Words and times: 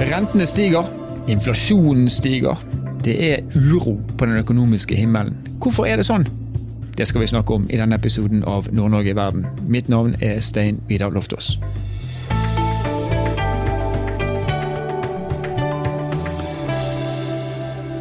Rentene 0.00 0.46
stiger, 0.46 0.86
inflasjonen 1.28 2.08
stiger. 2.10 2.56
Det 3.04 3.32
er 3.32 3.42
uro 3.56 3.98
på 4.18 4.26
den 4.26 4.36
økonomiske 4.36 4.96
himmelen. 4.96 5.36
Hvorfor 5.60 5.84
er 5.84 6.00
det 6.00 6.06
sånn? 6.08 6.24
Det 6.96 7.04
skal 7.04 7.20
vi 7.20 7.28
snakke 7.28 7.52
om 7.52 7.66
i 7.68 7.76
denne 7.76 7.98
episoden 8.00 8.40
av 8.48 8.70
Nord-Norge 8.72 9.12
i 9.12 9.16
verden. 9.18 9.44
Mitt 9.68 9.92
navn 9.92 10.16
er 10.24 10.40
Stein 10.40 10.80
Vidar 10.88 11.12
Loftaas. 11.12 11.58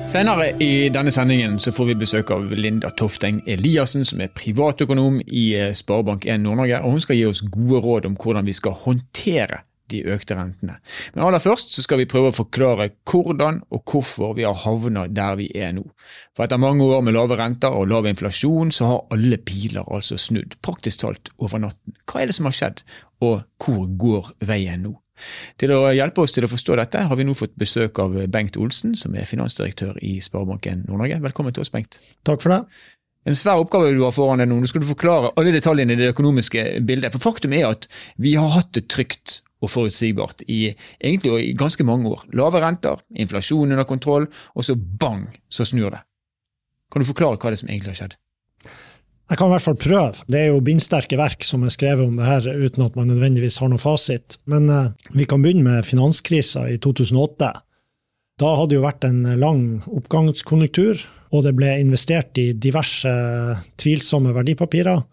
Senere 0.08 0.54
i 0.64 0.88
denne 0.88 1.12
sendingen 1.12 1.60
så 1.60 1.76
får 1.76 1.92
vi 1.92 2.00
besøk 2.00 2.32
av 2.32 2.48
Linda 2.56 2.96
Tofteng 2.96 3.44
Eliassen, 3.46 4.08
som 4.08 4.24
er 4.24 4.32
privatøkonom 4.32 5.20
i 5.28 5.50
eh, 5.60 5.74
Sparebank1 5.76 6.40
Nord-Norge. 6.48 6.80
og 6.80 6.96
Hun 6.96 7.04
skal 7.04 7.20
gi 7.20 7.28
oss 7.28 7.44
gode 7.52 7.84
råd 7.84 8.08
om 8.08 8.16
hvordan 8.16 8.48
vi 8.48 8.56
skal 8.56 8.80
håndtere 8.88 9.68
de 9.92 10.04
økte 10.14 10.38
rentene. 10.38 10.78
Men 11.16 11.26
aller 11.26 11.44
først 11.44 11.74
så 11.76 11.84
skal 11.84 12.02
vi 12.02 12.08
prøve 12.10 12.32
å 12.32 12.36
forklare 12.36 12.90
hvordan 13.10 13.62
og 13.74 13.84
hvorfor 13.90 14.36
vi 14.38 14.48
har 14.48 14.58
havnet 14.64 15.16
der 15.18 15.38
vi 15.40 15.50
er 15.58 15.76
nå. 15.78 15.86
For 16.38 16.46
etter 16.46 16.62
mange 16.62 16.86
år 16.86 17.04
med 17.06 17.18
lave 17.18 17.38
renter 17.40 17.76
og 17.76 17.90
lav 17.92 18.08
inflasjon, 18.10 18.74
så 18.76 18.94
har 18.94 19.06
alle 19.16 19.42
piler 19.42 19.88
altså 19.88 20.20
snudd, 20.22 20.58
praktisk 20.66 21.04
talt 21.04 21.34
over 21.38 21.62
natten. 21.66 21.98
Hva 22.10 22.24
er 22.24 22.32
det 22.32 22.38
som 22.40 22.50
har 22.50 22.58
skjedd, 22.58 22.84
og 23.26 23.42
hvor 23.62 23.86
går 24.00 24.34
veien 24.50 24.86
nå? 24.88 24.96
Til 25.60 25.74
å 25.76 25.82
hjelpe 25.92 26.24
oss 26.24 26.32
til 26.36 26.46
å 26.48 26.52
forstå 26.52 26.78
dette, 26.80 27.02
har 27.10 27.20
vi 27.20 27.26
nå 27.28 27.36
fått 27.36 27.58
besøk 27.60 28.00
av 28.00 28.16
Bengt 28.32 28.56
Olsen, 28.60 28.96
som 28.96 29.18
er 29.20 29.28
finansdirektør 29.28 30.00
i 30.06 30.18
Sparebanken 30.24 30.86
Nord-Norge. 30.88 31.20
Velkommen 31.26 31.56
til 31.56 31.66
oss, 31.66 31.74
Bengt. 31.74 32.00
Takk 32.28 32.44
for 32.44 32.56
det. 32.56 32.62
En 33.28 33.36
svær 33.36 33.60
oppgave 33.62 33.92
du 33.94 34.06
har 34.06 34.16
foran 34.16 34.40
deg 34.40 34.48
nå. 34.50 34.62
Nå 34.62 34.70
skal 34.70 34.84
du 34.84 34.88
forklare 34.90 35.34
alle 35.38 35.52
detaljene 35.54 35.96
i 35.96 36.00
det 36.00 36.14
økonomiske 36.14 36.66
bildet. 36.88 37.12
For 37.14 37.30
Faktum 37.30 37.54
er 37.58 37.68
at 37.68 37.90
vi 38.22 38.38
har 38.40 38.54
hatt 38.56 38.72
det 38.78 38.88
trygt 38.92 39.42
og 39.60 39.72
forutsigbart 39.74 40.46
i 40.48 40.70
egentlig 40.72 41.34
i 41.50 41.56
ganske 41.58 41.84
mange 41.84 42.10
år. 42.12 42.24
Lave 42.38 42.62
renter, 42.64 43.02
inflasjon 43.12 43.72
under 43.72 43.88
kontroll, 43.88 44.30
og 44.56 44.66
så 44.66 44.76
bang, 44.76 45.28
så 45.52 45.68
snur 45.68 45.92
det. 45.94 46.02
Kan 46.90 47.04
du 47.04 47.10
forklare 47.10 47.38
hva 47.38 47.52
det 47.52 47.60
er 47.60 47.64
som 47.64 47.72
egentlig 47.72 47.94
har 47.94 48.02
skjedd? 48.02 48.18
Jeg 49.30 49.38
kan 49.38 49.52
i 49.52 49.54
hvert 49.54 49.66
fall 49.68 49.78
prøve. 49.78 50.24
Det 50.26 50.40
er 50.40 50.48
jo 50.50 50.62
bindsterke 50.66 51.18
verk 51.20 51.46
som 51.46 51.62
er 51.62 51.74
skrevet 51.74 52.08
om 52.08 52.16
det 52.18 52.26
her, 52.26 52.48
uten 52.50 52.88
at 52.88 52.96
man 52.98 53.12
nødvendigvis 53.12 53.60
har 53.62 53.70
noe 53.70 53.82
fasit. 53.82 54.40
Men 54.50 54.66
uh, 54.74 54.90
vi 55.14 55.28
kan 55.30 55.44
begynne 55.44 55.62
med 55.68 55.86
finanskrisa 55.86 56.66
i 56.72 56.80
2008. 56.82 57.52
Da 58.42 58.56
hadde 58.56 58.72
det 58.72 58.80
jo 58.80 58.88
vært 58.88 59.06
en 59.06 59.22
lang 59.38 59.64
oppgangskonjunktur, 59.86 61.04
og 61.36 61.46
det 61.46 61.54
ble 61.60 61.76
investert 61.78 62.40
i 62.42 62.54
diverse 62.58 63.12
tvilsomme 63.78 64.34
verdipapirer. 64.34 65.04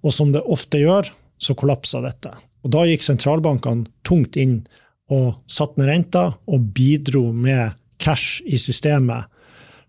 Og 0.00 0.14
som 0.14 0.32
det 0.32 0.46
ofte 0.48 0.80
gjør, 0.80 1.10
så 1.36 1.58
kollapsa 1.58 2.00
dette. 2.06 2.32
Og 2.68 2.74
da 2.74 2.84
gikk 2.84 3.06
sentralbankene 3.06 3.88
tungt 4.04 4.36
inn 4.36 4.60
og 5.08 5.38
satt 5.48 5.78
ned 5.80 5.88
renta 5.88 6.26
og 6.44 6.68
bidro 6.76 7.30
med 7.32 7.78
cash 7.96 8.42
i 8.44 8.60
systemet 8.60 9.32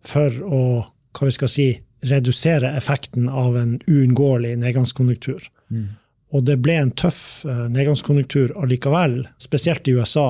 for 0.08 0.32
å 0.48 0.64
hva 1.20 1.28
vi 1.28 1.36
skal 1.36 1.52
si, 1.52 1.70
redusere 2.08 2.72
effekten 2.80 3.28
av 3.28 3.58
en 3.60 3.74
uunngåelig 3.84 4.54
nedgangskonjunktur. 4.62 5.50
Mm. 5.68 5.88
Og 6.32 6.46
det 6.48 6.60
ble 6.64 6.78
en 6.80 6.94
tøff 6.96 7.44
eh, 7.44 7.66
nedgangskonjunktur 7.74 8.54
allikevel, 8.62 9.24
spesielt 9.42 9.90
i 9.90 9.98
USA. 9.98 10.30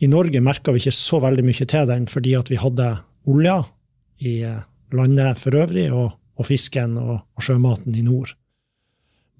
I 0.00 0.08
Norge 0.08 0.40
merka 0.40 0.72
vi 0.72 0.80
ikke 0.80 0.94
så 0.96 1.20
veldig 1.20 1.44
mye 1.44 1.66
til 1.68 1.90
den 1.90 2.06
fordi 2.08 2.32
at 2.38 2.48
vi 2.48 2.60
hadde 2.62 2.88
olja 3.28 3.58
i 4.24 4.38
eh, 4.46 4.62
landet 4.94 5.42
for 5.42 5.58
øvrig, 5.58 5.90
og, 5.92 6.14
og 6.38 6.48
fisken 6.48 6.96
og, 7.02 7.18
og, 7.34 7.44
sjømaten 7.44 7.98
i 7.98 8.06
nord. 8.06 8.32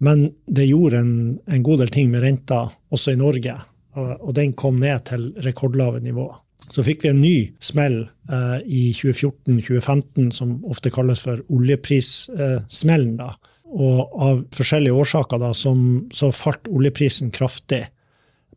Men 0.03 0.27
det 0.47 0.67
gjorde 0.67 1.00
en, 1.00 1.14
en 1.47 1.62
god 1.62 1.84
del 1.84 1.92
ting 1.95 2.11
med 2.11 2.25
renta 2.25 2.64
også 2.95 3.14
i 3.14 3.20
Norge, 3.20 3.55
og, 3.95 4.11
og 4.19 4.34
den 4.37 4.55
kom 4.59 4.81
ned 4.83 5.06
til 5.11 5.28
rekordlave 5.45 6.03
nivåer. 6.03 6.41
Så 6.73 6.84
fikk 6.84 7.05
vi 7.05 7.11
en 7.12 7.20
ny 7.20 7.37
smell 7.62 7.98
eh, 8.33 8.61
i 8.65 8.84
2014-2015 8.97 10.31
som 10.33 10.56
ofte 10.71 10.93
kalles 10.94 11.27
for 11.27 11.43
oljeprissmellen. 11.53 13.19
Eh, 13.21 13.50
og 13.75 14.15
av 14.22 14.44
forskjellige 14.55 15.03
årsaker 15.03 15.43
da, 15.43 15.50
som, 15.56 16.06
så 16.15 16.31
falt 16.34 16.71
oljeprisen 16.71 17.32
kraftig 17.34 17.82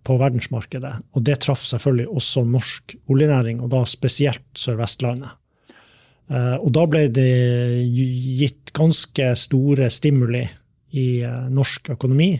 på 0.08 0.16
verdensmarkedet. 0.22 0.94
Og 1.18 1.25
det 1.25 1.40
traff 1.44 1.66
selvfølgelig 1.68 2.08
også 2.22 2.46
norsk 2.48 2.96
oljenæring, 3.12 3.59
og 3.64 3.74
da 3.74 3.84
spesielt 3.90 4.46
Sør-Vestlandet. 4.56 5.36
Eh, 6.31 6.56
og 6.62 6.69
da 6.75 6.86
ble 6.88 7.08
det 7.12 7.31
gitt 7.92 8.72
ganske 8.78 9.34
store 9.40 9.90
stimuli 9.94 10.46
i 10.92 11.08
eh, 11.25 11.48
norsk 11.53 11.94
økonomi, 11.98 12.34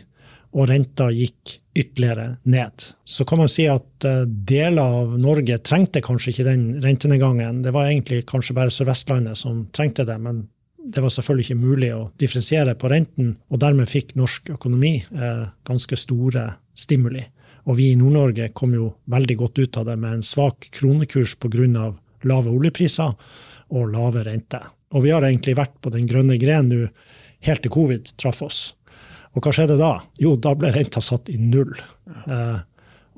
og 0.56 0.68
renta 0.70 1.10
gikk 1.12 1.58
ytterligere 1.78 2.38
ned. 2.42 2.84
Så 3.04 3.24
kan 3.28 3.42
man 3.42 3.50
si 3.52 3.68
at 3.70 4.06
eh, 4.08 4.24
deler 4.26 4.82
av 5.02 5.16
Norge 5.20 5.60
trengte 5.62 6.02
kanskje 6.04 6.32
ikke 6.32 6.46
den 6.48 6.68
rentenedgangen. 6.84 7.62
Det 7.62 7.74
var 7.74 7.90
egentlig 7.90 8.24
kanskje 8.28 8.56
bare 8.56 8.72
Sør-Vestlandet 8.74 9.38
som 9.38 9.66
trengte 9.74 10.06
det, 10.08 10.16
men 10.22 10.46
det 10.88 11.02
var 11.04 11.12
selvfølgelig 11.12 11.44
ikke 11.46 11.60
mulig 11.60 11.90
å 11.92 12.06
differensiere 12.20 12.74
på 12.78 12.88
renten, 12.90 13.34
og 13.52 13.60
dermed 13.60 13.90
fikk 13.90 14.14
norsk 14.18 14.54
økonomi 14.56 14.96
eh, 15.02 15.44
ganske 15.68 16.00
store 16.00 16.46
stimuli. 16.78 17.24
Og 17.68 17.76
vi 17.76 17.90
i 17.92 17.98
Nord-Norge 18.00 18.48
kom 18.56 18.72
jo 18.72 18.94
veldig 19.12 19.36
godt 19.36 19.60
ut 19.60 19.78
av 19.80 19.90
det 19.90 19.98
med 20.00 20.18
en 20.18 20.24
svak 20.24 20.70
kronekurs 20.72 21.36
pga. 21.36 21.92
lave 22.24 22.50
oljepriser 22.50 23.12
og 23.68 23.92
lave 23.92 24.24
renter. 24.24 24.64
Og 24.96 25.04
vi 25.04 25.10
har 25.12 25.22
egentlig 25.22 25.56
vært 25.58 25.76
på 25.80 25.92
den 25.92 26.08
grønne 26.08 26.38
gren 26.40 26.70
nå 26.70 26.86
helt 27.46 27.62
til 27.64 27.74
covid 27.74 28.12
traff 28.20 28.42
oss. 28.42 28.60
Og 29.36 29.44
hva 29.44 29.52
skjedde 29.54 29.78
da? 29.78 29.92
Jo, 30.20 30.34
da 30.40 30.54
ble 30.58 30.72
renta 30.74 31.02
satt 31.04 31.30
i 31.30 31.36
null. 31.38 31.74
Eh, 32.26 32.58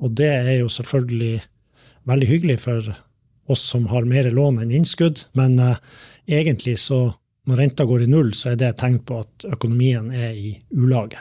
og 0.01 0.13
det 0.17 0.29
er 0.29 0.53
jo 0.59 0.69
selvfølgelig 0.71 1.39
veldig 2.09 2.29
hyggelig 2.29 2.59
for 2.65 2.91
oss 3.51 3.63
som 3.73 3.87
har 3.91 4.07
mer 4.09 4.29
lån 4.33 4.61
enn 4.61 4.73
innskudd, 4.81 5.25
men 5.37 5.57
eh, 5.61 5.81
egentlig 6.41 6.77
så 6.81 7.07
når 7.49 7.57
renta 7.57 7.87
går 7.89 8.05
i 8.05 8.11
null, 8.11 8.31
så 8.37 8.51
er 8.51 8.59
det 8.59 8.69
et 8.69 8.79
tegn 8.83 8.99
på 9.05 9.23
at 9.23 9.45
økonomien 9.49 10.11
er 10.13 10.37
i 10.37 10.53
ulage. 10.77 11.19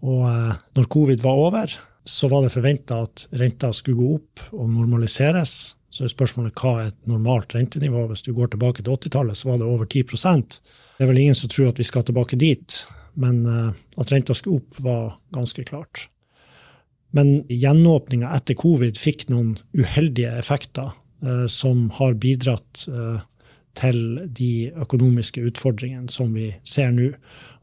Og 0.00 0.24
eh, 0.24 0.60
når 0.76 0.92
covid 0.92 1.24
var 1.24 1.42
over, 1.48 1.74
så 2.08 2.30
var 2.32 2.44
det 2.44 2.54
forventa 2.54 3.02
at 3.04 3.26
renta 3.36 3.68
skulle 3.76 4.00
gå 4.00 4.14
opp 4.16 4.46
og 4.56 4.70
normaliseres. 4.72 5.74
Så 5.92 6.06
er 6.06 6.12
spørsmålet 6.12 6.56
hva 6.56 6.72
er 6.80 6.92
et 6.92 7.00
normalt 7.10 7.52
rentenivå? 7.54 8.06
Hvis 8.08 8.24
du 8.24 8.32
går 8.34 8.54
tilbake 8.54 8.82
til 8.82 8.94
80-tallet, 8.94 9.36
så 9.36 9.50
var 9.50 9.60
det 9.60 9.68
over 9.68 9.84
10 9.90 10.06
Det 11.00 11.06
er 11.06 11.14
vel 11.14 11.22
ingen 11.22 11.36
som 11.38 11.48
tror 11.48 11.70
at 11.70 11.78
vi 11.80 11.84
skal 11.88 12.02
tilbake 12.04 12.36
dit. 12.36 12.74
Men 13.16 13.38
eh, 13.48 13.70
at 13.96 14.10
renta 14.12 14.34
skulle 14.36 14.60
opp, 14.60 14.80
var 14.84 15.14
ganske 15.32 15.64
klart. 15.64 16.10
Men 17.16 17.38
gjenåpninga 17.48 18.28
etter 18.36 18.58
covid 18.60 19.00
fikk 19.00 19.30
noen 19.32 19.54
uheldige 19.72 20.34
effekter 20.36 20.92
eh, 21.24 21.46
som 21.48 21.86
har 21.96 22.18
bidratt 22.20 22.84
eh, 22.92 23.22
til 23.80 24.02
de 24.28 24.68
økonomiske 24.84 25.40
utfordringene 25.48 26.12
som 26.12 26.36
vi 26.36 26.50
ser 26.68 26.92
nå. 26.92 27.08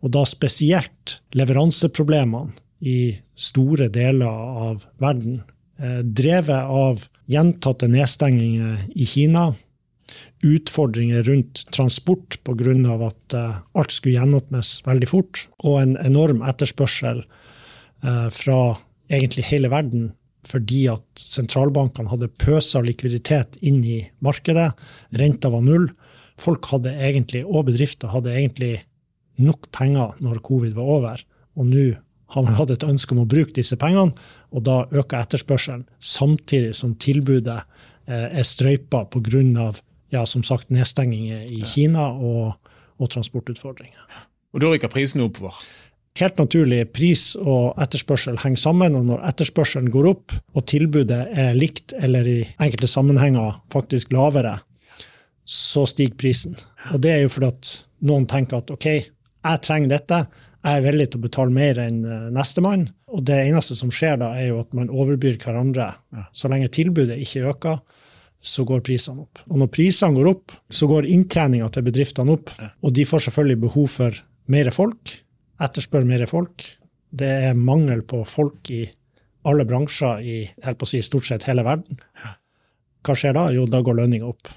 Og 0.01 0.15
da 0.17 0.25
spesielt 0.25 1.19
leveranseproblemene 1.37 2.57
i 2.89 3.19
store 3.37 3.85
deler 3.93 4.25
av 4.65 4.87
verden. 5.01 5.43
Drevet 5.77 6.73
av 6.73 7.03
gjentatte 7.29 7.85
nedstenginger 7.91 8.87
i 8.97 9.05
Kina, 9.05 9.51
utfordringer 10.45 11.23
rundt 11.27 11.63
transport 11.75 12.39
pga. 12.43 12.73
at 13.07 13.33
uh, 13.37 13.59
alt 13.73 13.91
skulle 13.91 14.17
gjenåpnes 14.17 14.81
veldig 14.85 15.09
fort, 15.09 15.47
og 15.63 15.81
en 15.81 15.97
enorm 15.97 16.41
etterspørsel 16.41 17.23
uh, 18.03 18.29
fra 18.29 18.77
egentlig 19.09 19.47
hele 19.51 19.71
verden 19.73 20.11
fordi 20.47 20.85
at 20.87 21.19
sentralbankene 21.19 22.07
hadde 22.07 22.31
pøsa 22.39 22.79
likviditet 22.79 23.57
inn 23.65 23.81
i 23.83 23.97
markedet. 24.23 24.69
Renta 25.19 25.51
var 25.51 25.65
null. 25.65 25.89
Folk 26.39 26.69
hadde 26.71 26.93
egentlig, 26.93 27.41
og 27.43 27.67
bedrifter 27.67 28.13
hadde 28.13 28.31
egentlig 28.31 28.77
nok 29.43 29.67
penger 29.75 30.15
når 30.23 30.39
covid 30.45 30.77
var 30.77 30.91
over. 30.97 31.23
Og 31.57 31.67
nå 31.67 31.87
har 32.33 32.43
man 32.43 32.57
hatt 32.57 32.73
et 32.75 32.85
ønske 32.87 33.15
om 33.15 33.23
å 33.23 33.29
bruke 33.29 33.55
disse 33.55 33.77
pengene, 33.79 34.15
og 34.51 34.63
da 34.67 34.81
øker 34.91 35.21
etterspørselen, 35.21 35.85
samtidig 35.99 36.73
som 36.75 36.95
tilbudet 36.99 37.59
eh, 37.59 38.27
er 38.27 38.47
strøypa 38.47 39.05
pga 39.11 39.71
ja, 40.13 40.25
som 40.25 40.43
sagt, 40.47 40.69
nedstenginger 40.73 41.43
i 41.51 41.63
Kina 41.67 42.09
og, 42.13 42.71
og 42.97 43.11
transportutfordringer. 43.13 44.23
Og 44.55 44.63
da 44.63 44.71
rykker 44.71 44.91
prisene 44.91 45.27
oppover? 45.27 45.57
Helt 46.17 46.39
naturlig, 46.41 46.79
pris 46.95 47.35
og 47.37 47.77
etterspørsel 47.83 48.39
henger 48.41 48.61
sammen, 48.61 48.95
og 48.97 49.05
når 49.05 49.25
etterspørselen 49.29 49.91
går 49.93 50.07
opp, 50.15 50.33
og 50.57 50.65
tilbudet 50.69 51.19
er 51.37 51.53
likt, 51.57 51.93
eller 51.93 52.25
i 52.25 52.39
enkelte 52.63 52.89
sammenhenger 52.89 53.59
faktisk 53.73 54.15
lavere, 54.15 54.55
så 55.47 55.85
stiger 55.87 56.17
prisen. 56.17 56.57
Og 56.91 57.03
det 57.03 57.13
er 57.13 57.21
jo 57.21 57.31
fordi 57.35 57.51
at 57.51 57.71
noen 58.09 58.25
tenker 58.29 58.63
at 58.63 58.73
OK, 58.73 58.87
jeg 58.87 59.63
trenger 59.63 59.93
dette, 59.93 60.23
jeg 60.65 60.79
er 60.79 60.83
villig 60.83 61.07
til 61.11 61.21
å 61.21 61.25
betale 61.27 61.53
mer 61.53 61.77
enn 61.79 61.99
eh, 62.03 62.25
nestemann. 62.33 62.87
Og 63.13 63.21
det 63.27 63.37
eneste 63.45 63.77
som 63.77 63.91
skjer 63.93 64.17
da, 64.19 64.33
er 64.35 64.49
jo 64.49 64.63
at 64.65 64.73
man 64.75 64.89
overbyr 64.91 65.37
hverandre. 65.39 65.91
Så 66.35 66.49
lenge 66.51 66.71
tilbudet 66.73 67.19
ikke 67.23 67.45
øker, 67.53 67.77
så 68.41 68.63
går 68.67 68.83
prisene 68.85 69.25
opp. 69.25 69.41
Og 69.49 69.59
når 69.61 69.71
prisene 69.73 70.15
går 70.17 70.29
opp, 70.31 70.55
så 70.69 70.87
går 70.89 71.09
inntjeninga 71.11 71.69
til 71.73 71.85
bedriftene 71.87 72.35
opp. 72.37 72.51
Og 72.85 72.93
de 72.95 73.05
får 73.07 73.27
selvfølgelig 73.27 73.63
behov 73.65 73.87
for 73.91 74.19
mer 74.53 74.69
folk, 74.75 75.13
etterspør 75.63 76.07
mer 76.07 76.25
folk. 76.29 76.65
Det 77.17 77.31
er 77.49 77.59
mangel 77.59 78.03
på 78.07 78.21
folk 78.27 78.71
i 78.73 78.85
alle 79.47 79.65
bransjer 79.67 80.23
i 80.23 80.37
si, 80.85 81.01
stort 81.05 81.27
sett 81.27 81.47
hele 81.47 81.63
verden. 81.65 81.99
Hva 83.05 83.15
skjer 83.15 83.35
da? 83.37 83.47
Jo, 83.55 83.67
da 83.69 83.81
går 83.83 84.01
lønninga 84.01 84.27
opp. 84.27 84.51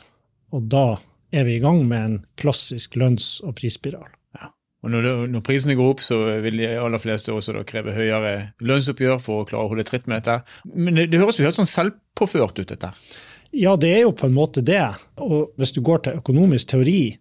Og 0.57 0.67
da 0.71 0.87
er 1.31 1.47
vi 1.47 1.59
i 1.59 1.63
gang 1.63 1.85
med 1.87 2.01
en 2.01 2.17
klassisk 2.41 2.97
lønns- 2.99 3.39
og 3.47 3.55
prisspiral. 3.61 4.09
Ja. 4.35 4.51
Og 4.83 4.91
når, 4.91 5.09
når, 5.31 5.45
prisene 5.47 5.77
går 5.79 5.93
opp, 5.95 6.03
så 6.03 6.19
vil 6.43 6.59
de 6.59 6.71
aller 6.75 7.03
fleste 7.03 7.35
også 7.35 7.63
kreve 7.69 7.95
høyere 7.95 8.53
lønnsoppgjør 8.65 9.21
for 9.23 9.43
å 9.43 9.49
klare 9.51 9.69
å 9.69 9.73
holde 9.73 9.87
tritt 9.87 10.09
med 10.11 10.23
dette. 10.23 10.41
Men 10.75 10.99
det, 10.99 11.11
det 11.13 11.21
høres 11.23 11.39
jo 11.39 11.47
helt 11.47 11.59
sånn 11.59 11.71
selvpåført 11.71 12.59
ut, 12.63 12.73
dette. 12.73 12.91
Ja, 13.51 13.75
det 13.77 13.91
er 13.91 14.05
jo 14.05 14.13
på 14.15 14.29
en 14.29 14.37
måte 14.37 14.63
det. 14.63 14.83
Og 15.19 15.51
hvis 15.59 15.73
du 15.75 15.81
går 15.85 16.05
til 16.05 16.21
økonomisk 16.21 16.71
teori, 16.73 17.17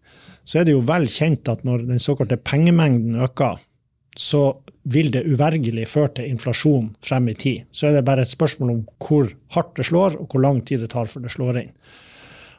så 0.45 0.59
er 0.59 0.67
det 0.67 0.75
jo 0.75 0.85
vel 0.85 1.07
kjent 1.09 1.49
at 1.49 1.65
når 1.65 1.87
den 1.89 2.01
såkalte 2.01 2.37
pengemengden 2.37 3.17
øker, 3.21 3.57
så 4.19 4.43
vil 4.89 5.11
det 5.13 5.27
uvergelig 5.29 5.87
føre 5.89 6.11
til 6.17 6.29
inflasjon 6.33 6.89
frem 7.05 7.29
i 7.31 7.35
tid. 7.37 7.65
Så 7.71 7.87
er 7.89 7.97
det 7.97 8.05
bare 8.07 8.25
et 8.25 8.31
spørsmål 8.31 8.73
om 8.73 8.83
hvor 9.05 9.29
hardt 9.55 9.75
det 9.77 9.87
slår, 9.89 10.17
og 10.19 10.29
hvor 10.29 10.43
lang 10.43 10.61
tid 10.65 10.83
det 10.83 10.91
tar 10.93 11.09
før 11.09 11.25
det 11.25 11.33
slår 11.33 11.61
inn. 11.63 11.73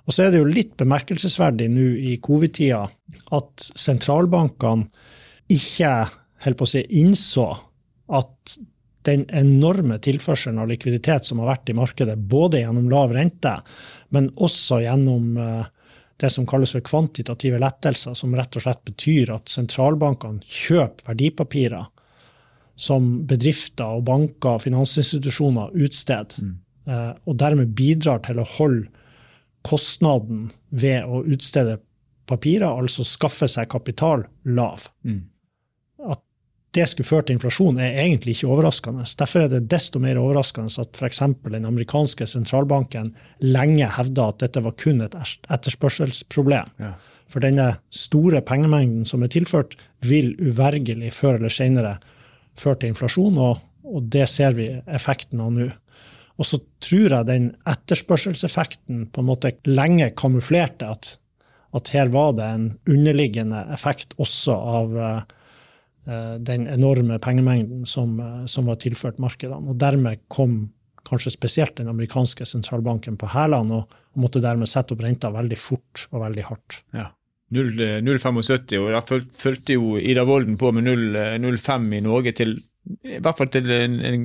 Og 0.07 0.15
så 0.15 0.25
er 0.25 0.33
det 0.33 0.41
jo 0.41 0.49
litt 0.49 0.77
bemerkelsesverdig 0.81 1.69
nå 1.71 1.87
i 2.11 2.17
covid-tida 2.23 2.83
at 3.37 3.67
sentralbankene 3.79 4.89
ikke 5.51 5.93
helt 6.47 6.59
på 6.59 6.67
å 6.67 6.71
si, 6.71 6.83
innså 6.99 7.49
at 8.17 8.57
den 9.09 9.25
enorme 9.33 9.99
tilførselen 10.03 10.61
av 10.61 10.69
likviditet 10.69 11.25
som 11.25 11.41
har 11.41 11.55
vært 11.55 11.73
i 11.73 11.77
markedet, 11.77 12.19
både 12.19 12.61
gjennom 12.61 12.91
lav 12.93 13.15
rente, 13.17 13.55
men 14.13 14.29
også 14.37 14.83
gjennom 14.85 15.37
uh, 15.41 15.69
det 16.21 16.31
som 16.35 16.47
kalles 16.49 16.75
for 16.77 16.85
kvantitative 16.85 17.61
lettelser, 17.63 18.15
som 18.15 18.35
rett 18.37 18.57
og 18.59 18.65
slett 18.65 18.83
betyr 18.85 19.33
at 19.39 19.49
sentralbankene 19.49 20.45
kjøper 20.45 21.13
verdipapirer 21.13 21.89
som 22.81 23.09
bedrifter 23.29 23.99
og 23.99 24.05
banker 24.09 24.57
og 24.57 24.65
finansinstitusjoner 24.67 25.77
utsteder, 25.87 26.43
mm. 26.43 26.59
Eh, 26.91 27.11
og 27.29 27.35
dermed 27.39 27.75
bidrar 27.77 28.23
til 28.25 28.39
å 28.41 28.47
holde 28.57 28.89
kostnaden 29.69 30.47
ved 30.73 31.05
å 31.05 31.21
utstede 31.29 31.77
papirer, 32.27 32.73
altså 32.73 33.05
skaffe 33.05 33.47
seg 33.53 33.69
kapital, 33.71 34.25
lav. 34.49 34.87
Mm 35.05 35.30
det 36.77 36.87
skulle 36.87 37.09
føre 37.09 37.27
til 37.27 37.37
inflasjon, 37.37 37.81
er 37.83 37.99
egentlig 38.05 38.37
ikke 38.37 38.51
overraskende. 38.55 39.05
Derfor 39.19 39.45
er 39.45 39.51
det 39.51 39.65
desto 39.73 39.99
mer 40.03 40.21
overraskende 40.21 40.71
at 40.83 40.99
f.eks. 40.99 41.23
den 41.43 41.67
amerikanske 41.67 42.29
sentralbanken 42.31 43.11
lenge 43.43 43.89
hevda 43.97 44.29
at 44.31 44.45
dette 44.45 44.63
var 44.63 44.77
kun 44.79 45.03
et 45.03 45.17
etterspørselsproblem. 45.51 46.71
Ja. 46.79 46.93
For 47.31 47.43
denne 47.43 47.73
store 47.95 48.43
pengemengden 48.47 49.07
som 49.07 49.23
er 49.23 49.33
tilført, 49.35 49.75
vil 50.07 50.33
uvergelig 50.39 51.13
før 51.15 51.41
eller 51.41 51.53
senere 51.53 51.97
føre 52.59 52.83
til 52.83 52.95
inflasjon, 52.95 53.39
og, 53.39 53.61
og 53.87 54.07
det 54.13 54.29
ser 54.31 54.55
vi 54.59 54.71
effekten 54.87 55.43
av 55.43 55.55
nå. 55.55 55.69
Og 56.41 56.49
så 56.49 56.61
tror 56.81 57.17
jeg 57.17 57.29
den 57.29 57.51
etterspørselseffekten 57.69 59.09
på 59.13 59.23
en 59.23 59.29
måte 59.29 59.53
lenge 59.69 60.09
kamuflerte 60.17 60.89
at, 60.89 61.17
at 61.77 61.91
her 61.95 62.15
var 62.15 62.33
det 62.39 62.47
en 62.47 62.71
underliggende 62.89 63.67
effekt 63.75 64.15
også 64.23 64.57
av 64.57 64.97
uh, 64.97 65.37
den 66.39 66.67
enorme 66.71 67.19
pengemengden 67.23 67.87
som, 67.87 68.21
eh, 68.21 68.45
som, 68.47 68.67
var 68.67 68.81
tilført 68.81 69.21
markedene. 69.23 69.71
Og 69.71 69.79
dermed 69.81 70.23
kom 70.29 70.71
kanskje 71.09 71.33
spesielt 71.33 71.77
den 71.77 71.89
amerikanske 71.89 72.47
sentralbanken 72.47 73.17
på 73.21 73.31
hælene 73.33 73.81
og, 73.81 73.97
og, 74.13 74.21
måtte 74.21 74.43
dermed 74.45 74.69
sette 74.69 74.95
opp 74.97 75.05
renta 75.05 75.31
veldig 75.33 75.59
fort 75.59 76.07
og 76.11 76.25
veldig 76.25 76.47
hardt. 76.49 76.83
Ja. 76.97 77.11
0,75, 77.51 78.77
og 78.79 78.93
da 78.95 79.01
fulgte 79.03 79.75
jo 79.75 79.97
Ida 79.99 80.23
Wolden 80.23 80.55
på 80.59 80.71
med 80.71 80.87
0,5 80.87 81.89
i 81.97 82.03
Norge 82.05 82.33
til 82.39 82.53
i 83.05 83.19
hvert 83.23 83.39
fall 83.39 83.51
til 83.53 83.69
en, 83.71 83.99
en 84.05 84.23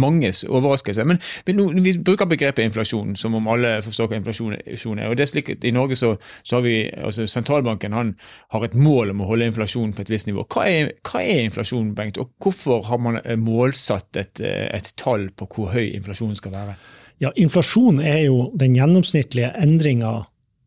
manges 0.00 0.42
overraskelse. 0.48 1.04
Men, 1.06 1.20
men 1.46 1.58
no, 1.58 1.66
vi 1.84 1.92
bruker 2.04 2.28
begrepet 2.30 2.64
inflasjon 2.64 3.14
som 3.18 3.36
om 3.38 3.48
alle 3.52 3.76
forstår 3.84 4.10
hva 4.10 4.20
inflasjon 4.20 4.56
er. 4.56 5.08
og 5.08 5.16
det 5.18 5.26
er 5.26 5.30
slik 5.30 5.52
at 5.54 5.66
I 5.68 5.74
Norge 5.76 5.98
så, 5.98 6.14
så 6.42 6.58
har 6.58 6.64
vi, 6.66 6.76
altså 6.90 7.28
sentralbanken 7.30 7.96
han 7.96 8.14
har 8.54 8.64
et 8.66 8.76
mål 8.78 9.14
om 9.14 9.24
å 9.24 9.30
holde 9.32 9.50
inflasjonen 9.50 9.92
på 9.96 10.04
et 10.04 10.14
visst 10.14 10.30
nivå. 10.30 10.46
Hva 10.50 10.66
er, 10.68 10.94
hva 11.06 11.22
er 11.22 11.44
inflasjon, 11.44 11.92
Bengt, 11.96 12.18
og 12.22 12.32
hvorfor 12.42 12.86
har 12.88 13.02
man 13.02 13.20
målsatt 13.40 14.16
et, 14.20 14.40
et 14.40 14.92
tall 15.00 15.28
på 15.36 15.48
hvor 15.50 15.74
høy 15.74 15.90
inflasjonen 15.90 16.38
skal 16.38 16.56
være? 16.56 16.78
Ja, 17.20 17.32
Inflasjon 17.36 17.98
er 18.00 18.22
jo 18.24 18.46
den 18.56 18.78
gjennomsnittlige 18.78 19.50
endringa 19.60 20.12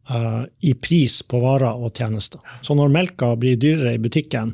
uh, 0.09 0.43
i 0.61 0.75
pris 0.77 1.23
på 1.25 1.39
varer 1.41 1.79
og 1.81 1.97
tjenester. 1.97 2.43
Så 2.61 2.75
når 2.77 2.91
melka 2.93 3.31
blir 3.41 3.57
dyrere 3.57 3.95
i 3.95 4.01
butikken, 4.01 4.53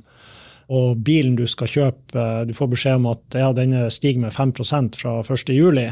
og 0.70 1.02
bilen 1.06 1.36
du 1.38 1.46
skal 1.50 1.72
kjøpe, 1.72 2.26
du 2.46 2.54
får 2.54 2.72
beskjed 2.74 3.00
om 3.00 3.10
at 3.12 3.38
ja, 3.38 3.50
denne 3.58 3.88
stiger 3.94 4.28
med 4.28 4.36
5% 4.36 5.00
fra 5.02 5.20
1.7, 5.24 5.86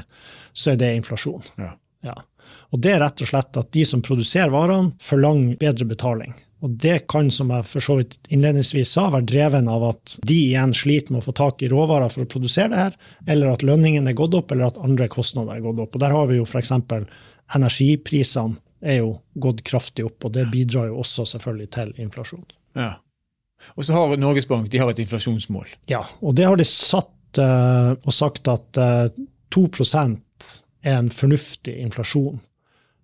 så 0.53 0.73
er 0.73 0.81
det 0.81 0.95
inflasjon. 0.99 1.45
Ja. 1.57 1.71
Ja. 2.05 2.17
Og 2.75 2.81
det 2.83 2.93
er 2.93 3.01
rett 3.01 3.23
og 3.23 3.29
slett 3.29 3.57
at 3.57 3.71
de 3.73 3.85
som 3.87 4.03
produserer 4.05 4.51
varene, 4.53 4.93
forlanger 5.01 5.57
bedre 5.61 5.87
betaling. 5.89 6.35
Og 6.65 6.73
det 6.81 7.03
kan, 7.11 7.29
som 7.33 7.51
jeg 7.53 7.65
for 7.69 7.85
så 7.85 7.99
vidt 7.99 8.15
innledningsvis 8.33 8.95
sa, 8.97 9.07
være 9.13 9.27
dreven 9.29 9.67
av 9.69 9.83
at 9.91 10.15
de 10.25 10.37
igjen 10.49 10.73
sliter 10.77 11.13
med 11.13 11.21
å 11.21 11.27
få 11.27 11.35
tak 11.37 11.61
i 11.61 11.69
råvarer 11.69 12.09
for 12.13 12.25
å 12.25 12.29
produsere 12.29 12.71
det 12.73 12.79
her, 12.81 12.95
eller 13.29 13.53
at 13.53 13.65
lønningen 13.65 14.09
er 14.09 14.17
gått 14.17 14.37
opp, 14.37 14.53
eller 14.53 14.71
at 14.71 14.79
andre 14.81 15.09
kostnader 15.13 15.57
er 15.57 15.65
gått 15.65 15.83
opp. 15.85 15.97
Og 15.97 16.01
der 16.01 16.15
har 16.17 16.29
vi 16.31 16.39
jo 16.39 16.47
f.eks. 16.47 16.73
energiprisene 17.57 18.57
er 18.81 19.01
jo 19.01 19.13
gått 19.41 19.63
kraftig 19.65 20.05
opp, 20.05 20.25
og 20.25 20.33
det 20.33 20.47
bidrar 20.53 20.89
jo 20.89 21.01
også 21.01 21.25
selvfølgelig 21.29 21.69
til 21.77 21.93
inflasjon. 22.01 22.45
Ja. 22.77 22.95
Og 23.75 23.85
så 23.85 23.93
har 23.93 24.17
Norges 24.17 24.47
Bank 24.47 24.69
de 24.71 24.81
har 24.81 24.91
et 24.91 25.01
inflasjonsmål. 25.03 25.67
Ja, 25.91 26.03
og 26.21 26.35
det 26.37 26.47
har 26.47 26.57
de 26.59 26.65
satt 26.67 27.41
uh, 27.41 27.93
og 27.97 28.13
sagt 28.13 28.47
at 28.51 28.79
uh, 28.79 29.07
eh, 29.07 29.23
2% 29.53 30.51
er 30.87 30.99
en 30.99 31.09
fornuftig 31.13 31.77
inflasjon. 31.81 32.39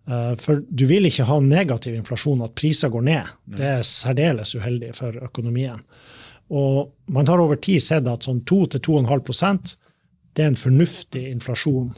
Uh, 0.09 0.33
for 0.39 0.63
du 0.67 0.85
vil 0.89 1.07
ikke 1.09 1.27
ha 1.27 1.39
negativ 1.43 1.95
inflasjon, 1.97 2.43
at 2.45 2.55
priser 2.59 2.91
går 2.93 3.05
ned. 3.07 3.31
Nei. 3.47 3.59
Det 3.59 3.69
er 3.79 3.87
særdeles 3.87 4.55
uheldig 4.57 4.93
for 4.97 5.17
økonomien. 5.29 5.81
Og 6.53 6.93
man 7.13 7.29
har 7.29 7.41
over 7.41 7.57
tid 7.57 7.81
sett 7.81 8.07
at 8.09 8.27
sånn 8.27 8.43
2-2,5 8.49 9.75
det 10.33 10.43
er 10.43 10.49
en 10.49 10.57
fornuftig 10.57 11.27
inflasjon. 11.29 11.91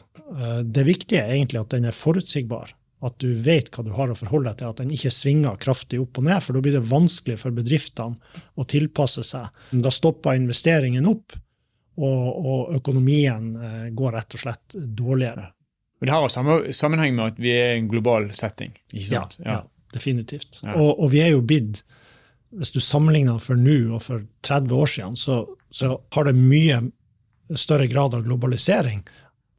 Det 0.63 0.84
viktige 0.84 1.22
er 1.24 1.38
egentlig 1.38 1.62
at 1.62 1.72
den 1.72 1.88
er 1.88 1.96
forutsigbar 1.96 2.74
at 3.06 3.18
du 3.22 3.30
vet 3.38 3.69
hva 3.72 3.84
du 3.86 3.92
har 3.96 4.12
å 4.12 4.18
forholde 4.18 4.52
deg 4.52 4.62
til, 4.62 4.72
at 4.74 4.81
den 4.81 4.94
ikke 4.96 5.13
svinger 5.13 5.60
kraftig 5.62 6.00
opp 6.02 6.19
og 6.19 6.28
ned, 6.28 6.42
for 6.44 6.57
da 6.57 6.63
blir 6.66 6.78
det 6.78 6.86
vanskelig 6.90 7.38
for 7.42 7.56
bedriftene 7.56 8.40
å 8.57 8.66
tilpasse 8.69 9.24
seg. 9.25 9.52
Da 9.72 9.92
stopper 9.94 10.40
investeringen 10.40 11.07
opp, 11.10 11.38
og, 11.96 12.24
og 12.52 12.74
økonomien 12.75 13.54
eh, 13.56 13.84
går 13.96 14.18
rett 14.18 14.36
og 14.36 14.42
slett 14.42 14.75
dårligere. 14.75 15.46
Og 16.01 16.10
Det 16.10 16.12
har 16.12 16.74
sammenheng 16.75 17.15
med 17.15 17.29
at 17.29 17.39
vi 17.39 17.53
er 17.56 17.75
i 17.75 17.79
en 17.79 17.88
global 17.88 18.27
setting? 18.36 18.74
ikke 18.91 19.08
sant? 19.13 19.38
Ja, 19.39 19.46
ja. 19.46 19.60
ja 19.62 19.63
definitivt. 19.96 20.60
Ja. 20.63 20.75
Og, 20.75 21.00
og, 21.00 21.10
vi 21.13 21.24
er 21.24 21.34
jo 21.36 21.44
bidd 21.46 21.82
Hvis 22.56 22.74
du 22.75 22.79
sammenligner 22.84 23.39
for 23.44 23.60
nå 23.60 23.96
og 23.98 24.03
for 24.06 24.25
30 24.48 24.75
år 24.75 24.91
siden, 24.91 25.15
så, 25.20 25.41
så 25.72 25.96
har 26.15 26.27
det 26.27 26.38
mye 26.38 26.77
større 27.60 27.88
grad 27.91 28.15
av 28.15 28.24
globalisering, 28.24 29.01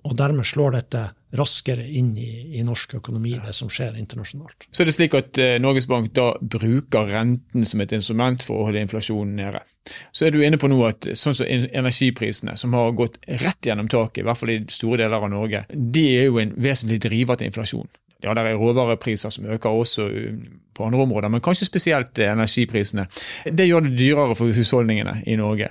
og 0.06 0.14
dermed 0.16 0.46
slår 0.48 0.78
dette 0.78 1.02
raskere 1.38 1.84
inn 1.86 2.12
i, 2.18 2.58
i, 2.58 2.64
norsk 2.66 2.96
økonomi, 3.00 3.36
det 3.44 3.54
som 3.56 3.70
skjer 3.72 3.98
internasjonalt. 4.00 4.68
Så 4.70 4.82
er 4.82 4.90
det 4.90 4.96
slik 4.96 5.16
at 5.18 5.40
eh, 5.42 5.56
Norges 5.62 5.88
Bank 5.90 6.12
da 6.16 6.32
bruker 6.40 7.10
renten 7.12 7.66
som 7.66 7.82
et 7.84 7.94
instrument 7.96 8.44
for 8.44 8.60
å 8.60 8.68
holde 8.68 8.84
inflasjonen 8.86 9.36
nede. 9.40 9.62
Så 10.10 10.26
er 10.26 10.34
du 10.34 10.40
inne 10.42 10.58
på 10.58 10.70
noe 10.70 10.90
at 10.94 11.06
sånn 11.18 11.36
som 11.36 11.46
energiprisene, 11.46 12.56
som 12.58 12.74
har 12.74 12.96
gått 12.98 13.20
rett 13.26 13.68
gjennom 13.68 13.90
taket, 13.90 14.24
i 14.24 14.26
hvert 14.26 14.40
fall 14.40 14.54
i 14.56 14.62
store 14.72 15.04
deler 15.04 15.22
av 15.22 15.30
Norge, 15.30 15.62
de 15.70 16.08
er 16.16 16.26
jo 16.26 16.40
en 16.42 16.56
vesentlig 16.58 16.98
driver 17.06 17.38
til 17.38 17.52
inflasjon. 17.52 17.86
Ja, 18.24 18.32
det 18.34 18.42
er 18.42 18.56
råvarepriser 18.58 19.30
som 19.30 19.46
øker 19.52 19.76
også 19.76 20.08
um, 20.08 20.40
på 20.74 20.86
andre 20.86 21.04
områder, 21.04 21.30
men 21.32 21.44
kanskje 21.44 21.68
spesielt 21.68 22.18
eh, 22.18 22.32
energiprisene. 22.32 23.06
Det 23.52 23.68
gjør 23.68 23.86
det 23.86 23.98
dyrere 23.98 24.34
for 24.38 24.52
husholdningene 24.56 25.20
i 25.28 25.36
Norge. 25.38 25.70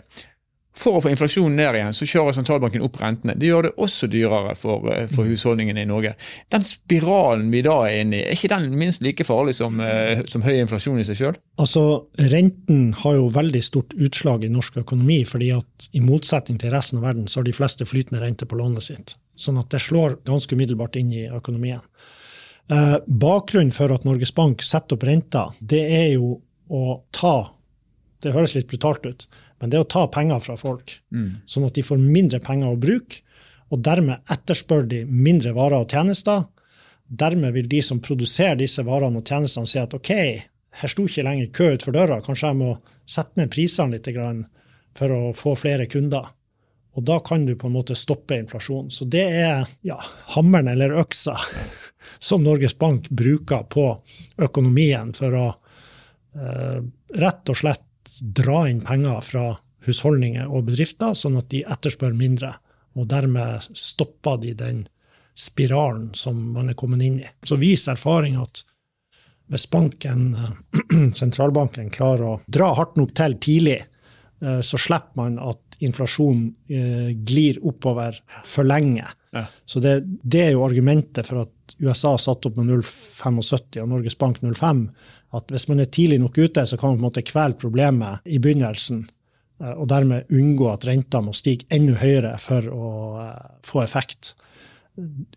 For 0.76 0.98
å 0.98 1.02
få 1.04 1.12
inflasjonen 1.14 1.56
ned 1.56 1.78
igjen, 1.78 1.94
så 1.96 2.08
kjører 2.10 2.36
sentralbanken 2.36 2.84
opp 2.84 2.98
rentene. 3.00 3.38
Det 3.40 3.48
gjør 3.48 3.70
det 3.70 3.72
også 3.82 4.10
dyrere 4.12 4.56
for, 4.60 4.84
eh, 4.92 5.08
for 5.08 5.24
husholdningene 5.24 5.86
i 5.86 5.88
Norge. 5.88 6.16
Den 6.52 6.66
spiralen 6.68 7.50
vi 7.52 7.62
da 7.64 7.78
er 7.88 8.02
inne 8.04 8.18
i, 8.20 8.24
er 8.26 8.36
ikke 8.36 8.52
den 8.52 8.76
minst 8.78 9.02
like 9.02 9.24
farlig 9.24 9.56
som, 9.56 9.80
eh, 9.80 10.24
som 10.28 10.44
høy 10.44 10.60
inflasjon 10.60 11.00
i 11.00 11.08
seg 11.08 11.16
sjøl? 11.16 11.40
Altså, 11.58 12.08
renten 12.20 12.94
har 12.94 13.14
jo 13.14 13.30
veldig 13.30 13.64
stort 13.64 13.96
utslag 13.96 14.44
i 14.44 14.52
norsk 14.52 14.84
økonomi, 14.84 15.24
fordi 15.26 15.56
at 15.56 15.88
i 15.94 16.02
motsetning 16.04 16.60
til 16.60 16.72
resten 16.72 17.00
av 17.00 17.08
verden, 17.08 17.26
så 17.28 17.40
har 17.40 17.44
de 17.48 17.56
fleste 17.56 17.88
flytende 17.88 18.20
rente 18.20 18.46
på 18.46 18.60
lånet 18.60 18.84
sitt. 18.84 19.16
Sånn 19.38 19.58
at 19.58 19.70
det 19.70 19.80
slår 19.80 20.24
ganske 20.26 20.56
umiddelbart 20.56 20.98
inn 21.00 21.14
i 21.14 21.30
økonomien. 21.30 21.82
Eh, 22.70 22.98
bakgrunnen 23.08 23.72
for 23.72 23.94
at 23.94 24.04
Norges 24.04 24.34
Bank 24.34 24.62
setter 24.62 24.98
opp 24.98 25.04
renta, 25.04 25.54
det 25.62 25.84
er 25.86 26.14
jo 26.16 26.42
å 26.70 27.02
ta 27.14 27.52
Det 28.24 28.32
høres 28.34 28.56
litt 28.56 28.66
brutalt 28.66 29.06
ut, 29.06 29.28
men 29.60 29.72
det 29.72 29.78
er 29.78 29.86
å 29.86 29.92
ta 29.92 30.06
penger 30.12 30.42
fra 30.44 30.58
folk, 30.60 30.98
mm. 31.16 31.30
sånn 31.50 31.68
at 31.68 31.78
de 31.78 31.84
får 31.86 32.02
mindre 32.02 32.42
penger 32.44 32.74
å 32.74 32.80
bruke, 32.80 33.22
og 33.74 33.82
dermed 33.86 34.22
etterspør 34.32 34.86
de 34.90 35.04
mindre 35.10 35.56
varer 35.56 35.82
og 35.82 35.92
tjenester. 35.92 36.44
Dermed 37.06 37.56
vil 37.56 37.70
de 37.70 37.80
som 37.84 38.02
produserer 38.04 38.60
disse 38.60 38.84
varene 38.86 39.22
og 39.22 39.26
tjenestene, 39.26 39.70
si 39.70 39.80
at 39.82 39.96
OK, 39.98 40.12
her 40.82 40.92
sto 40.92 41.06
ikke 41.08 41.26
lenger 41.26 41.52
kø 41.56 41.70
utenfor 41.74 41.96
døra, 41.96 42.20
kanskje 42.24 42.52
jeg 42.52 42.60
må 42.60 42.72
sette 43.10 43.40
ned 43.40 43.52
prisene 43.54 43.98
litt 43.98 44.10
for 44.96 45.12
å 45.12 45.22
få 45.36 45.56
flere 45.60 45.88
kunder. 45.92 46.30
Og 46.96 47.04
da 47.04 47.18
kan 47.20 47.44
du 47.46 47.56
på 47.60 47.68
en 47.68 47.76
måte 47.76 47.96
stoppe 48.00 48.38
inflasjonen. 48.40 48.92
Så 48.92 49.08
det 49.12 49.26
er 49.28 49.66
ja, 49.84 49.98
hammeren 50.36 50.70
eller 50.72 50.96
øksa 51.02 51.36
som 52.28 52.44
Norges 52.44 52.78
Bank 52.80 53.10
bruker 53.10 53.66
på 53.68 53.90
økonomien 54.46 55.12
for 55.18 55.36
å 55.36 55.48
eh, 55.52 56.80
rett 57.20 57.52
og 57.52 57.60
slett 57.60 57.84
dra 58.22 58.66
inn 58.70 58.84
penger 58.86 59.22
fra 59.26 59.46
husholdninger 59.86 60.50
og 60.50 60.70
bedrifter, 60.70 61.14
sånn 61.18 61.40
at 61.40 61.50
de 61.54 61.64
etterspør 61.68 62.16
mindre. 62.18 62.54
Og 62.96 63.10
dermed 63.12 63.68
stopper 63.76 64.40
de 64.42 64.54
den 64.58 64.86
spiralen 65.36 66.14
som 66.16 66.38
man 66.56 66.72
er 66.72 66.80
kommet 66.80 67.04
inn 67.04 67.20
i. 67.20 67.28
Så 67.44 67.60
viser 67.60 67.96
erfaring 67.96 68.38
at 68.40 68.64
hvis 69.52 69.68
banken, 69.70 70.32
sentralbanken 71.20 71.92
klarer 71.94 72.26
å 72.26 72.40
dra 72.48 72.72
hardt 72.78 72.96
nok 72.98 73.14
til 73.18 73.36
tidlig, 73.44 73.78
eh, 74.42 74.62
så 74.66 74.80
slipper 74.82 75.20
man 75.20 75.38
at 75.44 75.78
inflasjonen 75.86 76.48
eh, 76.72 77.12
glir 77.28 77.60
oppover 77.68 78.18
for 78.48 78.68
lenge. 78.68 79.06
Ja. 79.36 79.44
Så 79.68 79.82
det, 79.84 80.00
det, 80.24 80.46
er 80.48 80.56
jo 80.56 80.66
argumentet 80.66 81.28
for 81.28 81.44
at 81.44 81.76
USA 81.84 82.16
satte 82.22 82.50
opp 82.50 82.58
med 82.62 82.72
0,75 82.72 83.84
og 83.84 83.92
Norges 83.92 84.18
Bank 84.18 84.40
0,5. 84.42 84.88
At 85.36 85.52
hvis 85.54 85.68
man 85.70 85.84
er 85.84 85.92
tidlig 85.92 86.20
nok 86.22 86.38
ute, 86.38 86.66
så 86.66 86.78
kan 86.78 86.94
man 86.94 86.98
på 86.98 87.04
en 87.04 87.08
måte 87.10 87.26
kvele 87.26 87.60
problemet 87.60 88.26
i 88.26 88.40
begynnelsen. 88.42 89.04
Eh, 89.62 89.74
og 89.74 89.88
dermed 89.92 90.32
unngå 90.34 90.70
at 90.72 90.88
renta 90.88 91.22
må 91.24 91.36
stige 91.36 91.68
enda 91.76 91.98
høyere 92.02 92.36
for 92.42 92.68
å 92.72 92.90
eh, 93.24 93.46
få 93.66 93.84
effekt. 93.84 94.34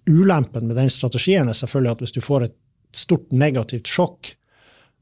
Ulempen 0.06 0.68
med 0.68 0.78
den 0.78 0.90
strategien 0.92 1.50
er 1.50 1.58
selvfølgelig 1.58 1.94
at 1.96 2.04
hvis 2.04 2.16
du 2.16 2.20
får 2.22 2.46
et 2.46 2.58
stort 2.94 3.32
negativt 3.34 3.90
sjokk, 3.90 4.34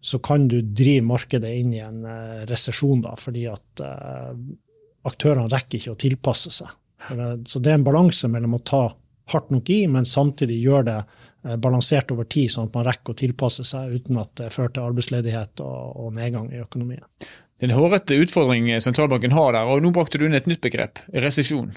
så 0.07 0.21
kan 0.23 0.47
du 0.49 0.61
drive 0.63 1.05
markedet 1.07 1.51
inn 1.59 1.73
i 1.75 1.81
en 1.83 2.05
resesjon, 2.47 3.01
fordi 3.19 3.47
at 3.51 3.81
aktørene 5.09 5.51
rekker 5.51 5.81
ikke 5.81 5.95
å 5.95 5.99
tilpasse 5.99 6.53
seg. 6.55 6.69
Så 7.49 7.63
det 7.63 7.73
er 7.73 7.81
en 7.81 7.87
balanse 7.87 8.29
mellom 8.31 8.55
å 8.55 8.63
ta 8.63 8.85
hardt 9.33 9.51
nok 9.51 9.71
i, 9.71 9.87
men 9.91 10.07
samtidig 10.07 10.59
gjøre 10.63 10.87
det 10.91 10.99
eh, 11.01 11.25
balansert 11.63 12.11
over 12.15 12.27
tid, 12.31 12.51
sånn 12.53 12.69
at 12.69 12.77
man 12.77 12.87
rekker 12.89 13.15
å 13.15 13.19
tilpasse 13.19 13.65
seg 13.67 13.95
uten 13.95 14.21
at 14.23 14.33
det 14.41 14.53
fører 14.55 14.75
til 14.75 14.87
arbeidsledighet 14.89 15.63
og, 15.65 16.09
nedgang 16.17 16.49
i 16.53 16.63
økonomien. 16.63 17.05
Det 17.57 17.65
er 17.65 17.71
en 17.71 17.79
hårete 17.79 18.19
utfordring 18.21 18.69
sentralbanken 18.83 19.35
har 19.37 19.55
der, 19.57 19.71
og 19.71 19.85
nå 19.85 19.93
brakte 19.95 20.21
du 20.21 20.27
inn 20.27 20.37
et 20.37 20.49
nytt 20.51 20.65
begrep, 20.65 21.01
resesjon. 21.15 21.71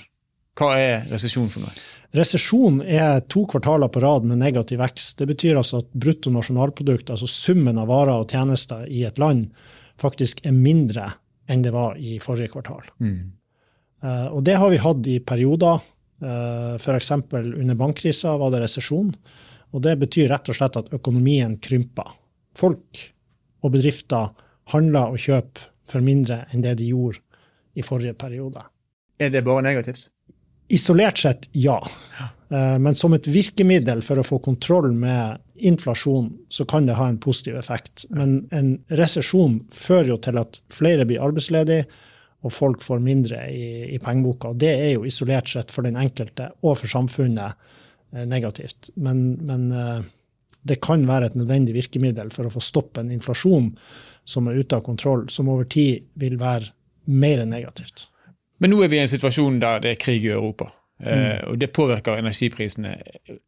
Hva 0.60 0.74
er 0.76 1.06
resesjon 1.08 1.48
for 1.52 1.64
noe? 1.64 1.74
Resesjon 2.18 2.80
er 2.82 3.22
to 3.30 3.46
kvartaler 3.48 3.92
på 3.94 4.02
rad 4.02 4.26
med 4.28 4.42
negativ 4.42 4.82
vekst. 4.82 5.20
Det 5.22 5.28
betyr 5.30 5.60
altså 5.60 5.84
at 5.84 5.92
brutto 5.94 6.34
nasjonalprodukt, 6.34 7.12
altså 7.14 7.30
summen 7.30 7.78
av 7.80 7.92
varer 7.92 8.24
og 8.24 8.34
tjenester 8.34 8.88
i 8.90 9.06
et 9.08 9.22
land, 9.22 9.52
faktisk 10.02 10.42
er 10.48 10.56
mindre 10.56 11.06
enn 11.50 11.62
det 11.66 11.74
var 11.76 12.00
i 12.02 12.18
forrige 12.24 12.54
kvartal. 12.56 12.90
Mm. 13.04 13.38
Uh, 14.04 14.28
og 14.34 14.44
det 14.48 14.58
har 14.58 14.74
vi 14.74 14.82
hatt 14.82 15.08
i 15.12 15.20
perioder. 15.22 15.80
Eh, 16.20 16.76
F.eks. 16.76 17.12
under 17.12 17.76
bankkrisa 17.80 18.36
var 18.38 18.52
det 18.52 18.64
resesjon. 18.66 19.14
Og 19.74 19.84
det 19.86 19.96
betyr 20.02 20.30
rett 20.32 20.50
og 20.50 20.58
slett 20.58 20.78
at 20.80 20.94
økonomien 20.96 21.58
krymper. 21.62 22.10
Folk 22.58 23.04
og 23.64 23.74
bedrifter 23.76 24.32
handler 24.74 25.14
og 25.14 25.22
kjøper 25.22 25.70
for 25.90 26.06
mindre 26.06 26.44
enn 26.54 26.64
det 26.66 26.78
de 26.80 26.90
gjorde 26.92 27.22
i 27.78 27.86
forrige 27.86 28.18
periode. 28.18 28.64
Er 29.20 29.32
det 29.34 29.44
bare 29.46 29.66
negativt? 29.66 30.08
Isolert 30.70 31.18
sett, 31.18 31.48
ja. 31.58 31.80
Eh, 32.50 32.76
men 32.82 32.96
som 32.96 33.14
et 33.14 33.28
virkemiddel 33.28 34.04
for 34.06 34.22
å 34.22 34.26
få 34.26 34.40
kontroll 34.46 34.92
med 34.94 35.42
inflasjon, 35.56 36.30
så 36.50 36.66
kan 36.70 36.86
det 36.88 36.98
ha 37.00 37.08
en 37.10 37.18
positiv 37.22 37.58
effekt. 37.60 38.06
Men 38.14 38.44
en 38.56 38.76
resesjon 39.00 39.60
fører 39.74 40.14
jo 40.14 40.20
til 40.24 40.40
at 40.42 40.62
flere 40.74 41.08
blir 41.10 41.26
arbeidsledige, 41.26 41.90
og 42.40 42.54
folk 42.56 42.84
får 42.86 43.02
mindre 43.04 43.42
i, 43.52 43.96
i 43.96 43.98
pengeboka. 44.00 44.54
Det 44.56 44.72
er 44.72 44.94
jo 44.94 45.04
isolert 45.10 45.50
sett 45.52 45.74
for 45.74 45.84
den 45.84 45.98
enkelte 46.00 46.54
og 46.64 46.78
for 46.80 46.88
samfunnet 46.88 47.58
negativt. 48.12 48.92
Men, 48.96 49.34
men 49.46 49.72
eh, 49.72 50.08
det 50.62 50.80
kan 50.84 51.06
være 51.08 51.32
et 51.32 51.40
nødvendig 51.40 51.76
virkemiddel 51.78 52.32
for 52.34 52.48
å 52.48 52.54
få 52.54 52.64
stopp 52.64 53.00
en 53.00 53.12
inflasjon 53.14 53.72
som 54.30 54.50
er 54.50 54.60
ute 54.62 54.78
av 54.78 54.86
kontroll, 54.86 55.28
som 55.30 55.50
over 55.50 55.68
tid 55.70 56.10
vil 56.20 56.38
være 56.40 56.74
mer 57.10 57.44
enn 57.44 57.54
negativt. 57.54 58.08
Men 58.60 58.74
nå 58.74 58.84
er 58.84 58.92
vi 58.92 59.00
i 59.00 59.06
en 59.06 59.10
situasjon 59.10 59.62
der 59.62 59.82
det 59.84 59.96
er 59.96 60.02
krig 60.02 60.26
i 60.28 60.34
Europa. 60.36 60.70
Eh, 61.00 61.20
mm. 61.20 61.52
og 61.52 61.60
Det 61.60 61.72
påvirker 61.72 62.20
energiprisene 62.20 62.98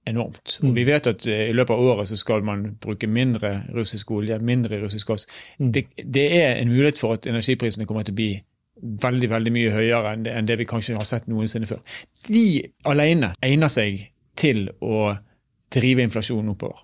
enormt. 0.07 0.59
Og 0.61 0.69
mm. 0.69 0.75
Vi 0.75 0.85
vet 0.87 1.07
at 1.11 1.27
eh, 1.27 1.49
i 1.49 1.55
løpet 1.55 1.75
av 1.75 1.89
året 1.93 2.07
så 2.07 2.15
skal 2.15 2.45
man 2.47 2.63
bruke 2.81 3.07
mindre 3.07 3.63
russisk 3.75 4.11
olje, 4.11 4.39
mindre 4.39 4.79
russisk 4.83 5.11
gass. 5.11 5.27
Mm. 5.59 5.71
Det, 5.71 5.85
det, 6.05 6.25
er 6.43 6.55
en 6.55 6.71
mulighet 6.71 6.99
for 6.99 7.19
at 7.19 7.27
energiprisene 7.27 7.85
kommer 7.85 8.07
til 8.07 8.15
å 8.15 8.21
bli 8.21 8.31
veldig 8.81 9.29
veldig 9.29 9.51
mye 9.53 9.73
høyere 9.75 10.15
enn 10.15 10.23
det, 10.25 10.31
enn 10.33 10.47
det 10.47 10.57
vi 10.57 10.65
kanskje 10.65 10.95
har 10.97 11.05
sett 11.05 11.27
noensinne 11.29 11.67
før. 11.69 11.83
De 12.27 12.63
alene 12.89 13.33
egner 13.43 13.69
seg 13.69 13.99
til 14.38 14.67
å 14.81 15.11
drive 15.71 16.05
inflasjonen 16.05 16.53
oppover. 16.53 16.83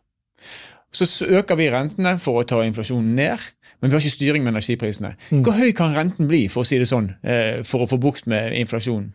Så 0.94 1.06
øker 1.28 1.58
vi 1.60 1.70
rentene 1.70 2.16
for 2.22 2.42
å 2.42 2.48
ta 2.48 2.62
inflasjonen 2.66 3.16
ned 3.18 3.44
men 3.80 3.92
vi 3.92 3.96
har 3.96 4.02
ikke 4.02 4.16
styring 4.16 4.46
med 4.46 4.56
energiprisene. 4.56 5.14
Mm. 5.30 5.44
Hvor 5.46 5.58
høy 5.58 5.72
kan 5.78 5.94
renten 5.94 6.30
bli 6.30 6.48
for 6.50 6.66
å 6.66 6.68
si 6.68 6.80
det 6.82 6.90
sånn, 6.90 7.12
eh, 7.22 7.62
for 7.68 7.86
å 7.86 7.90
få 7.90 8.00
bukt 8.02 8.26
med 8.30 8.56
inflasjonen? 8.58 9.12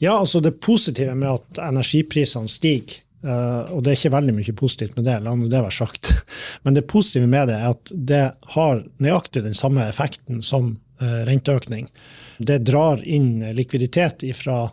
Ja, 0.00 0.16
altså 0.16 0.40
Det 0.40 0.60
positive 0.60 1.14
med 1.14 1.28
at 1.28 1.58
energiprisene 1.68 2.48
stiger, 2.48 3.02
eh, 3.22 3.72
og 3.72 3.84
det 3.84 3.92
er 3.92 3.98
ikke 3.98 4.16
veldig 4.16 4.34
mye 4.38 4.56
positivt 4.56 4.96
med 4.96 5.04
det, 5.04 5.20
la 5.20 5.34
nå 5.34 5.48
det 5.48 5.60
være 5.60 5.76
sagt, 5.76 6.14
men 6.64 6.74
det 6.74 6.88
positive 6.88 7.26
med 7.26 7.48
det 7.48 7.58
er 7.58 7.68
at 7.74 7.92
det 7.92 8.24
har 8.56 8.84
nøyaktig 8.98 9.44
den 9.44 9.54
samme 9.54 9.84
effekten 9.88 10.40
som 10.40 10.78
eh, 11.00 11.20
renteøkning. 11.28 11.90
Det 12.38 12.62
drar 12.64 13.04
inn 13.04 13.52
likviditet 13.52 14.24
fra 14.34 14.70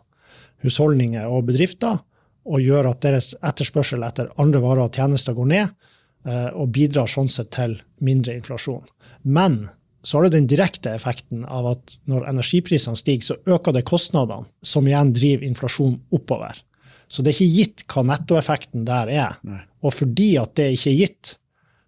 husholdninger 0.63 1.27
og 1.27 1.49
bedrifter 1.51 1.99
og 2.47 2.63
gjør 2.63 2.91
at 2.91 3.03
deres 3.03 3.33
etterspørsel 3.45 4.05
etter 4.07 4.31
andre 4.41 4.61
varer 4.63 4.87
og 4.87 4.95
tjenester 4.95 5.35
går 5.37 5.49
ned, 5.51 5.73
og 6.27 6.71
bidrar 6.75 7.07
sånn 7.07 7.29
sett 7.31 7.53
til 7.55 7.77
mindre 8.03 8.33
inflasjon. 8.35 8.83
Men 9.23 9.67
så 10.03 10.17
har 10.17 10.27
det 10.27 10.37
den 10.37 10.47
direkte 10.47 10.91
effekten 10.95 11.43
av 11.43 11.67
at 11.73 11.97
når 12.07 12.29
energiprisene 12.31 12.99
stiger, 12.99 13.25
så 13.27 13.55
øker 13.55 13.75
det 13.75 13.85
kostnadene, 13.87 14.47
som 14.63 14.87
igjen 14.87 15.13
driver 15.15 15.47
inflasjonen 15.47 15.99
oppover. 16.15 16.55
Så 17.07 17.23
det 17.23 17.31
er 17.31 17.37
ikke 17.37 17.57
gitt 17.57 17.83
hva 17.91 18.03
nettoeffekten 18.07 18.87
der 18.87 19.11
er. 19.11 19.35
Nei. 19.47 19.61
Og 19.83 19.95
fordi 19.95 20.33
at 20.39 20.55
det 20.59 20.69
ikke 20.75 20.91
er 20.91 21.01
gitt, 21.01 21.33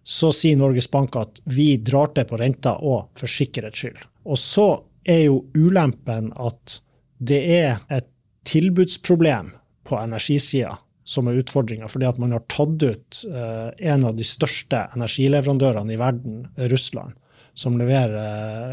så 0.04 0.30
sier 0.32 0.56
Norges 0.56 0.88
Bank 0.90 1.16
at 1.20 1.42
vi 1.52 1.74
drar 1.84 2.12
til 2.16 2.26
på 2.28 2.38
renta 2.40 2.78
og 2.80 3.10
for 3.20 3.28
sikkerhets 3.30 3.82
skyld. 3.84 4.00
Og 4.24 4.40
så 4.40 4.68
er 5.04 5.26
jo 5.26 5.42
ulempen 5.56 6.32
at 6.40 6.80
det 7.20 7.40
er 7.60 7.82
et 7.92 8.08
tilbudsproblem 8.48 9.52
på 9.90 9.98
energisida 9.98 10.76
som 11.10 11.26
er 11.26 11.40
utfordringa, 11.40 11.88
fordi 11.90 12.06
at 12.06 12.20
man 12.22 12.36
har 12.36 12.44
tatt 12.52 12.84
ut 12.86 13.22
uh, 13.32 13.72
en 13.74 14.04
av 14.06 14.14
de 14.14 14.24
største 14.26 14.84
energileverandørene 14.94 15.96
i 15.96 15.98
verden, 15.98 16.44
Russland 16.70 17.16
som 17.60 17.78
leverer 17.78 18.16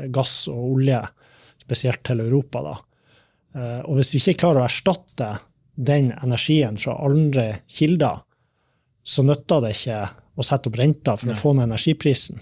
eh, 0.04 0.10
gass 0.10 0.48
og 0.52 0.74
olje, 0.74 1.02
spesielt 1.62 2.04
til 2.08 2.24
Europa. 2.24 2.64
Da. 2.64 2.76
Eh, 3.60 3.82
og 3.86 4.00
hvis 4.00 4.14
vi 4.16 4.22
ikke 4.22 4.42
klarer 4.46 4.64
å 4.64 4.68
erstatte 4.68 5.32
den 5.76 6.14
energien 6.16 6.80
fra 6.82 6.98
andre 7.06 7.50
kilder, 7.68 8.24
så 9.08 9.24
nytter 9.24 9.64
det 9.64 9.74
ikke 9.76 10.04
å 10.38 10.46
sette 10.46 10.70
opp 10.70 10.80
renta 10.80 11.18
for 11.20 11.34
å 11.34 11.38
få 11.38 11.54
ned 11.58 11.70
energiprisen. 11.70 12.42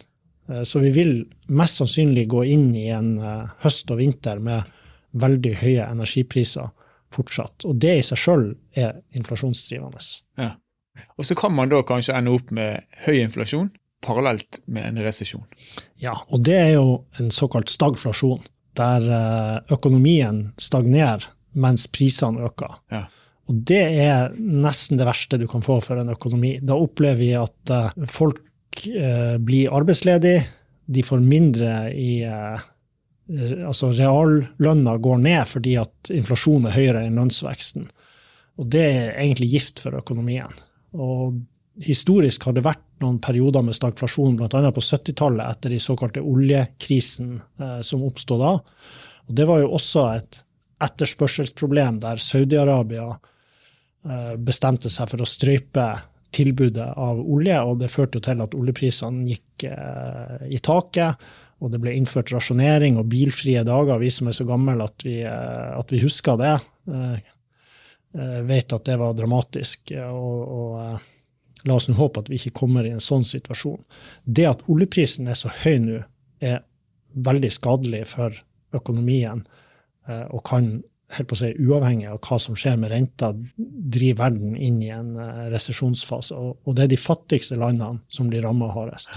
Eh, 0.50 0.64
så 0.68 0.82
vi 0.84 0.94
vil 0.96 1.18
mest 1.58 1.82
sannsynlig 1.82 2.28
gå 2.32 2.46
inn 2.56 2.72
i 2.78 2.88
en 2.94 3.18
høst 3.64 3.92
og 3.92 4.02
vinter 4.02 4.42
med 4.44 4.74
veldig 5.16 5.54
høye 5.62 5.86
energipriser 5.88 6.72
fortsatt. 7.14 7.66
Og 7.68 7.78
det 7.82 7.98
i 8.00 8.06
seg 8.06 8.20
sjøl 8.20 8.46
er 8.78 9.00
inflasjonsdrivende. 9.16 10.02
Ja. 10.40 10.54
Og 11.20 11.28
så 11.28 11.36
kan 11.38 11.54
man 11.56 11.72
da 11.72 11.82
kanskje 11.88 12.16
ende 12.18 12.36
opp 12.36 12.52
med 12.56 12.86
høy 13.06 13.20
inflasjon, 13.20 13.70
parallelt 14.06 14.62
med 14.72 14.90
en 14.90 15.02
resesjon. 15.06 15.46
Ja, 16.02 16.16
og 16.30 16.46
det 16.46 16.56
er 16.56 16.74
jo 16.78 17.06
en 17.20 17.32
såkalt 17.34 17.72
stagflasjon, 17.74 18.44
der 18.76 19.08
eh, 19.18 19.58
økonomien 19.76 20.50
stagnerer 20.62 21.24
mens 21.56 21.88
prisene 21.92 22.44
øker. 22.48 22.80
Ja. 22.92 23.06
Og 23.46 23.62
det 23.70 23.84
er 24.02 24.34
nesten 24.36 25.00
det 25.00 25.08
verste 25.08 25.40
du 25.40 25.46
kan 25.48 25.64
få 25.64 25.78
for 25.84 26.02
en 26.02 26.12
økonomi. 26.12 26.58
Da 26.66 26.78
opplever 26.82 27.22
vi 27.22 27.32
at 27.40 27.72
eh, 27.72 28.06
folk 28.12 28.86
eh, 28.90 29.36
blir 29.40 29.74
arbeidsledige, 29.76 30.44
de 30.86 31.02
får 31.02 31.24
mindre 31.24 31.70
i 31.98 32.20
Altså 33.26 33.90
reallønna 33.96 34.98
går 35.02 35.22
ned 35.24 35.50
fordi 35.50 35.76
at 35.82 36.12
inflasjonen 36.14 36.70
er 36.70 36.76
høyere 36.78 37.04
enn 37.08 37.18
lønnsveksten. 37.18 37.88
Og 38.62 38.70
det 38.72 38.86
er 38.86 39.18
egentlig 39.18 39.52
gift 39.56 39.82
for 39.84 39.98
økonomien. 39.98 40.52
Og 40.96 41.40
historisk 41.84 42.46
har 42.48 42.56
det 42.56 42.64
vært 42.66 42.84
noen 43.04 43.18
perioder 43.24 43.66
med 43.66 43.76
stagflasjon, 43.76 44.38
bl.a. 44.40 44.72
på 44.72 44.84
70-tallet 44.84 45.44
etter 45.50 45.74
de 45.74 45.82
såkalte 45.84 46.24
oljekrisen 46.24 47.36
eh, 47.36 47.80
som 47.84 48.06
oppstod 48.08 48.44
da. 48.44 48.54
Og 49.26 49.38
det 49.38 49.48
var 49.50 49.64
jo 49.64 49.74
også 49.76 50.06
et 50.16 50.42
etterspørselsproblem 50.86 52.00
der 52.04 52.22
Saudi-Arabia 52.22 53.10
eh, 53.12 54.36
bestemte 54.38 54.92
seg 54.92 55.12
for 55.12 55.24
å 55.24 55.30
strøype 55.30 55.90
tilbudet 56.36 56.88
av 57.00 57.20
olje, 57.20 57.58
og 57.64 57.80
det 57.80 57.92
førte 57.92 58.20
jo 58.20 58.26
til 58.26 58.44
at 58.44 58.56
oljeprisene 58.58 59.28
gikk 59.30 59.68
eh, 59.70 60.48
i 60.52 60.60
taket. 60.64 61.28
Og 61.64 61.72
det 61.72 61.80
ble 61.82 61.94
innført 61.96 62.34
rasjonering 62.34 63.00
og 63.00 63.10
bilfrie 63.12 63.64
dager, 63.68 64.02
vi 64.02 64.12
som 64.12 64.30
er 64.30 64.36
så 64.38 64.46
gamle 64.48 64.76
at 64.84 65.06
vi, 65.08 65.22
at 65.24 65.94
vi 65.94 66.02
husker 66.04 66.40
det, 66.42 66.56
vet 68.50 68.76
at 68.76 68.88
det 68.88 68.98
var 69.00 69.16
dramatisk. 69.16 69.96
og, 70.04 70.42
og 70.60 71.66
La 71.66 71.74
oss 71.80 71.88
nå 71.90 71.96
håpe 71.98 72.22
at 72.22 72.30
vi 72.30 72.38
ikke 72.38 72.60
kommer 72.60 72.86
i 72.86 72.92
en 72.94 73.02
sånn 73.02 73.24
situasjon. 73.26 73.80
Det 74.26 74.46
at 74.46 74.60
oljeprisen 74.70 75.32
er 75.32 75.38
så 75.40 75.50
høy 75.64 75.80
nå, 75.82 76.02
er 76.44 76.60
veldig 77.26 77.50
skadelig 77.54 78.04
for 78.12 78.36
økonomien 78.76 79.42
og 80.06 80.44
kan 80.46 80.76
helt 81.16 81.30
på 81.30 81.38
å 81.38 81.40
si, 81.40 81.52
uavhengig 81.62 82.10
av 82.10 82.20
hva 82.26 82.38
som 82.42 82.58
skjer 82.60 82.78
med 82.82 82.92
renta, 82.92 83.32
driver 83.56 84.26
verden 84.26 84.56
inn 84.58 84.82
i 84.84 84.92
en 84.94 85.14
resesjonsfase. 85.54 86.38
Og, 86.38 86.74
det 86.76 86.86
er 86.86 86.92
de 86.94 87.00
fattigste 87.00 87.58
landene 87.62 88.04
som 88.12 88.30
blir 88.30 88.46
ramma 88.46 88.70
hardest. 88.74 89.14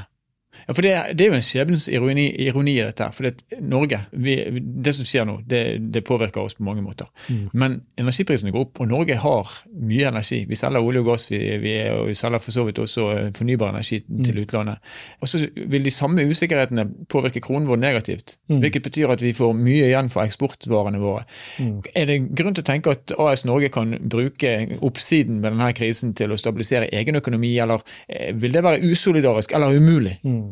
Ja, 0.67 0.75
for 0.75 0.83
Det, 0.83 0.93
det 1.19 1.25
er 1.25 1.33
jo 1.33 1.39
en 1.39 1.45
skjebnens 1.45 1.89
ironi, 1.89 2.27
ironi, 2.47 2.77
i 2.79 2.85
dette. 2.85 3.11
for 3.13 3.29
det, 3.29 3.43
Norge, 3.61 4.01
vi, 4.13 4.37
det 4.61 4.95
som 4.95 5.07
skjer 5.09 5.27
nå, 5.29 5.39
det, 5.47 5.63
det, 5.93 6.05
påvirker 6.09 6.41
oss 6.41 6.59
på 6.59 6.65
mange 6.67 6.83
måter. 6.83 7.09
Mm. 7.29 7.49
Men 7.53 7.81
energiprisene 7.99 8.53
går 8.55 8.67
opp, 8.67 8.81
og 8.81 8.91
Norge 8.91 9.17
har 9.21 9.55
mye 9.75 10.09
energi. 10.09 10.45
Vi 10.49 10.59
selger 10.59 10.85
olje 10.85 11.03
og 11.03 11.11
gass, 11.11 11.29
vi, 11.31 11.41
vi, 11.63 11.75
og 11.93 12.09
vi 12.11 12.17
selger 12.19 12.43
for 12.43 12.55
så 12.55 12.65
vidt 12.69 12.81
også 12.83 13.09
eh, 13.15 13.31
fornybar 13.37 13.73
energi 13.75 14.01
mm. 14.05 14.23
til 14.25 14.43
utlandet. 14.43 14.83
Og 15.21 15.29
så 15.31 15.43
vil 15.57 15.85
de 15.85 15.95
samme 15.95 16.27
usikkerhetene 16.29 16.87
påvirke 17.11 17.43
kronen 17.45 17.69
vår 17.69 17.83
negativt. 17.83 18.39
Mm. 18.49 18.63
Hvilket 18.65 18.87
betyr 18.89 19.15
at 19.15 19.25
vi 19.25 19.35
får 19.37 19.57
mye 19.59 19.89
igjen 19.91 20.11
for 20.13 20.25
eksportvarene 20.25 21.03
våre. 21.03 21.25
Mm. 21.63 21.75
Er 21.95 22.09
det 22.11 22.19
grunn 22.39 22.57
til 22.57 22.65
å 22.65 22.71
tenke 22.71 22.95
at 22.95 23.15
AS 23.19 23.45
Norge 23.49 23.71
kan 23.75 23.97
bruke 24.11 24.55
oppsiden 24.85 25.41
med 25.43 25.53
denne 25.53 25.73
krisen 25.77 26.15
til 26.19 26.33
å 26.33 26.41
stabilisere 26.41 26.91
egen 26.95 27.19
økonomi, 27.21 27.55
eller 27.63 27.85
eh, 28.09 28.33
vil 28.35 28.55
det 28.55 28.65
være 28.65 28.83
usolidarisk 28.89 29.55
eller 29.57 29.77
umulig? 29.77 30.19
Mm. 30.23 30.48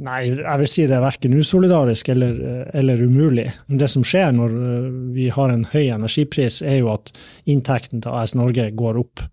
Nei, 0.00 0.20
jeg 0.30 0.60
vil 0.62 0.70
si 0.70 0.84
det 0.88 0.94
er 0.96 1.02
verken 1.02 1.34
usolidarisk 1.36 2.12
eller, 2.12 2.36
eller, 2.78 3.02
umulig. 3.02 3.48
Det 3.66 3.88
som 3.90 4.04
skjer 4.06 4.30
når 4.36 4.54
eh, 4.54 4.86
vi 5.16 5.26
har 5.34 5.52
en 5.52 5.66
høy 5.72 5.90
energipris, 5.90 6.60
er 6.62 6.80
jo 6.80 6.92
at 6.94 7.10
inntekten 7.50 8.04
til 8.04 8.14
AS 8.14 8.36
Norge 8.38 8.70
går 8.78 9.00
opp. 9.02 9.24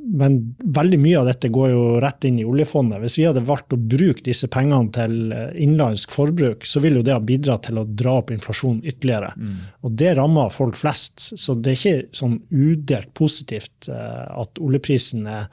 Men 0.00 0.36
veldig 0.60 0.98
mye 1.00 1.18
av 1.20 1.26
dette 1.28 1.50
går 1.52 1.72
jo 1.72 1.82
rett 2.02 2.24
inn 2.28 2.38
i 2.40 2.46
oljefondet. 2.46 3.00
Hvis 3.02 3.18
vi 3.18 3.26
hadde 3.28 3.42
valgt 3.46 3.74
å 3.74 3.80
bruke 3.80 4.24
disse 4.26 4.48
pengene 4.52 4.92
til 4.94 5.34
eh, 5.34 5.56
innenlandsk 5.64 6.12
forbruk, 6.14 6.68
så 6.68 6.84
ville 6.84 7.00
jo 7.00 7.06
det 7.08 7.16
ha 7.16 7.24
bidratt 7.24 7.66
til 7.68 7.80
å 7.80 7.86
dra 7.88 8.18
opp 8.20 8.30
inflasjonen 8.34 8.84
ytterligere. 8.84 9.32
Mm. 9.36 9.56
Og 9.88 9.96
det 10.04 10.14
rammer 10.20 10.54
folk 10.54 10.78
flest. 10.78 11.32
Så 11.40 11.56
det 11.56 11.72
er 11.74 11.80
ikke 11.80 12.20
sånn 12.20 12.38
udelt 12.52 13.10
positivt 13.18 13.90
eh, 13.90 14.28
at 14.44 14.62
oljeprisen 14.62 15.26
er 15.30 15.50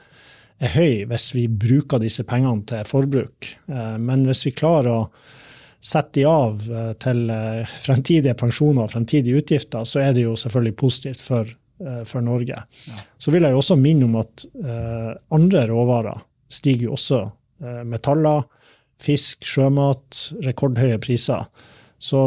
er 0.58 0.74
høy 0.74 1.04
hvis 1.08 1.30
vi 1.36 1.46
bruker 1.50 2.02
disse 2.02 2.24
pengene 2.28 2.66
til 2.68 2.86
forbruk. 2.88 3.52
Eh, 3.70 3.96
men 4.02 4.26
hvis 4.28 4.44
vi 4.48 4.56
klarer 4.58 4.90
å 4.92 5.02
sette 5.78 6.18
de 6.18 6.26
av 6.28 6.66
eh, 6.66 6.92
til 7.00 7.24
eh, 7.30 7.78
fremtidige 7.84 8.36
pensjoner 8.38 8.86
og 8.86 8.92
fremtidige 8.92 9.42
utgifter, 9.42 9.86
så 9.86 10.02
er 10.02 10.14
det 10.16 10.26
jo 10.26 10.36
selvfølgelig 10.38 10.76
positivt 10.78 11.24
for, 11.24 11.56
for 11.78 12.24
Norge. 12.26 12.58
Ja. 12.58 13.00
Så 13.18 13.34
vil 13.34 13.46
jeg 13.46 13.54
jo 13.54 13.62
også 13.62 13.78
minne 13.78 14.08
om 14.08 14.16
at 14.18 14.42
andre 15.34 15.60
råvarer 15.70 16.24
stiger 16.50 16.88
jo 16.88 16.96
også. 16.96 17.20
Metaller, 17.86 18.42
fisk, 18.98 19.46
sjømat, 19.46 20.24
rekordhøye 20.42 20.98
priser. 21.02 21.44
Så 22.02 22.24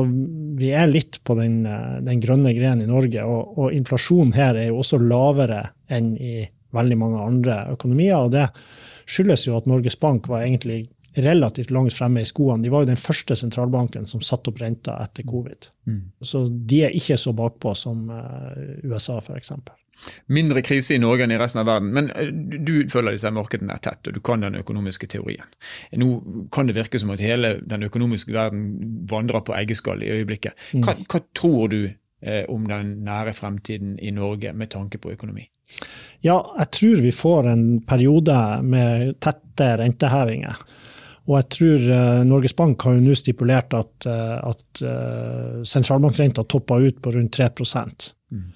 vi 0.60 0.70
er 0.76 0.88
litt 0.88 1.20
på 1.28 1.36
den, 1.36 1.66
den 2.08 2.24
grønne 2.24 2.54
grenen 2.56 2.86
i 2.86 2.88
Norge, 2.88 3.26
og, 3.28 3.60
og 3.60 3.76
inflasjonen 3.76 4.32
her 4.36 4.56
er 4.60 4.70
jo 4.70 4.80
også 4.86 5.02
lavere 5.04 5.66
enn 5.92 6.14
i 6.16 6.36
veldig 6.76 6.98
mange 6.98 7.22
andre 7.26 7.60
økonomier. 7.74 8.18
og 8.18 8.32
Det 8.32 8.48
skyldes 9.10 9.48
jo 9.48 9.58
at 9.58 9.70
Norges 9.70 10.00
Bank 10.00 10.30
var 10.32 10.46
egentlig 10.46 10.86
relativt 11.16 11.72
langt 11.72 11.94
fremme 11.94 12.22
i 12.22 12.26
skoene. 12.26 12.64
De 12.64 12.72
var 12.72 12.86
jo 12.86 12.92
den 12.94 13.00
første 13.00 13.36
sentralbanken 13.36 14.08
som 14.08 14.24
satte 14.24 14.52
opp 14.52 14.62
renta 14.62 14.96
etter 15.04 15.28
covid. 15.28 15.68
Mm. 15.88 16.02
Så 16.24 16.46
de 16.48 16.86
er 16.88 16.96
ikke 16.96 17.20
så 17.20 17.34
bakpå 17.36 17.74
som 17.76 18.08
eh, 18.16 18.88
USA, 18.88 19.20
f.eks. 19.20 19.52
Mindre 20.34 20.64
krise 20.66 20.96
i 20.96 21.02
Norge 21.02 21.26
enn 21.26 21.34
i 21.36 21.40
resten 21.40 21.62
av 21.62 21.68
verden. 21.70 21.92
Men 21.98 22.10
eh, 22.16 22.32
du 22.32 22.88
følger 22.92 23.18
disse 23.18 23.32
markedene 23.36 23.78
tett, 23.84 24.08
og 24.08 24.18
du 24.18 24.22
kan 24.24 24.46
den 24.46 24.60
økonomiske 24.62 25.10
teorien. 25.12 25.52
Nå 26.00 26.12
kan 26.54 26.70
det 26.70 26.78
virke 26.80 27.02
som 27.02 27.12
at 27.14 27.24
hele 27.24 27.58
den 27.62 27.88
økonomiske 27.90 28.34
verden 28.36 28.70
vandrer 29.12 29.44
på 29.46 29.58
eggeskall 29.58 30.06
i 30.06 30.14
øyeblikket. 30.16 30.56
Hva, 30.78 30.96
mm. 30.96 31.08
hva 31.12 31.24
tror 31.38 31.74
du 31.74 31.82
eh, 31.90 32.46
om 32.48 32.72
den 32.72 33.02
nære 33.06 33.36
fremtiden 33.38 33.98
i 34.00 34.16
Norge 34.16 34.56
med 34.56 34.72
tanke 34.74 35.02
på 35.02 35.12
økonomi? 35.18 35.50
Ja, 36.22 36.38
jeg 36.60 36.70
tror 36.78 37.02
vi 37.02 37.12
får 37.16 37.50
en 37.50 37.66
periode 37.88 38.38
med 38.62 39.18
tette 39.24 39.72
rentehevinger. 39.82 40.60
Og 41.30 41.36
jeg 41.38 41.48
tror 41.56 41.84
uh, 41.90 42.22
Norges 42.28 42.56
Bank 42.58 42.82
har 42.86 42.98
jo 42.98 43.04
nå 43.04 43.16
stipulert 43.18 43.74
at, 43.78 44.08
uh, 44.10 44.38
at 44.52 44.82
uh, 44.86 45.62
sentralbankrenta 45.68 46.46
topper 46.50 46.88
ut 46.88 46.98
på 47.02 47.14
rundt 47.16 47.38
3 47.38 47.50
mm. 47.58 48.50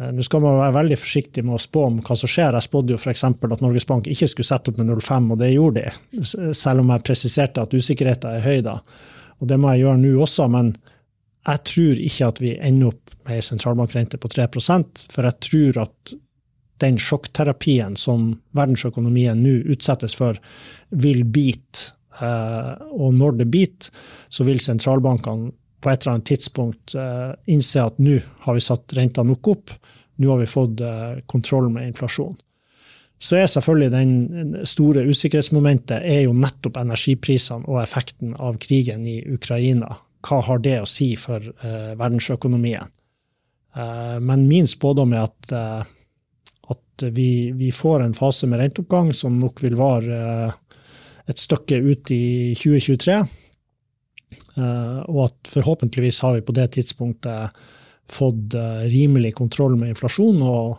Nå 0.00 0.24
skal 0.24 0.40
man 0.40 0.56
være 0.56 0.74
veldig 0.78 0.96
forsiktig 0.96 1.42
med 1.44 1.58
å 1.58 1.60
spå 1.60 1.82
om 1.86 1.98
hva 2.00 2.14
som 2.16 2.30
skjer. 2.30 2.56
Jeg 2.56 2.66
spådde 2.66 2.94
jo 2.94 2.98
f.eks. 2.98 3.24
at 3.26 3.64
Norges 3.64 3.86
Bank 3.86 4.08
ikke 4.08 4.30
skulle 4.32 4.48
sette 4.48 4.72
opp 4.72 4.78
med 4.80 4.88
0,5, 4.94 5.26
og 5.34 5.42
det 5.42 5.50
gjorde 5.52 5.82
de. 5.82 6.22
Selv 6.56 6.80
om 6.80 6.92
jeg 6.94 7.04
presiserte 7.04 7.66
at 7.66 7.76
usikkerheten 7.76 8.38
er 8.38 8.46
høy 8.46 8.62
da. 8.64 8.78
Og 9.40 9.50
det 9.50 9.58
må 9.60 9.74
jeg 9.74 9.84
gjøre 9.84 10.00
nå 10.00 10.14
også. 10.24 10.48
men 10.56 10.72
jeg 11.48 11.62
tror 11.68 12.00
ikke 12.06 12.30
at 12.32 12.40
vi 12.42 12.56
ender 12.56 12.94
opp 12.94 13.14
med 13.26 13.36
ei 13.36 13.44
sentralbankrente 13.44 14.18
på 14.20 14.28
3% 14.32 15.06
for 15.12 15.28
jeg 15.28 15.46
tror 15.46 15.82
at 15.86 16.14
den 16.80 16.98
sjokkterapien 17.00 17.96
som 17.98 18.32
verdensøkonomien 18.56 19.40
nå 19.42 19.56
utsettes 19.74 20.16
for, 20.18 20.38
vil 20.90 21.24
bite. 21.24 21.92
Eh, 22.20 22.72
og 22.90 23.14
når 23.16 23.40
det 23.40 23.48
biter, 23.52 23.92
så 24.28 24.44
vil 24.48 24.60
sentralbankene 24.62 25.52
på 25.80 25.88
et 25.88 26.02
eller 26.02 26.18
annet 26.18 26.28
tidspunkt 26.28 26.94
eh, 26.98 27.30
innse 27.52 27.86
at 27.86 28.00
nå 28.02 28.18
har 28.44 28.56
vi 28.56 28.64
satt 28.64 28.92
renta 28.98 29.24
nok 29.24 29.52
opp, 29.54 29.72
nå 30.20 30.32
har 30.32 30.42
vi 30.42 30.50
fått 30.50 30.82
eh, 30.84 31.22
kontroll 31.30 31.70
med 31.72 31.88
inflasjon. 31.88 32.36
Så 33.20 33.36
er 33.36 33.50
selvfølgelig 33.52 33.90
den 33.92 34.60
store 34.68 35.04
usikkerhetsmomentet 35.08 36.04
er 36.08 36.22
jo 36.24 36.36
nettopp 36.36 36.78
energiprisene 36.80 37.68
og 37.68 37.82
effekten 37.82 38.32
av 38.40 38.56
krigen 38.60 39.04
i 39.08 39.18
Ukraina 39.28 39.92
hva 40.24 40.40
har 40.44 40.60
det 40.60 40.76
å 40.82 40.88
si 40.88 41.14
for 41.16 41.40
verdensøkonomien? 41.96 42.90
Men 44.20 44.42
min 44.50 44.66
spådom 44.68 45.14
er 45.16 45.28
at, 45.28 45.52
at 46.70 47.04
vi, 47.16 47.50
vi, 47.56 47.70
får 47.72 48.04
en 48.04 48.16
fase 48.16 48.48
med 48.50 48.60
renteoppgang 48.60 49.12
som 49.16 49.38
nok 49.40 49.62
vil 49.64 49.78
vare 49.78 50.20
et 51.30 51.38
stykke 51.38 51.78
ut 51.80 52.10
i 52.14 52.54
2023. 52.58 53.16
og 55.08 55.20
at 55.24 55.50
forhåpentligvis 55.50 56.20
har 56.26 56.36
vi 56.36 56.44
på 56.46 56.54
det 56.54 56.68
tidspunktet 56.76 57.56
fått 58.10 58.54
rimelig 58.90 59.32
kontroll 59.38 59.76
med 59.78 59.94
inflasjon. 59.94 60.42
og 60.42 60.78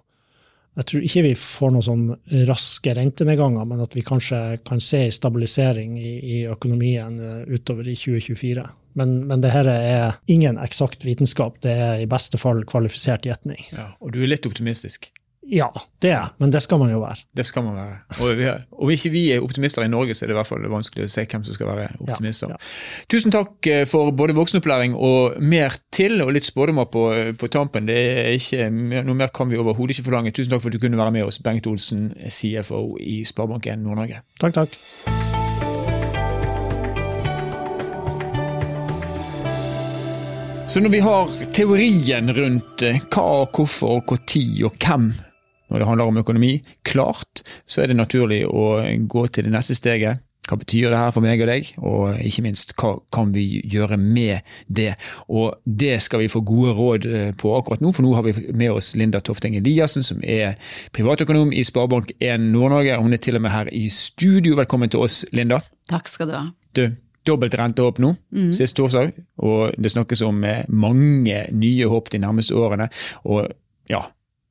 jeg 0.79 0.87
tror 0.87 1.05
ikke 1.07 1.23
vi 1.25 1.31
får 1.35 1.71
noen 1.73 1.83
sånn 1.83 2.03
raske 2.47 2.93
rentenedganger, 2.95 3.65
men 3.67 3.81
at 3.83 3.95
vi 3.95 4.03
kanskje 4.07 4.39
kan 4.67 4.79
se 4.83 5.01
en 5.07 5.15
stabilisering 5.15 5.97
i, 5.99 6.13
i 6.19 6.37
økonomien 6.47 7.17
utover 7.51 7.89
i 7.91 7.95
2024. 7.99 8.63
Men, 8.99 9.17
men 9.27 9.43
det 9.43 9.51
her 9.51 9.67
er 9.71 10.19
ingen 10.31 10.59
eksakt 10.63 11.03
vitenskap, 11.07 11.59
det 11.63 11.75
er 11.75 12.03
i 12.03 12.07
beste 12.11 12.39
fall 12.39 12.63
kvalifisert 12.67 13.27
gjetning. 13.27 13.59
Ja, 13.75 13.91
og 13.99 14.15
du 14.15 14.21
er 14.23 14.31
litt 14.31 14.47
optimistisk? 14.47 15.11
Ja, 15.41 15.71
det 16.01 16.11
er 16.13 16.27
men 16.37 16.51
det 16.53 16.61
skal 16.61 16.77
man 16.77 16.91
jo 16.91 16.99
være. 17.01 17.23
Det 17.33 17.43
skal 17.45 17.63
man 17.65 17.73
være. 17.75 17.95
Og, 18.21 18.37
vi, 18.37 18.49
om 18.77 18.91
ikke 18.93 19.09
vi 19.09 19.23
er 19.33 19.41
optimister 19.41 19.81
i 19.81 19.89
Norge, 19.89 20.13
så 20.13 20.25
er 20.25 20.29
det 20.29 20.35
i 20.35 20.37
hvert 20.37 20.49
fall 20.49 20.67
vanskelig 20.69 21.07
å 21.07 21.09
se 21.09 21.25
hvem 21.25 21.45
som 21.47 21.57
skal 21.57 21.71
være 21.71 21.87
optimister. 21.97 22.53
Ja, 22.53 22.59
ja. 22.59 23.05
Tusen 23.09 23.33
takk 23.33 23.69
eh, 23.71 23.81
for 23.89 24.13
både 24.13 24.35
voksenopplæring 24.37 24.93
og 24.93 25.39
mer 25.41 25.73
til, 25.91 26.21
og 26.21 26.35
litt 26.35 26.45
spådommer 26.45 26.85
på, 26.93 27.07
på, 27.41 27.49
tampen. 27.51 27.89
Det 27.89 27.97
er 27.97 28.29
ikke, 28.37 28.69
Noe 29.01 29.17
mer 29.17 29.33
kan 29.33 29.49
vi 29.49 29.57
overhodet 29.57 29.97
ikke 29.97 30.11
forlange. 30.11 30.35
Tusen 30.35 30.53
takk 30.53 30.61
for 30.61 30.69
at 30.69 30.77
du 30.77 30.83
kunne 30.83 31.01
være 31.01 31.15
med 31.17 31.25
oss, 31.25 31.41
Bengt 31.41 31.67
Olsen, 31.71 32.11
CFO 32.29 32.83
i 33.01 33.23
Sparebank1 33.25 33.81
Nord-Norge. 33.81 34.21
Takk, 34.39 34.61
takk. 34.61 34.77
Så 40.71 40.79
når 40.79 40.93
vi 40.93 41.01
har 41.03 41.33
teorien 41.51 42.31
rundt 42.37 42.85
eh, 42.87 43.01
hva, 43.11 43.43
hvorfor, 43.51 44.05
når 44.07 44.69
og 44.69 44.77
hvem 44.79 45.11
når 45.71 45.79
det 45.79 45.87
handler 45.87 46.11
om 46.11 46.19
økonomi, 46.19 46.57
klart, 46.83 47.45
så 47.65 47.81
er 47.81 47.91
det 47.91 47.99
naturlig 47.99 48.43
å 48.47 48.75
gå 49.07 49.25
til 49.31 49.47
det 49.47 49.55
neste 49.55 49.77
steget. 49.77 50.21
Hva 50.49 50.57
betyr 50.57 50.89
det 50.89 50.97
her 50.97 51.11
for 51.13 51.23
meg 51.23 51.41
og 51.43 51.47
deg, 51.47 51.67
og 51.85 52.21
ikke 52.25 52.43
minst 52.43 52.73
hva 52.79 52.95
kan 53.13 53.29
vi 53.31 53.61
gjøre 53.71 53.95
med 54.01 54.41
det. 54.67 54.95
Og 55.29 55.61
det 55.63 55.99
skal 56.03 56.23
vi 56.23 56.31
få 56.33 56.41
gode 56.43 56.73
råd 56.75 57.05
eh, 57.07 57.29
på 57.37 57.53
akkurat 57.55 57.83
nå, 57.83 57.91
for 57.93 58.03
nå 58.03 58.15
har 58.17 58.25
vi 58.25 58.33
med 58.57 58.73
oss 58.73 58.91
Linda 58.99 59.21
Tofteng 59.23 59.55
Eliassen, 59.59 60.03
som 60.03 60.19
er 60.25 60.57
privatøkonom 60.97 61.53
i 61.53 61.61
Sparebank1 61.67 62.49
Nord-Norge. 62.49 62.97
Hun 62.99 63.15
er 63.15 63.21
til 63.21 63.37
og 63.37 63.45
med 63.45 63.53
her 63.53 63.69
i 63.69 63.85
studio. 63.93 64.57
Velkommen 64.59 64.91
til 64.91 65.05
oss, 65.05 65.21
Linda. 65.31 65.61
Takk 65.91 66.09
skal 66.09 66.31
du 66.31 66.35
ha. 66.39 66.43
Du, 66.75 66.83
dobbelt 67.27 67.55
rente 67.61 67.85
opp 67.85 68.01
nå, 68.01 68.15
mm. 68.33 68.49
sist 68.57 68.75
torsdag. 68.79 69.13
Og 69.45 69.77
det 69.77 69.93
snakkes 69.93 70.25
om 70.25 70.41
eh, 70.43 70.65
mange 70.67 71.45
nye 71.53 71.91
håp 71.93 72.09
de 72.11 72.25
nærmeste 72.25 72.57
årene. 72.57 72.89
Og 73.29 73.45
ja, 73.91 74.01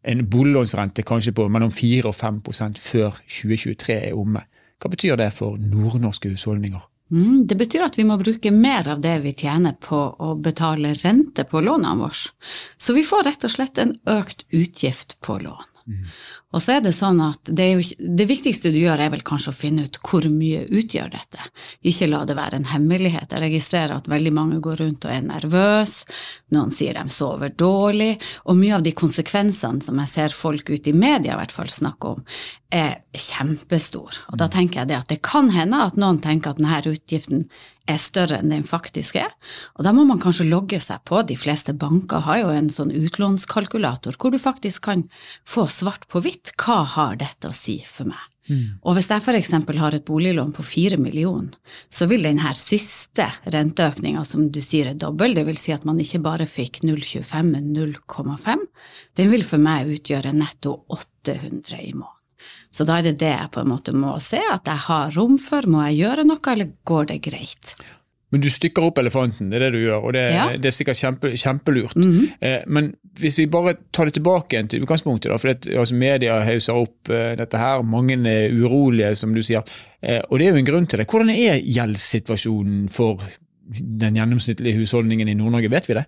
en 0.02 0.22
boliglånsrente 0.30 1.04
kanskje 1.06 1.34
på 1.36 1.48
mellom 1.52 1.72
4 1.72 2.08
og 2.08 2.16
5% 2.16 2.80
før 2.80 3.18
2023 3.26 3.98
er 4.10 4.16
omme. 4.16 4.44
Hva 4.80 4.90
betyr 4.92 5.18
det 5.20 5.32
for 5.36 5.60
nordnorske 5.60 6.32
husholdninger? 6.32 6.80
Mm, 7.10 7.46
det 7.50 7.56
betyr 7.58 7.84
at 7.88 7.98
vi 7.98 8.06
må 8.06 8.16
bruke 8.20 8.52
mer 8.54 8.88
av 8.92 9.00
det 9.02 9.16
vi 9.24 9.32
tjener 9.34 9.74
på 9.82 9.98
å 9.98 10.34
betale 10.38 10.94
rente 10.94 11.44
på 11.44 11.62
lånene 11.64 11.98
våre. 11.98 12.30
Så 12.78 12.94
vi 12.94 13.02
får 13.06 13.26
rett 13.26 13.46
og 13.46 13.52
slett 13.52 13.80
en 13.82 13.96
økt 14.08 14.46
utgift 14.54 15.18
på 15.24 15.40
lån. 15.42 15.66
Mm. 15.90 16.06
Og 16.50 16.62
så 16.62 16.76
er 16.76 16.80
det 16.82 16.92
sånn 16.96 17.20
at 17.22 17.46
det, 17.46 17.66
jo, 17.70 17.82
det, 18.18 18.26
viktigste 18.26 18.72
du 18.74 18.78
gjør, 18.80 19.04
er 19.04 19.12
vel 19.12 19.22
kanskje 19.26 19.52
å 19.52 19.56
finne 19.56 19.86
ut 19.86 20.00
hvor 20.02 20.26
mye 20.32 20.64
utgjør 20.66 21.12
dette. 21.12 21.46
Ikke 21.86 22.08
la 22.10 22.24
det 22.26 22.34
være 22.38 22.58
en 22.58 22.70
hemmelighet. 22.72 23.30
Jeg 23.30 23.44
registrerer 23.44 23.94
at 23.94 24.10
veldig 24.10 24.32
mange 24.34 24.58
går 24.64 24.82
rundt 24.82 25.06
og 25.06 25.14
er 25.14 25.26
nervøse, 25.28 26.10
noen 26.50 26.74
sier 26.74 26.98
de 26.98 27.06
sover 27.12 27.54
dårlig, 27.54 28.16
og 28.50 28.58
mye 28.58 28.80
av 28.80 28.86
de 28.86 28.94
konsekvensene 28.98 29.84
som 29.84 30.02
jeg 30.02 30.14
ser 30.14 30.34
folk 30.34 30.72
ute 30.72 30.90
i 30.90 30.96
media 30.96 31.36
i 31.36 31.40
hvert 31.40 31.54
fall 31.54 31.70
snakke 31.70 32.16
om, 32.16 32.24
er 32.70 33.00
kjempestor. 33.14 34.24
Og 34.30 34.38
da 34.38 34.46
tenker 34.50 34.82
jeg 34.82 34.90
det 34.90 34.98
at 34.98 35.10
det 35.10 35.20
kan 35.26 35.50
hende 35.54 35.84
at 35.86 35.98
noen 35.98 36.18
tenker 36.22 36.52
at 36.52 36.58
denne 36.58 36.82
utgiften 36.90 37.46
er 37.90 37.98
større 37.98 38.38
enn 38.38 38.52
den 38.52 38.62
faktisk 38.66 39.16
er, 39.18 39.32
og 39.74 39.82
da 39.82 39.90
må 39.94 40.04
man 40.06 40.20
kanskje 40.22 40.46
logge 40.46 40.78
seg 40.82 41.02
på. 41.08 41.24
De 41.26 41.34
fleste 41.38 41.74
banker 41.74 42.22
har 42.26 42.42
jo 42.44 42.52
en 42.54 42.70
sånn 42.70 42.92
utlånskalkulator 42.94 44.18
hvor 44.20 44.30
du 44.30 44.38
faktisk 44.38 44.86
kan 44.86 45.08
få 45.48 45.66
svart 45.70 46.06
på 46.10 46.22
hvitt 46.22 46.39
litt 46.40 46.57
hva 46.61 46.85
har 46.85 47.16
dette 47.20 47.48
å 47.48 47.55
si 47.55 47.81
for 47.87 48.09
meg? 48.09 48.20
Mm. 48.50 48.81
Og 48.83 48.96
hvis 48.96 49.09
jeg 49.11 49.22
f.eks. 49.22 49.53
har 49.79 49.94
et 49.94 50.05
boliglån 50.05 50.53
på 50.53 50.64
fire 50.66 50.96
millioner, 50.98 51.55
så 51.88 52.09
vil 52.11 52.24
denne 52.24 52.50
siste 52.57 53.29
renteøkninga, 53.44 54.24
som 54.24 54.48
du 54.50 54.61
sier 54.61 54.90
er 54.90 54.98
dobbel, 54.98 55.37
det 55.37 55.44
vil 55.46 55.59
si 55.61 55.72
at 55.72 55.85
man 55.87 56.00
ikke 56.00 56.22
bare 56.24 56.48
fikk 56.50 56.83
0,25, 56.83 57.53
men 57.53 57.70
0,5, 57.76 58.64
den 59.16 59.31
vil 59.31 59.44
for 59.46 59.62
meg 59.62 59.92
utgjøre 59.92 60.35
netto 60.35 60.81
800 60.88 61.79
i 61.79 61.92
måneden. 61.94 62.16
Så 62.72 62.87
da 62.88 62.98
er 62.98 63.11
det 63.11 63.20
det 63.20 63.31
jeg 63.35 63.53
på 63.53 63.61
en 63.61 63.70
måte 63.70 63.92
må 63.92 64.16
se, 64.24 64.40
at 64.40 64.66
jeg 64.66 64.87
har 64.88 65.12
rom 65.14 65.37
for, 65.42 65.66
må 65.68 65.85
jeg 65.90 66.00
gjøre 66.00 66.24
noe, 66.26 66.42
eller 66.50 66.72
går 66.88 67.11
det 67.12 67.18
greit? 67.29 67.74
Men 68.30 68.42
du 68.44 68.48
stykker 68.50 68.86
opp 68.86 68.98
elefanten, 69.02 69.50
det 69.50 69.58
er 69.58 69.66
det 69.66 69.70
du 69.74 69.80
gjør, 69.82 70.06
og 70.06 70.14
det, 70.14 70.22
ja. 70.34 70.46
det 70.54 70.70
er 70.70 70.74
sikkert 70.74 71.00
kjempe, 71.00 71.32
kjempelurt. 71.34 71.96
Mm 71.96 72.10
-hmm. 72.10 72.26
eh, 72.40 72.60
men 72.66 72.92
hvis 73.18 73.38
vi 73.38 73.46
bare 73.46 73.74
tar 73.92 74.04
det 74.04 74.14
tilbake 74.14 74.62
til 74.68 74.82
utgangspunktet, 74.82 75.30
da, 75.30 75.36
for 75.36 75.48
det, 75.48 75.76
altså 75.76 75.94
media 75.94 76.40
hauser 76.44 76.72
opp 76.74 77.10
eh, 77.10 77.36
dette 77.36 77.58
her, 77.58 77.82
mange 77.82 78.14
er 78.30 78.52
urolige, 78.52 79.14
som 79.14 79.34
du 79.34 79.42
sier, 79.42 79.62
eh, 80.02 80.22
og 80.30 80.38
det 80.38 80.46
er 80.46 80.50
jo 80.50 80.56
en 80.56 80.70
grunn 80.72 80.86
til 80.86 80.98
det. 80.98 81.10
Hvordan 81.10 81.30
er 81.30 81.58
gjeldssituasjonen 81.58 82.88
for 82.88 83.20
den 83.78 84.14
gjennomsnittlige 84.14 84.78
husholdningen 84.78 85.28
i 85.28 85.34
Nord-Norge, 85.34 85.70
vet 85.70 85.88
vi 85.88 85.94
det? 85.94 86.04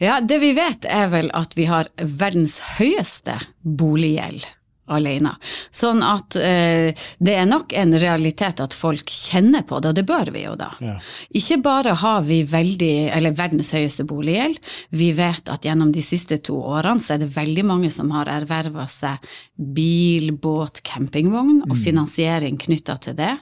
Ja, 0.00 0.20
det 0.20 0.40
vi 0.40 0.52
vet 0.52 0.86
er 0.88 1.08
vel 1.08 1.30
at 1.34 1.56
vi 1.56 1.64
har 1.64 1.88
verdens 1.98 2.60
høyeste 2.78 3.38
boliggjeld 3.62 4.46
alene. 4.86 5.32
Sånn 5.74 6.02
at 6.06 6.36
eh, 6.38 6.92
det 7.18 7.34
er 7.34 7.48
nok 7.48 7.74
en 7.76 7.94
realitet 7.98 8.60
at 8.62 8.76
folk 8.76 9.10
kjenner 9.10 9.64
på 9.66 9.80
det, 9.80 9.92
og 9.92 9.98
det 9.98 10.06
bør 10.08 10.30
vi 10.34 10.44
jo 10.44 10.54
da. 10.58 10.70
Ja. 10.82 10.96
Ikke 11.38 11.58
bare 11.64 11.96
har 11.98 12.22
vi 12.26 12.42
veldig, 12.48 12.94
eller 13.16 13.36
verdens 13.36 13.72
høyeste 13.76 14.06
boliggjeld, 14.08 14.60
vi 14.96 15.10
vet 15.16 15.50
at 15.52 15.66
gjennom 15.66 15.92
de 15.94 16.04
siste 16.04 16.38
to 16.46 16.58
årene 16.60 17.02
så 17.02 17.16
er 17.16 17.24
det 17.24 17.32
veldig 17.34 17.66
mange 17.66 17.90
som 17.94 18.12
har 18.14 18.30
erverva 18.30 18.86
seg 18.90 19.22
bil, 19.56 20.32
båt, 20.32 20.82
campingvogn 20.86 21.64
og 21.66 21.74
mm. 21.74 21.82
finansiering 21.82 22.58
knytta 22.60 22.98
til 23.02 23.18
det. 23.18 23.34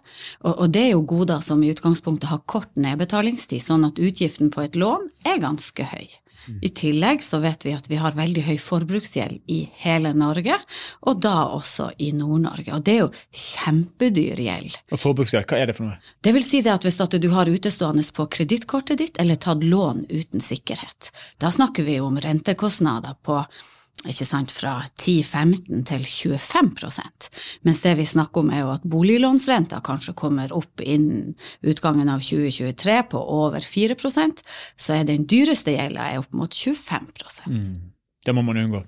Og, 0.43 0.53
og, 0.55 0.67
det 0.75 0.89
er 0.89 0.93
jo 0.95 1.07
goder 1.15 1.45
som 1.45 1.63
i 1.63 1.73
utgangspunktet 1.75 2.31
har 2.31 2.45
kort 2.51 2.73
nedbetalingstid, 2.81 3.63
sånn 3.63 3.87
at 3.89 4.01
utgiften 4.01 4.53
på 4.55 4.65
et 4.65 4.79
lån 4.79 5.11
er 5.29 5.43
ganske 5.43 5.91
høy. 5.95 6.07
I 6.65 6.71
tillegg 6.77 7.23
så 7.25 7.41
vet 7.43 7.65
vi 7.67 7.75
at 7.77 7.89
vi 7.91 7.99
har 8.01 8.17
veldig 8.17 8.45
høy 8.47 8.57
forbruksgjeld 8.61 9.51
i 9.51 9.61
hele 9.85 10.15
Norge, 10.17 10.59
og 11.09 11.21
da 11.25 11.35
også 11.57 11.91
i 11.99 12.13
Nord-Norge. 12.17 12.71
Og 12.77 12.85
det 12.87 12.95
er 12.95 13.03
jo 13.05 13.11
kjempedyr 13.45 14.43
gjeld. 14.45 14.79
Og 14.93 15.01
forbruksgjeld, 15.01 15.49
hva 15.51 15.61
er 15.61 15.71
det 15.71 15.79
for 15.79 15.91
noe? 15.91 16.15
Det 16.25 16.35
vil 16.37 16.47
si 16.47 16.63
det 16.65 16.75
at 16.75 16.87
hvis 16.87 17.01
at 17.05 17.19
du 17.21 17.31
har 17.35 17.51
utestående 17.51 18.05
på 18.15 18.27
kredittkortet 18.37 19.01
ditt 19.01 19.21
eller 19.23 19.41
tatt 19.41 19.65
lån 19.65 20.07
uten 20.11 20.43
sikkerhet, 20.45 21.13
da 21.43 21.53
snakker 21.55 21.87
vi 21.87 22.01
om 22.03 22.19
rentekostnader 22.21 23.17
på 23.25 23.43
ikke 24.05 24.27
sant, 24.29 24.51
fra 24.53 24.75
10-15 25.01 25.85
til 25.89 26.05
25% 26.05 27.29
mens 27.65 27.81
det 27.85 27.95
vi 28.01 28.07
snakker 28.09 28.43
om 28.43 28.53
er 28.53 28.65
jo 28.65 28.73
at 28.75 28.85
boliglånsrenta 28.91 29.81
kanskje 29.87 30.17
kommer 30.19 30.53
opp 30.53 30.83
innen 30.85 31.35
utgangen 31.65 32.11
av 32.13 32.21
2023 32.25 32.99
på 33.15 33.25
over 33.39 33.65
4% 33.65 34.45
så 34.77 34.99
er 34.99 35.09
den 35.09 35.29
dyreste 35.31 35.77
gjelda 35.77 36.11
opp 36.21 36.37
mot 36.37 36.53
25 36.53 37.13
mm. 37.47 37.94
Det 38.25 38.33
må 38.33 38.43
man 38.43 38.57
unngå. 38.57 38.81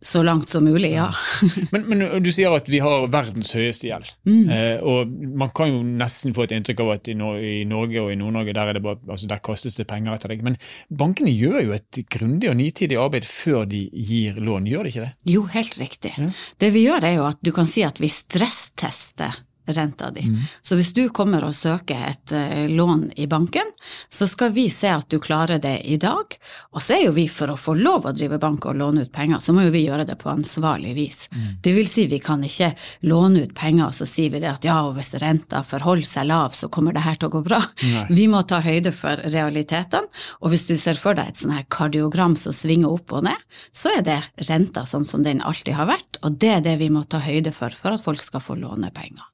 Så 0.00 0.22
langt 0.22 0.50
som 0.52 0.64
mulig, 0.64 0.92
ja. 0.92 1.08
men, 1.72 1.86
men, 1.90 2.04
du 2.22 2.28
sier 2.34 2.54
at 2.54 2.68
vi 2.70 2.78
har 2.84 3.08
verdens 3.10 3.50
høyeste 3.56 3.88
gjeld. 3.88 4.12
Mm. 4.28 4.50
Eh, 4.52 4.84
og 4.86 5.10
man 5.40 5.50
kan 5.56 5.72
jo 5.72 5.80
nesten 5.82 6.36
få 6.36 6.44
et 6.46 6.54
inntrykk 6.54 6.84
av 6.84 6.92
at 6.94 7.10
i, 7.10 7.16
no 7.18 7.32
i 7.40 7.64
Norge 7.66 8.04
og 8.04 8.12
i 8.12 8.18
Nord-Norge 8.20 8.54
der, 8.54 8.78
altså 8.78 9.30
der, 9.30 9.42
kastes 9.46 9.78
det 9.80 9.88
penger 9.90 10.14
etter 10.14 10.30
deg. 10.30 10.44
Men 10.46 10.58
bankene 11.02 11.34
gjør 11.34 11.58
jo 11.64 11.74
et 11.74 12.00
grundig 12.12 12.52
og 12.52 12.58
nitidig 12.60 13.00
arbeid 13.00 13.26
før 13.26 13.66
de 13.70 13.82
gir 13.90 14.38
lån, 14.38 14.70
gjør 14.70 14.86
de 14.86 14.94
ikke 14.94 15.08
det? 15.08 15.12
Jo, 15.34 15.42
helt 15.56 15.80
riktig. 15.82 16.14
Ja. 16.20 16.30
Det 16.62 16.70
vi 16.76 16.86
gjør 16.86 17.10
er 17.10 17.18
jo 17.18 17.26
at 17.32 17.42
du 17.42 17.50
kan 17.56 17.66
si 17.70 17.82
at 17.86 17.98
vi 18.02 18.12
stresstester 18.12 19.42
renta 19.66 20.10
di. 20.10 20.26
Mm. 20.28 20.40
Så 20.62 20.76
hvis 20.78 20.92
du 20.96 21.08
kommer 21.14 21.44
og 21.46 21.54
søker 21.54 22.06
et 22.08 22.34
uh, 22.34 22.66
lån 22.70 23.10
i 23.16 23.26
banken, 23.30 23.72
så 24.08 24.28
skal 24.30 24.52
vi 24.56 24.68
se 24.72 24.90
at 24.92 25.08
du 25.10 25.18
klarer 25.22 25.60
det 25.62 25.80
i 25.84 25.98
dag. 26.00 26.36
Og 26.72 26.82
så 26.82 26.96
er 26.98 27.06
jo 27.06 27.14
vi, 27.16 27.26
for 27.30 27.52
å 27.52 27.58
få 27.60 27.76
lov 27.78 28.08
å 28.08 28.14
drive 28.16 28.38
bank 28.42 28.66
og 28.66 28.78
låne 28.80 29.06
ut 29.06 29.12
penger, 29.12 29.40
så 29.42 29.54
må 29.56 29.66
jo 29.66 29.74
vi 29.74 29.84
gjøre 29.86 30.06
det 30.08 30.18
på 30.20 30.30
ansvarlig 30.32 30.94
vis. 30.96 31.26
Mm. 31.34 31.46
Det 31.62 31.74
vil 31.76 31.90
si, 31.90 32.06
vi 32.10 32.20
kan 32.22 32.44
ikke 32.46 32.72
låne 33.08 33.46
ut 33.46 33.54
penger, 33.56 33.90
og 33.90 33.98
så 33.98 34.08
sier 34.08 34.32
vi 34.34 34.42
det 34.42 34.50
at 34.52 34.66
ja, 34.66 34.78
og 34.86 34.96
hvis 34.98 35.14
renta 35.22 35.62
forholder 35.66 36.08
seg 36.08 36.28
lav, 36.30 36.56
så 36.56 36.70
kommer 36.72 36.96
det 36.96 37.04
her 37.06 37.18
til 37.18 37.30
å 37.30 37.36
gå 37.38 37.44
bra. 37.46 37.62
Nei. 37.82 38.06
Vi 38.10 38.26
må 38.32 38.42
ta 38.48 38.60
høyde 38.64 38.94
for 38.96 39.20
realitetene, 39.24 40.10
og 40.40 40.52
hvis 40.52 40.66
du 40.70 40.76
ser 40.80 40.98
for 41.00 41.18
deg 41.18 41.32
et 41.32 41.42
sånn 41.42 41.54
her 41.56 41.66
kardiogram 41.72 42.36
som 42.40 42.54
svinger 42.56 42.92
opp 42.98 43.14
og 43.16 43.26
ned, 43.28 43.46
så 43.74 43.96
er 43.98 44.04
det 44.06 44.20
renta 44.48 44.86
sånn 44.88 45.06
som 45.06 45.24
den 45.26 45.42
alltid 45.44 45.76
har 45.78 45.90
vært, 45.90 46.20
og 46.22 46.38
det 46.40 46.52
er 46.58 46.64
det 46.64 46.76
vi 46.82 46.90
må 46.92 47.04
ta 47.04 47.20
høyde 47.24 47.52
for 47.54 47.74
for 47.76 47.96
at 47.96 48.04
folk 48.04 48.22
skal 48.24 48.42
få 48.42 48.58
låne 48.60 48.92
penger. 48.94 49.24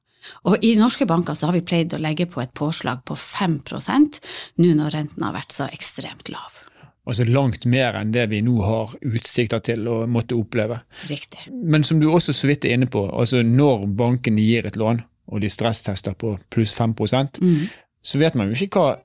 Og 0.49 0.65
I 0.65 0.73
norske 0.79 1.07
banker 1.09 1.37
så 1.37 1.49
har 1.49 1.57
vi 1.57 1.63
pleid 1.65 1.95
å 1.95 2.01
legge 2.01 2.27
på 2.29 2.41
et 2.43 2.53
påslag 2.55 3.03
på 3.07 3.17
5% 3.19 4.21
nå 4.63 4.75
når 4.79 4.95
renten 4.97 5.25
har 5.27 5.35
vært 5.35 5.55
så 5.55 5.69
ekstremt 5.71 6.31
lav. 6.33 6.63
Altså 7.03 7.25
langt 7.27 7.65
mer 7.67 7.97
enn 7.99 8.13
det 8.15 8.29
vi 8.31 8.39
nå 8.45 8.61
har 8.63 8.93
utsikter 9.03 9.59
til 9.63 9.87
å 9.91 10.03
måtte 10.07 10.37
oppleve. 10.39 10.79
Riktig. 11.09 11.49
Men 11.51 11.83
som 11.83 11.99
du 11.99 12.07
også 12.07 12.35
så 12.35 12.47
vidt 12.47 12.63
er 12.65 12.77
inne 12.77 12.87
på, 12.87 13.03
altså 13.11 13.41
når 13.43 13.89
bankene 13.99 14.43
gir 14.43 14.69
et 14.69 14.79
lån, 14.79 15.01
og 15.33 15.43
de 15.43 15.49
stresstester 15.51 16.15
på 16.19 16.37
pluss 16.51 16.71
5 16.75 16.95
mm. 16.95 17.59
så 18.03 18.19
vet 18.19 18.35
man 18.39 18.51
jo 18.51 18.65
ikke 18.65 18.79
hva 18.79 18.95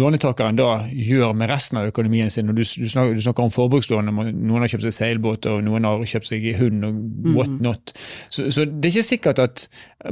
lånetakeren 0.00 0.58
da 0.58 0.68
gjør 0.90 1.34
med 1.36 1.50
resten 1.50 1.80
av 1.80 1.88
økonomien 1.90 2.30
sin. 2.32 2.50
Du, 2.50 2.62
du, 2.62 2.64
snakker, 2.64 3.16
du 3.16 3.22
snakker, 3.24 3.46
om 3.46 3.54
forbrukslån, 3.54 4.10
noen 4.10 4.64
har 4.64 4.70
kjøpt 4.72 4.86
seg 4.88 4.96
seilbåt 4.96 5.48
og 5.50 5.64
noen 5.66 5.88
har 5.88 6.04
kjøpt 6.12 6.30
seg 6.30 6.46
hund 6.60 6.86
og 6.86 7.00
mm. 7.00 7.34
what 7.36 7.56
not. 7.62 7.94
Så, 8.28 8.48
så, 8.52 8.66
det 8.66 8.90
er 8.90 8.94
ikke 8.94 9.10
sikkert 9.10 9.42
at 9.44 9.66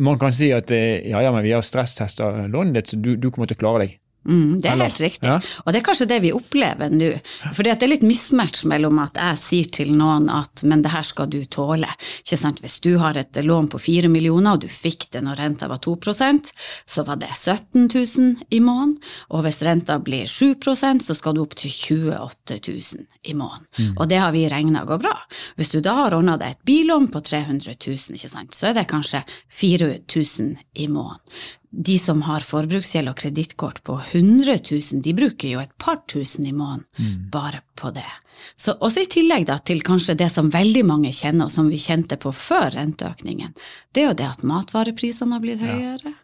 man 0.04 0.20
kan 0.20 0.34
si 0.34 0.50
at 0.56 0.72
eh, 0.74 1.06
ja, 1.08 1.22
ja, 1.24 1.32
men 1.34 1.46
vi 1.46 1.54
har 1.54 1.64
stresstesta 1.64 2.48
lånet 2.50 2.80
ditt, 2.80 2.92
så 2.92 3.00
du, 3.00 3.14
du 3.20 3.30
kommer 3.30 3.50
til 3.50 3.58
å 3.58 3.64
klare 3.64 3.86
deg. 3.86 3.96
Mm, 4.28 4.58
det 4.60 4.68
er 4.70 4.82
helt 4.82 5.00
riktig. 5.00 5.28
Ja. 5.30 5.38
Og 5.64 5.72
det 5.72 5.80
er 5.80 5.86
kanskje 5.86 6.08
det 6.10 6.20
vi 6.24 6.34
opplever 6.36 6.92
nå. 6.92 7.10
For 7.56 7.64
det 7.64 7.76
er 7.76 7.90
litt 7.90 8.04
mismatch 8.06 8.66
mellom 8.68 9.00
at 9.02 9.16
jeg 9.16 9.40
sier 9.40 9.70
til 9.80 9.94
noen 9.96 10.28
at 10.32 10.62
men 10.68 10.84
det 10.84 10.92
her 10.92 11.06
skal 11.06 11.30
du 11.32 11.40
tåle. 11.48 11.88
Ikke 12.20 12.38
sant? 12.40 12.60
Hvis 12.64 12.78
du 12.84 12.94
har 13.00 13.16
et 13.16 13.40
lån 13.42 13.70
på 13.72 13.80
fire 13.80 14.10
millioner, 14.12 14.56
og 14.56 14.64
du 14.64 14.68
fikk 14.68 15.08
det 15.14 15.24
når 15.24 15.40
renta 15.40 15.68
var 15.70 15.80
2% 15.84 16.52
så 16.88 17.04
var 17.06 17.20
det 17.22 17.30
17 17.34 17.88
000 17.88 18.48
i 18.50 18.60
måneden. 18.60 18.96
Og 19.32 19.44
hvis 19.46 19.62
renta 19.64 19.98
blir 20.02 20.28
7% 20.28 21.04
så 21.04 21.16
skal 21.16 21.36
du 21.36 21.42
opp 21.44 21.56
til 21.58 21.72
28 21.72 22.60
000 22.68 23.06
i 23.28 23.34
måneden. 23.36 23.68
Mm. 23.78 23.94
Og 23.96 24.08
det 24.10 24.20
har 24.20 24.34
vi 24.34 24.46
regna 24.50 24.84
går 24.88 25.00
bra. 25.02 25.14
Hvis 25.56 25.72
du 25.72 25.80
da 25.84 25.94
har 26.02 26.16
ordna 26.16 26.36
deg 26.40 26.56
et 26.56 26.66
billån 26.68 27.08
på 27.12 27.22
300 27.24 27.76
000, 27.76 28.18
ikke 28.18 28.32
sant? 28.32 28.54
så 28.54 28.70
er 28.70 28.78
det 28.78 28.88
kanskje 28.90 29.24
4000 29.60 30.56
i 30.74 30.88
måneden 30.88 31.56
de 31.70 31.98
som 32.00 32.22
har 32.24 32.44
forbruksgjeld 32.44 33.10
og 33.10 33.18
kredittkort 33.20 33.82
på 33.84 33.98
100 34.12 34.56
000, 34.70 35.02
de 35.04 35.14
bruker 35.16 35.50
jo 35.52 35.60
et 35.60 35.74
par 35.80 36.00
tusen 36.08 36.46
i 36.48 36.54
måneden 36.54 36.86
mm. 36.96 37.26
bare 37.32 37.60
på 37.76 37.90
det. 37.94 38.08
Så 38.56 38.72
også 38.72 39.02
i 39.04 39.10
tillegg 39.10 39.48
da, 39.48 39.58
til 39.58 39.82
kanskje 39.84 40.16
det 40.18 40.30
som 40.32 40.48
veldig 40.52 40.84
mange 40.88 41.12
kjenner, 41.12 41.48
og 41.48 41.52
som 41.52 41.68
vi 41.68 41.80
kjente 41.82 42.16
på 42.20 42.32
før 42.32 42.70
renteøkningen, 42.76 43.52
det 43.92 44.02
er 44.04 44.08
jo 44.10 44.16
det 44.20 44.30
at 44.30 44.46
matvareprisene 44.46 45.36
har 45.36 45.44
blitt 45.44 45.62
høyere. 45.64 46.14
Ja. 46.14 46.16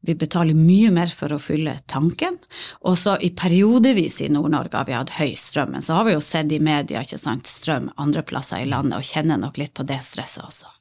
Vi 0.00 0.16
betaler 0.18 0.58
mye 0.58 0.90
mer 0.94 1.12
for 1.14 1.32
å 1.32 1.38
fylle 1.42 1.76
tanken. 1.90 2.40
Og 2.82 2.98
så 2.98 3.14
i 3.22 3.30
periodevis 3.36 4.20
i 4.24 4.30
Nord-Norge 4.32 4.76
har 4.76 4.88
vi 4.88 4.96
hatt 4.98 5.14
høy 5.20 5.36
strøm, 5.38 5.76
men 5.76 5.86
så 5.86 5.98
har 5.98 6.08
vi 6.08 6.16
jo 6.16 6.24
sett 6.24 6.50
i 6.52 6.58
media 6.62 7.04
ikke 7.06 7.20
sant, 7.22 7.50
strøm 7.50 7.90
andre 8.00 8.24
plasser 8.26 8.64
i 8.64 8.68
landet, 8.70 8.98
og 8.98 9.06
kjenner 9.06 9.40
nok 9.40 9.62
litt 9.62 9.74
på 9.78 9.86
det 9.86 10.00
stresset 10.04 10.44
også. 10.44 10.74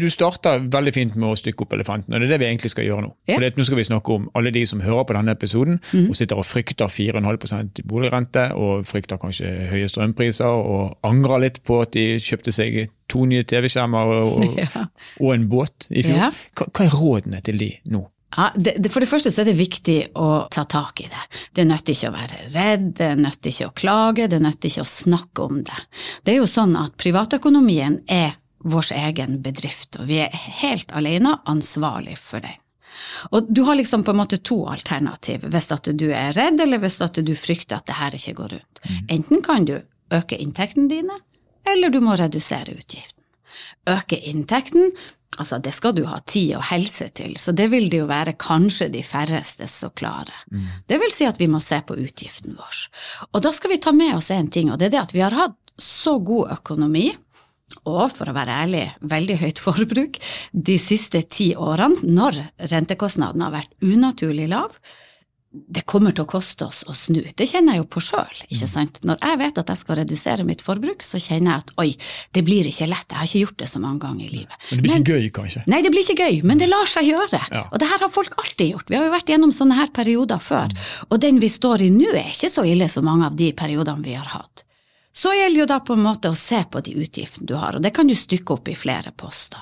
Du 0.00 0.06
starta 0.08 0.54
veldig 0.72 0.92
fint 0.94 1.16
med 1.20 1.28
å 1.28 1.36
stykke 1.36 1.66
opp 1.66 1.74
elefanten, 1.76 2.14
og 2.14 2.22
det 2.22 2.30
er 2.30 2.32
det 2.32 2.38
vi 2.40 2.46
egentlig 2.48 2.70
skal 2.72 2.86
gjøre 2.86 3.04
nå. 3.04 3.10
Ja. 3.28 3.36
For 3.36 3.58
Nå 3.60 3.66
skal 3.68 3.76
vi 3.76 3.84
snakke 3.84 4.14
om 4.14 4.24
alle 4.38 4.52
de 4.54 4.62
som 4.68 4.80
hører 4.80 5.04
på 5.04 5.16
denne 5.18 5.34
episoden 5.36 5.82
mm. 5.82 6.06
og 6.06 6.16
sitter 6.16 6.40
og 6.40 6.48
frykter 6.48 6.88
4,5 6.88 7.82
boligrente, 7.90 8.46
og 8.56 8.86
frykter 8.88 9.20
kanskje 9.20 9.52
høye 9.68 9.90
strømpriser, 9.92 10.48
og 10.48 10.96
angrer 11.04 11.44
litt 11.44 11.60
på 11.68 11.82
at 11.84 11.92
de 11.98 12.06
kjøpte 12.24 12.56
seg 12.56 12.80
to 13.12 13.26
nye 13.28 13.44
TV-skjermer 13.44 14.16
og, 14.16 14.48
ja. 14.62 14.86
og, 15.20 15.28
en 15.34 15.46
båt 15.52 15.90
i 15.92 16.06
fjor. 16.06 16.24
Ja. 16.24 16.32
Hva, 16.56 16.70
hva, 16.72 16.88
er 16.88 16.98
rådene 17.02 17.44
til 17.44 17.60
de 17.60 17.70
nå? 17.92 18.06
Ja, 18.32 18.48
det, 18.56 18.78
det, 18.80 18.88
For 18.88 19.04
det 19.04 19.10
første 19.10 19.28
så 19.28 19.42
er 19.42 19.50
det 19.50 19.58
viktig 19.58 19.98
å 20.16 20.46
ta 20.48 20.64
tak 20.64 21.02
i 21.04 21.08
det. 21.12 21.24
Det 21.52 21.66
nytter 21.68 21.92
ikke 21.92 22.08
å 22.08 22.14
være 22.14 22.44
redd, 22.54 22.86
det 22.96 23.10
nytter 23.20 23.52
ikke 23.52 23.68
å 23.68 23.74
klage, 23.76 24.28
det 24.32 24.40
nytter 24.40 24.72
ikke 24.72 24.86
å 24.86 24.88
snakke 24.88 25.48
om 25.50 25.60
det. 25.68 25.82
Det 26.24 26.32
er 26.32 26.40
jo 26.40 26.48
sånn 26.48 26.72
at 26.80 26.96
privatøkonomien 26.96 28.06
er 28.08 28.38
vår 28.64 28.92
egen 28.94 29.40
bedrift, 29.42 29.96
og 30.00 30.08
vi 30.10 30.22
er 30.24 30.34
helt 30.62 30.92
alene 30.94 31.36
ansvarlig 31.50 32.18
for 32.20 32.44
den. 32.44 32.58
Og 33.32 33.48
du 33.48 33.62
har 33.66 33.78
liksom 33.78 34.04
på 34.04 34.12
en 34.12 34.20
måte 34.20 34.38
to 34.44 34.58
alternativ 34.68 35.46
hvis 35.48 35.70
at 35.72 35.88
du 35.96 36.10
er 36.12 36.34
redd, 36.36 36.60
eller 36.60 36.82
hvis 36.82 37.00
at 37.04 37.18
du 37.24 37.32
frykter 37.38 37.78
at 37.78 37.88
det 37.88 37.98
her 37.98 38.18
ikke 38.18 38.36
går 38.42 38.54
rundt. 38.58 38.82
Enten 39.10 39.42
kan 39.44 39.66
du 39.68 39.78
øke 40.12 40.36
inntektene 40.36 40.90
dine, 40.90 41.18
eller 41.68 41.92
du 41.92 42.00
må 42.04 42.16
redusere 42.18 42.76
utgiften. 42.76 43.24
Øke 43.88 44.18
inntekten, 44.18 44.92
altså 45.38 45.58
det 45.62 45.72
skal 45.74 45.94
du 45.96 46.04
ha 46.08 46.20
tid 46.26 46.56
og 46.58 46.66
helse 46.68 47.08
til, 47.16 47.36
så 47.40 47.54
det 47.56 47.70
vil 47.72 47.88
det 47.90 48.02
jo 48.02 48.10
være 48.10 48.36
kanskje 48.40 48.90
de 48.92 49.02
færreste 49.06 49.68
som 49.70 49.94
klarer. 49.96 50.44
Mm. 50.52 50.68
Det 50.88 51.00
vil 51.02 51.14
si 51.14 51.26
at 51.28 51.40
vi 51.40 51.48
må 51.50 51.62
se 51.64 51.80
på 51.86 51.96
utgiften 51.98 52.58
vår. 52.58 52.84
Og 53.32 53.42
da 53.44 53.52
skal 53.56 53.74
vi 53.74 53.80
ta 53.82 53.94
med 53.96 54.16
oss 54.18 54.30
en 54.34 54.50
ting, 54.52 54.70
og 54.70 54.80
det 54.80 54.90
er 54.90 54.96
det 54.96 55.04
at 55.06 55.16
vi 55.16 55.24
har 55.24 55.36
hatt 55.36 55.58
så 55.80 56.18
god 56.20 56.52
økonomi 56.58 57.10
og 57.84 58.12
for 58.14 58.30
å 58.30 58.36
være 58.36 58.58
ærlig, 58.64 58.82
veldig 59.00 59.38
høyt 59.42 59.62
forbruk 59.62 60.18
de 60.52 60.76
siste 60.80 61.24
ti 61.28 61.52
årene, 61.58 62.02
når 62.08 62.42
rentekostnaden 62.72 63.44
har 63.44 63.56
vært 63.56 63.72
unaturlig 63.84 64.50
lav. 64.52 64.78
Det 65.52 65.82
kommer 65.84 66.14
til 66.16 66.24
å 66.24 66.30
koste 66.30 66.64
oss 66.64 66.78
å 66.88 66.94
snu. 66.96 67.20
Det 67.36 67.44
kjenner 67.44 67.76
jeg 67.76 67.82
jo 67.82 67.88
på 67.92 68.00
sjøl. 68.00 68.38
Når 69.04 69.18
jeg 69.20 69.40
vet 69.42 69.58
at 69.60 69.68
jeg 69.68 69.80
skal 69.82 69.98
redusere 70.00 70.46
mitt 70.48 70.64
forbruk, 70.64 71.04
så 71.04 71.20
kjenner 71.20 71.50
jeg 71.50 71.64
at 71.64 71.72
oi, 71.82 71.90
det 72.32 72.44
blir 72.46 72.70
ikke 72.70 72.88
lett. 72.88 73.12
Jeg 73.12 73.18
har 73.18 73.28
ikke 73.28 73.42
gjort 73.42 73.58
det 73.60 73.68
så 73.68 73.82
mange 73.82 74.00
ganger 74.06 74.24
i 74.24 74.32
livet. 74.32 74.56
Men 74.70 74.80
det 74.80 74.86
blir 74.86 74.94
men, 74.94 75.04
ikke 75.04 75.18
gøy, 75.18 75.28
kanskje? 75.36 75.64
Nei, 75.68 75.82
det 75.84 75.92
blir 75.92 76.08
ikke 76.08 76.30
gøy, 76.30 76.40
men 76.48 76.62
det 76.62 76.70
lar 76.72 76.88
seg 76.88 77.10
gjøre. 77.10 77.42
Ja. 77.52 77.66
Og 77.68 77.84
det 77.84 77.92
her 77.92 78.06
har 78.06 78.14
folk 78.16 78.40
alltid 78.40 78.72
gjort. 78.72 78.88
Vi 78.88 78.96
har 78.96 79.04
jo 79.04 79.12
vært 79.18 79.34
gjennom 79.34 79.52
sånne 79.52 79.76
her 79.82 79.92
perioder 79.92 80.40
før. 80.40 80.72
Mm. 80.72 81.06
Og 81.10 81.24
den 81.28 81.44
vi 81.44 81.52
står 81.52 81.84
i 81.84 81.92
nå, 81.92 82.08
er 82.16 82.32
ikke 82.32 82.52
så 82.56 82.64
ille 82.72 82.88
som 82.88 83.04
mange 83.04 83.28
av 83.28 83.36
de 83.36 83.52
periodene 83.52 84.08
vi 84.08 84.16
har 84.16 84.32
hatt. 84.32 84.64
Så 85.12 85.34
gjelder 85.36 85.60
jo 85.60 85.68
da 85.68 85.80
på 85.84 85.96
en 85.96 86.06
måte 86.06 86.32
å 86.32 86.38
se 86.38 86.62
på 86.64 86.80
de 86.80 86.96
utgiftene 87.04 87.46
du 87.46 87.54
har, 87.60 87.76
og 87.76 87.84
det 87.84 87.92
kan 87.94 88.08
du 88.08 88.14
stykke 88.16 88.56
opp 88.56 88.68
i 88.72 88.76
flere 88.78 89.12
poster. 89.12 89.60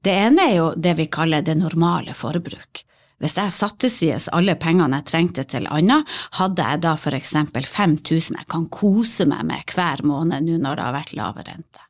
Det 0.00 0.14
ene 0.14 0.46
er 0.48 0.54
jo 0.56 0.68
det 0.76 0.94
vi 0.96 1.08
kaller 1.12 1.42
det 1.44 1.58
normale 1.58 2.14
forbruk. 2.16 2.84
Hvis 3.18 3.34
jeg 3.34 3.50
satte 3.50 3.90
side 3.90 4.30
alle 4.32 4.54
pengene 4.60 5.00
jeg 5.00 5.08
trengte 5.10 5.44
til 5.50 5.66
annet, 5.74 6.06
hadde 6.38 6.68
jeg 6.70 6.82
da 6.86 6.94
for 7.00 7.18
eksempel 7.18 7.66
5000 7.66 8.38
jeg 8.38 8.50
kan 8.50 8.68
kose 8.70 9.26
meg 9.26 9.42
med 9.48 9.74
hver 9.74 10.04
måned 10.06 10.46
nå 10.46 10.60
når 10.62 10.78
det 10.78 10.86
har 10.86 10.96
vært 11.00 11.16
lave 11.18 11.46
rente. 11.50 11.87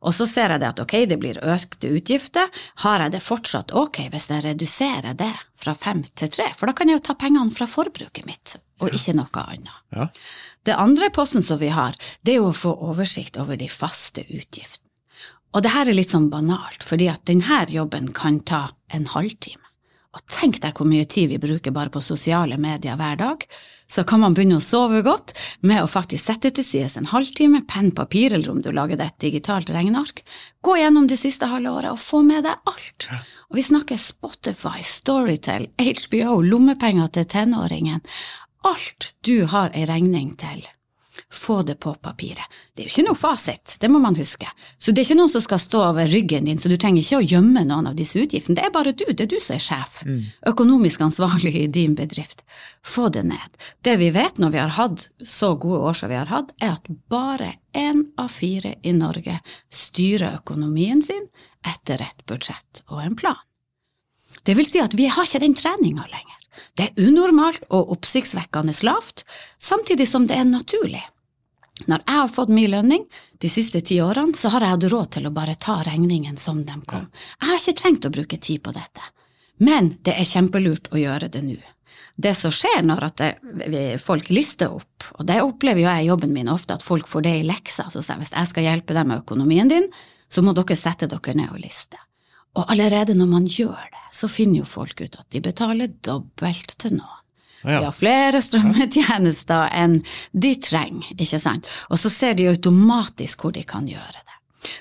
Og 0.00 0.14
så 0.16 0.24
ser 0.28 0.54
jeg 0.54 0.62
det 0.62 0.70
at 0.72 0.80
ok, 0.80 0.94
det 1.10 1.18
blir 1.20 1.40
økte 1.44 1.90
utgifter, 1.92 2.48
har 2.84 3.04
jeg 3.04 3.14
det 3.14 3.22
fortsatt 3.24 3.74
ok 3.76 4.06
hvis 4.12 4.30
jeg 4.32 4.44
reduserer 4.46 5.16
det 5.18 5.32
fra 5.56 5.74
fem 5.76 6.02
til 6.16 6.32
tre, 6.32 6.48
for 6.56 6.70
da 6.70 6.76
kan 6.76 6.88
jeg 6.88 7.00
jo 7.00 7.06
ta 7.10 7.16
pengene 7.20 7.52
fra 7.52 7.68
forbruket 7.68 8.28
mitt, 8.28 8.56
og 8.80 8.96
ikke 8.96 9.16
noe 9.18 9.44
annet. 9.44 9.74
Ja. 9.92 10.08
Det 10.64 10.76
andre 10.76 11.10
posten 11.12 11.44
som 11.44 11.60
vi 11.60 11.72
har, 11.72 11.96
det 12.24 12.34
er 12.34 12.40
jo 12.40 12.50
å 12.50 12.56
få 12.56 12.72
oversikt 12.90 13.36
over 13.40 13.60
de 13.60 13.68
faste 13.68 14.24
utgiftene. 14.28 14.88
Og 15.50 15.64
det 15.64 15.72
her 15.74 15.88
er 15.88 15.96
litt 15.96 16.12
sånn 16.12 16.30
banalt, 16.30 16.84
fordi 16.86 17.08
at 17.10 17.24
denne 17.26 17.64
jobben 17.68 18.12
kan 18.14 18.38
ta 18.46 18.68
en 18.94 19.08
halvtime. 19.10 19.64
Og 20.14 20.22
tenk 20.30 20.60
deg 20.62 20.74
hvor 20.78 20.88
mye 20.90 21.06
tid 21.10 21.30
vi 21.30 21.38
bruker 21.42 21.74
bare 21.74 21.92
på 21.92 22.02
sosiale 22.02 22.58
medier 22.58 22.98
hver 22.98 23.18
dag. 23.18 23.44
Så 23.90 24.04
kan 24.06 24.22
man 24.22 24.36
begynne 24.36 24.60
å 24.60 24.62
sove 24.62 25.02
godt 25.02 25.34
med 25.66 25.82
å 25.82 25.90
faktisk 25.90 26.30
sette 26.30 26.52
til 26.54 26.66
side 26.66 27.00
en 27.00 27.10
halvtime, 27.10 27.64
penn, 27.66 27.90
papir, 27.96 28.36
eller 28.36 28.52
om 28.52 28.60
du 28.62 28.70
lager 28.70 29.00
deg 29.00 29.10
et 29.10 29.24
digitalt 29.26 29.72
regneark. 29.74 30.22
Gå 30.62 30.76
gjennom 30.78 31.08
det 31.10 31.18
siste 31.18 31.48
halve 31.50 31.72
året 31.74 31.94
og 31.96 32.02
få 32.02 32.22
med 32.26 32.46
deg 32.46 32.70
alt. 32.70 33.08
Og 33.50 33.58
vi 33.58 33.66
snakker 33.66 33.98
Spotify, 33.98 34.84
Storytel, 34.86 35.66
HBO, 35.80 36.38
lommepenger 36.46 37.10
til 37.16 37.26
tenåringen 37.34 38.04
alt 38.66 39.14
du 39.24 39.46
har 39.48 39.72
ei 39.76 39.86
regning 39.88 40.34
til, 40.38 40.62
få 41.32 41.62
det 41.62 41.74
på 41.74 41.94
papiret. 41.94 42.44
Det 42.74 42.82
er 42.82 42.88
jo 42.88 42.90
ikke 42.90 43.06
noe 43.06 43.18
fasit, 43.18 43.76
det 43.80 43.88
må 43.90 44.00
man 44.02 44.16
huske. 44.18 44.48
Så 44.78 44.90
det 44.90 45.02
er 45.02 45.08
ikke 45.08 45.18
noen 45.20 45.32
som 45.32 45.44
skal 45.44 45.60
stå 45.62 45.82
over 45.90 46.08
ryggen 46.10 46.48
din, 46.48 46.58
så 46.58 46.70
du 46.70 46.74
trenger 46.76 47.04
ikke 47.04 47.20
å 47.20 47.28
gjemme 47.34 47.62
noen 47.68 47.90
av 47.90 47.98
disse 47.98 48.18
utgiftene. 48.18 48.58
Det 48.58 48.66
er 48.66 48.72
bare 48.74 48.94
du, 48.94 49.04
det 49.06 49.26
er 49.26 49.30
du 49.30 49.36
som 49.42 49.54
er 49.54 49.62
sjef, 49.62 50.00
mm. 50.06 50.24
økonomisk 50.50 51.04
ansvarlig 51.06 51.54
i 51.60 51.66
din 51.70 51.94
bedrift. 51.98 52.42
Få 52.82 53.08
det 53.14 53.22
ned. 53.30 53.60
Det 53.86 53.94
vi 54.00 54.10
vet 54.14 54.42
når 54.42 54.54
vi 54.56 54.62
har 54.62 54.74
hatt 54.78 55.06
så 55.22 55.52
gode 55.54 55.84
år 55.90 56.00
som 56.00 56.10
vi 56.10 56.18
har 56.18 56.32
hatt, 56.32 56.50
er 56.58 56.74
at 56.78 56.90
bare 57.12 57.54
én 57.78 58.08
av 58.18 58.32
fire 58.34 58.74
i 58.82 58.96
Norge 58.96 59.38
styrer 59.70 60.40
økonomien 60.40 61.02
sin 61.04 61.28
etter 61.66 62.02
et 62.02 62.26
budsjett 62.26 62.82
og 62.88 63.04
en 63.04 63.14
plan. 63.14 63.38
Det 64.42 64.56
vil 64.56 64.66
si 64.66 64.80
at 64.82 64.96
vi 64.96 65.06
har 65.12 65.28
ikke 65.28 65.42
den 65.42 65.54
treninga 65.54 66.06
lenger. 66.08 66.36
Det 66.74 66.88
er 66.88 67.08
unormalt 67.08 67.62
og 67.70 67.92
oppsiktsvekkende 67.94 68.74
lavt, 68.86 69.24
samtidig 69.58 70.08
som 70.08 70.26
det 70.26 70.38
er 70.40 70.48
naturlig. 70.48 71.02
Når 71.88 72.02
jeg 72.04 72.16
har 72.16 72.28
fått 72.28 72.52
min 72.52 72.70
lønning 72.70 73.06
de 73.40 73.48
siste 73.48 73.80
ti 73.80 74.00
årene, 74.04 74.36
så 74.36 74.50
har 74.52 74.64
jeg 74.64 74.74
hatt 74.74 74.88
råd 74.92 75.10
til 75.16 75.28
å 75.28 75.34
bare 75.34 75.56
ta 75.60 75.78
regningen 75.86 76.36
som 76.36 76.64
de 76.66 76.76
kom. 76.86 77.06
Jeg 77.40 77.48
har 77.48 77.60
ikke 77.60 77.78
trengt 77.80 78.08
å 78.08 78.12
bruke 78.12 78.36
tid 78.36 78.62
på 78.64 78.74
dette, 78.76 79.04
men 79.64 79.94
det 80.04 80.16
er 80.18 80.28
kjempelurt 80.28 80.90
å 80.92 81.00
gjøre 81.00 81.30
det 81.32 81.44
nå. 81.46 81.58
Det 82.20 82.34
som 82.36 82.52
skjer 82.52 82.82
når 82.84 83.06
det, 83.16 83.30
folk 84.02 84.28
lister 84.28 84.74
opp, 84.76 85.06
og 85.16 85.24
det 85.28 85.38
opplever 85.40 85.80
jo 85.80 85.88
jeg 85.88 86.04
i 86.04 86.10
jobben 86.10 86.34
min 86.34 86.50
ofte, 86.52 86.76
at 86.76 86.84
folk 86.84 87.08
får 87.08 87.24
det 87.24 87.34
i 87.38 87.46
leksa, 87.48 87.88
så 87.88 88.02
sier 88.02 88.18
jeg 88.18 88.26
hvis 88.26 88.34
jeg 88.36 88.50
skal 88.50 88.66
hjelpe 88.66 88.96
deg 88.96 89.08
med 89.08 89.22
økonomien 89.22 89.70
din, 89.70 89.88
så 90.28 90.44
må 90.44 90.52
dere 90.56 90.76
sette 90.76 91.08
dere 91.10 91.36
ned 91.38 91.54
og 91.54 91.62
liste. 91.62 91.96
Og 92.58 92.66
allerede 92.68 93.14
når 93.16 93.30
man 93.30 93.46
gjør 93.48 93.88
det, 93.94 94.04
så 94.12 94.28
finner 94.28 94.60
jo 94.60 94.68
folk 94.68 95.00
ut 95.00 95.16
at 95.16 95.28
de 95.32 95.40
betaler 95.44 95.92
dobbelt 96.04 96.74
til 96.82 96.98
noen. 96.98 97.16
Ja. 97.62 97.76
De 97.80 97.84
har 97.84 97.94
flere 97.94 98.40
strømmetjenester 98.44 99.68
enn 99.76 100.00
de 100.32 100.54
trenger, 100.62 101.12
ikke 101.18 101.40
sant. 101.42 101.68
Og 101.90 102.00
så 102.00 102.12
ser 102.12 102.38
de 102.38 102.48
automatisk 102.52 103.44
hvor 103.44 103.56
de 103.56 103.64
kan 103.68 103.88
gjøre 103.88 104.16
det. 104.16 104.30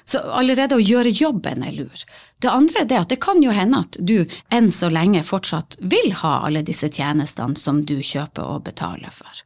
Så 0.05 0.19
allerede 0.19 0.75
å 0.75 0.83
gjøre 0.83 1.11
jobben 1.15 1.63
er 1.63 1.75
lur. 1.75 2.03
Det 2.39 2.51
andre 2.51 2.83
er 2.83 2.87
det 2.89 2.97
at 2.99 3.11
det 3.13 3.19
kan 3.23 3.41
jo 3.43 3.51
hende 3.55 3.81
at 3.83 3.97
du 3.99 4.23
enn 4.55 4.71
så 4.71 4.89
lenge 4.91 5.21
fortsatt 5.27 5.77
vil 5.79 6.13
ha 6.21 6.39
alle 6.47 6.63
disse 6.67 6.89
tjenestene 6.91 7.59
som 7.59 7.83
du 7.87 7.99
kjøper 8.03 8.43
og 8.43 8.65
betaler 8.67 9.11
for. 9.13 9.43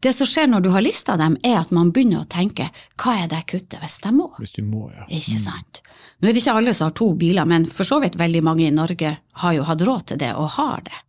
Det 0.00 0.12
som 0.14 0.28
skjer 0.28 0.48
når 0.50 0.64
du 0.64 0.70
har 0.74 0.84
lista 0.84 1.16
dem, 1.20 1.36
er 1.42 1.58
at 1.60 1.72
man 1.74 1.90
begynner 1.92 2.24
å 2.24 2.30
tenke 2.30 2.68
hva 3.00 3.16
er 3.22 3.30
det 3.30 3.42
jeg 3.42 3.48
kutter 3.54 3.84
hvis 3.84 3.98
jeg 4.04 4.16
må? 4.16 4.28
Hvis 4.38 4.56
du 4.56 4.62
må, 4.64 4.88
ja. 4.94 5.06
Ikke 5.08 5.40
mm. 5.40 5.44
sant. 5.46 5.82
Nå 6.20 6.28
er 6.28 6.36
det 6.36 6.42
ikke 6.42 6.56
alle 6.60 6.74
som 6.76 6.90
har 6.90 6.96
to 7.00 7.12
biler, 7.18 7.48
men 7.48 7.66
for 7.68 7.88
så 7.88 8.00
vidt 8.02 8.18
veldig 8.20 8.42
mange 8.46 8.66
i 8.68 8.74
Norge 8.74 9.14
har 9.42 9.56
jo 9.56 9.66
hatt 9.68 9.84
råd 9.86 10.10
til 10.12 10.20
det 10.22 10.34
og 10.36 10.52
har 10.58 10.84
det. 10.86 11.00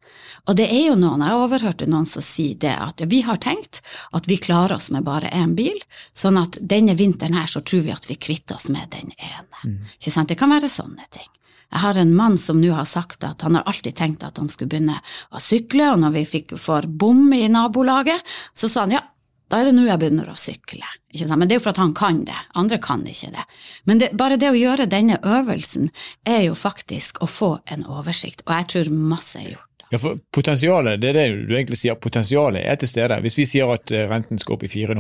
Og 0.50 0.58
det 0.58 0.68
er 0.74 0.88
jo 0.90 0.96
noen, 0.98 1.22
jeg 1.22 1.38
overhørte 1.38 1.88
noen 1.90 2.08
som 2.10 2.24
sier 2.26 2.58
det, 2.62 2.74
at 2.74 3.04
vi 3.12 3.22
har 3.26 3.38
tenkt 3.44 3.82
at 4.18 4.30
vi 4.30 4.40
klarer 4.42 4.78
oss 4.80 4.90
med 4.94 5.06
bare 5.06 5.30
én 5.36 5.54
bil, 5.58 5.78
sånn 6.18 6.40
at 6.42 6.58
denne 6.62 6.96
vinteren 6.98 7.38
her 7.38 7.52
så 7.52 7.62
tror 7.62 7.86
vi 7.86 7.94
at 7.94 8.10
vi 8.10 8.18
kvitter 8.18 8.58
oss 8.58 8.72
med 8.74 8.90
den 8.96 9.14
ene. 9.18 9.62
Mm. 9.64 9.78
Ikke 10.00 10.14
sant? 10.14 10.32
Det 10.32 10.40
kan 10.40 10.54
være 10.54 10.72
sånne 10.72 11.06
ting. 11.14 11.30
Jeg 11.72 11.80
har 11.86 11.96
en 12.02 12.16
mann 12.16 12.36
som 12.42 12.60
nå 12.60 12.74
har 12.76 12.88
sagt 12.90 13.24
at 13.24 13.46
han 13.46 13.56
har 13.56 13.68
alltid 13.70 13.96
tenkt 13.96 14.26
at 14.28 14.42
han 14.42 14.50
skulle 14.52 14.74
begynne 14.74 14.98
å 15.32 15.40
sykle, 15.40 15.94
og 15.94 16.02
når 16.02 16.18
vi 16.18 16.28
fikk 16.28 16.58
for 16.60 16.84
bom 16.84 17.30
i 17.38 17.46
nabolaget, 17.48 18.26
så 18.54 18.68
sa 18.68 18.84
han 18.84 18.98
ja, 18.98 19.06
da 19.52 19.60
er 19.60 19.68
det 19.68 19.76
nå 19.76 19.84
jeg 19.84 20.00
begynner 20.00 20.30
å 20.32 20.38
sykle. 20.40 20.88
Men 21.36 21.48
det 21.48 21.56
er 21.56 21.60
jo 21.60 21.64
for 21.66 21.74
at 21.74 21.82
han 21.82 21.96
kan 21.96 22.22
det, 22.28 22.38
andre 22.60 22.80
kan 22.84 23.04
ikke 23.08 23.34
det. 23.36 23.44
Men 23.88 24.00
det, 24.00 24.12
bare 24.20 24.40
det 24.40 24.52
å 24.52 24.56
gjøre 24.56 24.88
denne 24.92 25.20
øvelsen 25.28 25.90
er 26.28 26.46
jo 26.46 26.56
faktisk 26.56 27.20
å 27.24 27.28
få 27.28 27.52
en 27.72 27.84
oversikt, 27.84 28.46
og 28.48 28.56
jeg 28.56 28.70
tror 28.72 28.94
masse 28.96 29.40
er 29.40 29.54
gjort. 29.54 29.71
Ja, 29.92 30.00
for 30.00 30.20
Potensialet 30.32 31.02
det 31.04 31.10
er 31.12 31.18
det 31.18 31.26
du 31.50 31.56
egentlig 31.56 31.78
sier, 31.82 31.98
potensialet 32.00 32.64
er 32.64 32.80
til 32.80 32.88
stede. 32.88 33.18
Hvis 33.26 33.36
vi 33.38 33.46
sier 33.50 33.72
at 33.74 33.92
eh, 33.92 34.08
renten 34.08 34.40
skal 34.40 34.56
opp 34.56 34.64
i 34.64 34.72
4,5 34.72 34.96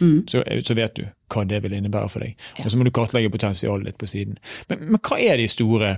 mm. 0.00 0.18
så, 0.28 0.42
eh, 0.44 0.60
så 0.64 0.76
vet 0.76 0.98
du 0.98 1.06
hva 1.32 1.44
det 1.48 1.62
vil 1.64 1.76
innebære 1.78 2.12
for 2.12 2.24
deg. 2.24 2.36
Ja. 2.58 2.66
Og 2.66 2.72
Så 2.72 2.80
må 2.80 2.84
du 2.84 2.92
kartlegge 2.92 3.32
potensialet 3.32 3.88
litt 3.88 3.98
på 4.00 4.08
siden. 4.10 4.36
Men, 4.68 4.84
men 4.92 5.00
hva 5.00 5.20
er 5.20 5.40
de 5.40 5.48
store 5.48 5.96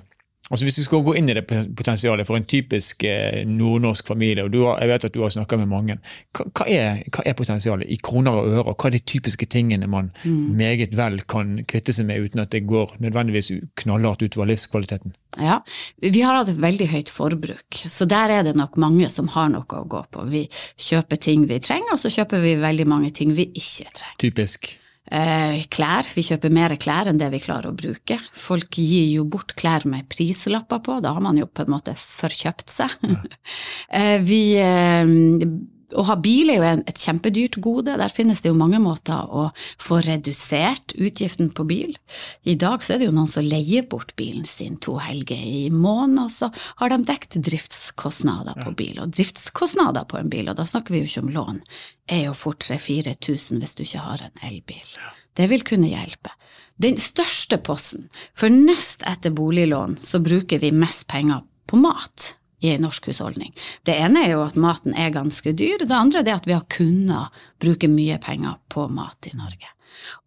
Altså 0.51 0.67
Hvis 0.67 0.81
vi 0.81 0.83
skal 0.83 1.05
gå 1.07 1.13
inn 1.15 1.31
i 1.31 1.35
det 1.37 1.45
potensialet 1.47 2.27
for 2.27 2.35
en 2.35 2.47
typisk 2.49 3.05
eh, 3.07 3.45
nordnorsk 3.47 4.09
familie, 4.11 4.45
og 4.45 4.57
har, 4.67 4.81
jeg 4.83 4.91
vet 4.91 5.05
at 5.07 5.15
du 5.15 5.21
har 5.23 5.31
snakka 5.31 5.61
med 5.61 5.71
mange, 5.71 5.97
hva, 6.35 6.47
hva, 6.49 6.67
er, 6.67 7.05
hva, 7.07 7.23
er, 7.23 7.37
potensialet 7.39 7.87
i 7.87 8.01
kroner 8.03 8.35
og 8.35 8.51
øre? 8.51 8.75
Hva 8.75 8.91
er 8.91 8.97
de 8.97 9.03
typiske 9.13 9.47
tingene 9.47 9.87
man 9.91 10.11
mm. 10.25 10.41
meget 10.59 10.97
vel 10.99 11.21
kan 11.31 11.61
kvitte 11.71 11.95
seg 11.95 12.11
med 12.11 12.27
uten 12.27 12.43
at 12.43 12.51
det 12.51 12.65
går 12.67 12.97
nødvendigvis 12.99 13.53
knallhardt 13.85 14.27
utover 14.27 14.51
livskvaliteten? 14.51 15.15
Ja, 15.39 15.61
vi 16.03 16.25
har 16.27 16.41
hatt 16.41 16.51
et 16.51 16.59
veldig 16.63 16.91
høyt 16.91 17.15
forbruk, 17.15 17.85
så 17.87 18.09
der 18.11 18.35
er 18.41 18.47
det 18.51 18.57
nok 18.59 18.75
mange 18.83 19.07
som 19.15 19.31
har 19.37 19.55
noe 19.55 19.63
å 19.63 19.87
gå 19.87 20.03
på. 20.11 20.27
Vi 20.35 20.49
kjøper 20.51 21.23
ting 21.31 21.47
vi 21.47 21.63
trenger, 21.63 21.95
og 21.95 22.03
så 22.03 22.11
kjøper 22.11 22.43
vi 22.43 22.59
veldig 22.59 22.91
mange 22.91 23.15
ting 23.15 23.39
vi 23.39 23.47
ikke 23.55 23.87
trenger. 23.87 24.19
Typisk? 24.27 24.73
Eh, 25.11 25.65
klær. 25.75 26.07
Vi 26.15 26.23
kjøper 26.23 26.53
mer 26.55 26.77
klær 26.79 27.11
enn 27.11 27.19
det 27.19 27.33
vi 27.33 27.43
klarer 27.43 27.73
å 27.73 27.77
bruke. 27.77 28.15
Folk 28.31 28.79
gir 28.79 29.09
jo 29.17 29.25
bort 29.27 29.57
klær 29.59 29.83
med 29.91 30.07
prislapper 30.13 30.79
på, 30.87 31.01
da 31.03 31.17
har 31.17 31.25
man 31.25 31.41
jo 31.41 31.49
på 31.51 31.65
en 31.67 31.75
måte 31.75 31.97
forkjøpt 31.99 32.71
seg. 32.71 32.97
Ja. 33.11 33.21
Eh, 33.91 34.21
vi 34.23 34.55
eh, 34.61 35.09
å 35.99 36.05
ha 36.09 36.17
bil 36.21 36.51
er 36.53 36.59
jo 36.59 36.67
et 36.91 37.03
kjempedyrt 37.03 37.59
gode. 37.63 37.97
Der 38.01 38.13
finnes 38.13 38.43
det 38.43 38.51
jo 38.51 38.59
mange 38.59 38.81
måter 38.83 39.27
å 39.27 39.49
få 39.81 40.01
redusert 40.07 40.95
utgiften 40.97 41.51
på 41.57 41.67
bil. 41.69 41.95
I 42.49 42.57
dag 42.61 42.85
så 42.85 42.95
er 42.95 43.01
det 43.01 43.11
jo 43.11 43.17
noen 43.17 43.31
som 43.31 43.47
leier 43.47 43.87
bort 43.91 44.15
bilen 44.21 44.47
sin 44.49 44.79
to 44.83 44.99
helger 45.03 45.39
i 45.39 45.69
måneden, 45.73 46.25
og 46.25 46.33
så 46.35 46.51
har 46.81 46.93
de 46.93 47.01
dekt 47.09 47.39
driftskostnader 47.39 48.59
på 48.65 48.75
bil. 48.79 49.01
Og 49.03 49.15
driftskostnader 49.17 50.09
på 50.11 50.21
en 50.21 50.33
bil, 50.33 50.51
og 50.51 50.59
da 50.61 50.67
snakker 50.69 50.95
vi 50.95 51.03
jo 51.05 51.11
ikke 51.11 51.25
om 51.27 51.33
lån, 51.37 51.63
er 52.11 52.27
jo 52.29 52.37
fort 52.37 52.65
3000-4000 52.67 53.63
hvis 53.63 53.77
du 53.79 53.85
ikke 53.87 54.05
har 54.07 54.27
en 54.27 54.45
elbil. 54.51 54.99
Det 55.39 55.47
vil 55.51 55.65
kunne 55.67 55.93
hjelpe. 55.93 56.33
Den 56.81 56.97
største 57.01 57.61
posten, 57.61 58.09
for 58.33 58.53
nest 58.53 59.05
etter 59.09 59.35
boliglån 59.37 59.99
så 60.01 60.23
bruker 60.25 60.63
vi 60.63 60.73
mest 60.73 61.07
penger 61.11 61.45
på 61.71 61.79
mat 61.81 62.40
i 62.61 62.71
en 62.75 62.85
norsk 62.87 63.11
husholdning. 63.11 63.53
Det 63.83 63.97
ene 63.97 64.25
er 64.27 64.35
jo 64.35 64.45
at 64.45 64.59
maten 64.61 64.95
er 64.95 65.13
ganske 65.15 65.53
dyr, 65.57 65.85
det 65.85 65.97
andre 65.97 66.25
er 66.25 66.35
at 66.37 66.49
vi 66.49 66.57
har 66.57 66.67
kunnet 66.71 67.43
bruke 67.61 67.89
mye 67.91 68.19
penger 68.23 68.59
på 68.69 68.87
mat 68.93 69.31
i 69.31 69.37
Norge. 69.37 69.73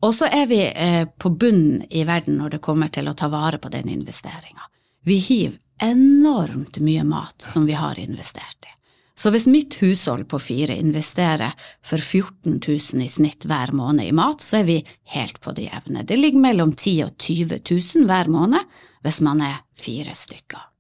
Og 0.03 0.13
så 0.15 0.27
er 0.27 0.47
vi 0.49 0.61
eh, 0.67 1.05
på 1.07 1.29
bunnen 1.29 1.85
i 1.89 2.03
verden 2.07 2.37
når 2.41 2.57
det 2.57 2.63
kommer 2.65 2.91
til 2.93 3.07
å 3.09 3.15
ta 3.17 3.29
vare 3.31 3.59
på 3.61 3.71
den 3.73 3.89
investeringa. 3.89 4.67
Vi 5.03 5.17
hiver 5.23 5.59
enormt 5.81 6.79
mye 6.79 7.03
mat 7.03 7.41
som 7.41 7.65
vi 7.65 7.75
har 7.77 7.99
investert 7.99 8.67
i. 8.67 8.71
Så 9.15 9.29
hvis 9.29 9.45
mitt 9.45 9.75
hushold 9.77 10.25
på 10.31 10.39
fire 10.41 10.75
investerer 10.75 11.53
for 11.85 12.01
14 12.01 12.57
000 12.57 13.05
i 13.05 13.09
snitt 13.09 13.45
hver 13.45 13.71
måned 13.75 14.07
i 14.09 14.15
mat, 14.15 14.41
så 14.41 14.63
er 14.63 14.69
vi 14.69 14.79
helt 15.13 15.39
på 15.41 15.53
det 15.53 15.67
jevne. 15.67 16.03
Det 16.03 16.17
ligger 16.17 16.41
mellom 16.47 16.73
10 16.73 17.03
000 17.03 17.11
og 17.11 17.17
20 17.21 17.61
000 17.69 18.09
hver 18.09 18.31
måned 18.33 18.77
hvis 19.05 19.21
man 19.21 19.43
er 19.45 19.61
fire 19.77 20.15
stykker. 20.17 20.72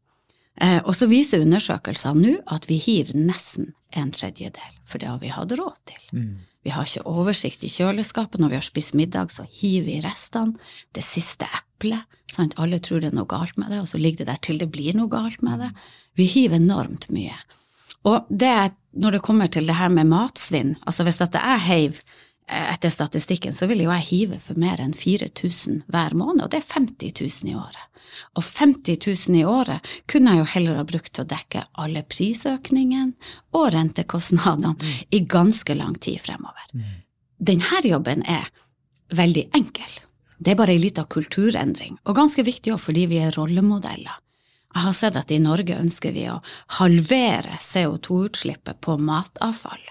Eh, 0.61 0.79
og 0.83 0.93
så 0.95 1.09
viser 1.09 1.43
undersøkelser 1.43 2.17
nå 2.17 2.35
at 2.53 2.67
vi 2.69 2.77
hiver 2.81 3.17
nesten 3.17 3.73
en 3.97 4.11
tredjedel, 4.13 4.73
for 4.85 5.01
det 5.01 5.09
har 5.09 5.21
vi 5.21 5.31
hatt 5.33 5.53
råd 5.57 5.79
til. 5.89 6.03
Mm. 6.13 6.33
Vi 6.63 6.71
har 6.71 6.87
ikke 6.87 7.09
oversikt 7.09 7.65
i 7.67 7.71
kjøleskapet. 7.71 8.39
Når 8.39 8.53
vi 8.53 8.57
har 8.57 8.65
spist 8.65 8.95
middag, 8.95 9.33
så 9.33 9.43
hiver 9.49 9.89
vi 9.89 9.97
restene. 10.05 10.55
Det 10.95 11.03
siste 11.03 11.49
eplet. 11.49 12.05
Sant? 12.31 12.55
Alle 12.61 12.79
tror 12.81 13.03
det 13.03 13.11
er 13.11 13.17
noe 13.17 13.29
galt 13.29 13.59
med 13.59 13.73
det, 13.73 13.81
og 13.83 13.89
så 13.91 13.99
ligger 13.99 14.23
det 14.23 14.31
der 14.31 14.39
til 14.47 14.61
det 14.61 14.69
blir 14.71 14.95
noe 14.97 15.11
galt 15.11 15.43
med 15.45 15.59
det. 15.65 15.73
Vi 16.17 16.29
hiver 16.31 16.61
enormt 16.61 17.09
mye. 17.13 17.35
Og 18.07 18.29
det, 18.29 18.73
når 18.99 19.17
det 19.17 19.25
kommer 19.25 19.51
til 19.51 19.67
det 19.67 19.75
her 19.77 19.91
med 19.91 20.09
matsvinn, 20.11 20.75
altså 20.87 21.05
hvis 21.07 21.21
at 21.23 21.35
jeg 21.39 21.65
heiv 21.67 21.99
etter 22.47 22.89
statistikken, 22.89 23.53
så 23.55 23.67
vil 23.69 23.85
jo 23.85 23.91
jeg 23.93 24.07
hive 24.09 24.39
for 24.41 24.59
mer 24.59 24.81
enn 24.83 24.93
4000 24.97 25.83
hver 25.91 26.15
måned, 26.17 26.43
og 26.43 26.51
det 26.51 26.59
er 26.59 26.71
50 26.73 27.13
000 27.45 27.51
i 27.53 27.55
året. 27.55 27.85
Og 28.35 28.43
50 28.43 28.97
000 29.29 29.39
i 29.39 29.45
året 29.47 29.87
kunne 30.11 30.33
jeg 30.33 30.41
jo 30.41 30.49
heller 30.55 30.81
ha 30.81 30.87
brukt 30.87 31.13
til 31.13 31.23
å 31.23 31.31
dekke 31.31 31.65
alle 31.79 32.03
prisøkningene 32.03 33.13
og 33.55 33.69
rentekostnadene 33.75 34.75
mm. 34.75 34.97
i 35.15 35.23
ganske 35.35 35.77
lang 35.79 35.95
tid 36.03 36.19
fremover. 36.21 36.67
Mm. 36.73 36.99
Denne 37.39 37.83
jobben 37.87 38.25
er 38.27 38.51
veldig 39.13 39.47
enkel. 39.55 39.95
Det 40.37 40.53
er 40.53 40.59
bare 40.59 40.75
ei 40.75 40.81
lita 40.81 41.05
kulturendring, 41.07 41.97
og 42.03 42.17
ganske 42.17 42.43
viktig 42.43 42.73
òg 42.75 42.81
fordi 42.83 43.07
vi 43.11 43.23
er 43.23 43.35
rollemodeller. 43.37 44.19
Jeg 44.73 44.87
har 44.87 44.95
sett 44.97 45.17
at 45.19 45.31
i 45.31 45.37
Norge 45.39 45.77
ønsker 45.77 46.15
vi 46.15 46.25
å 46.33 46.39
halvere 46.79 47.59
CO2-utslippet 47.61 48.81
på 48.81 48.97
matavfall. 48.97 49.83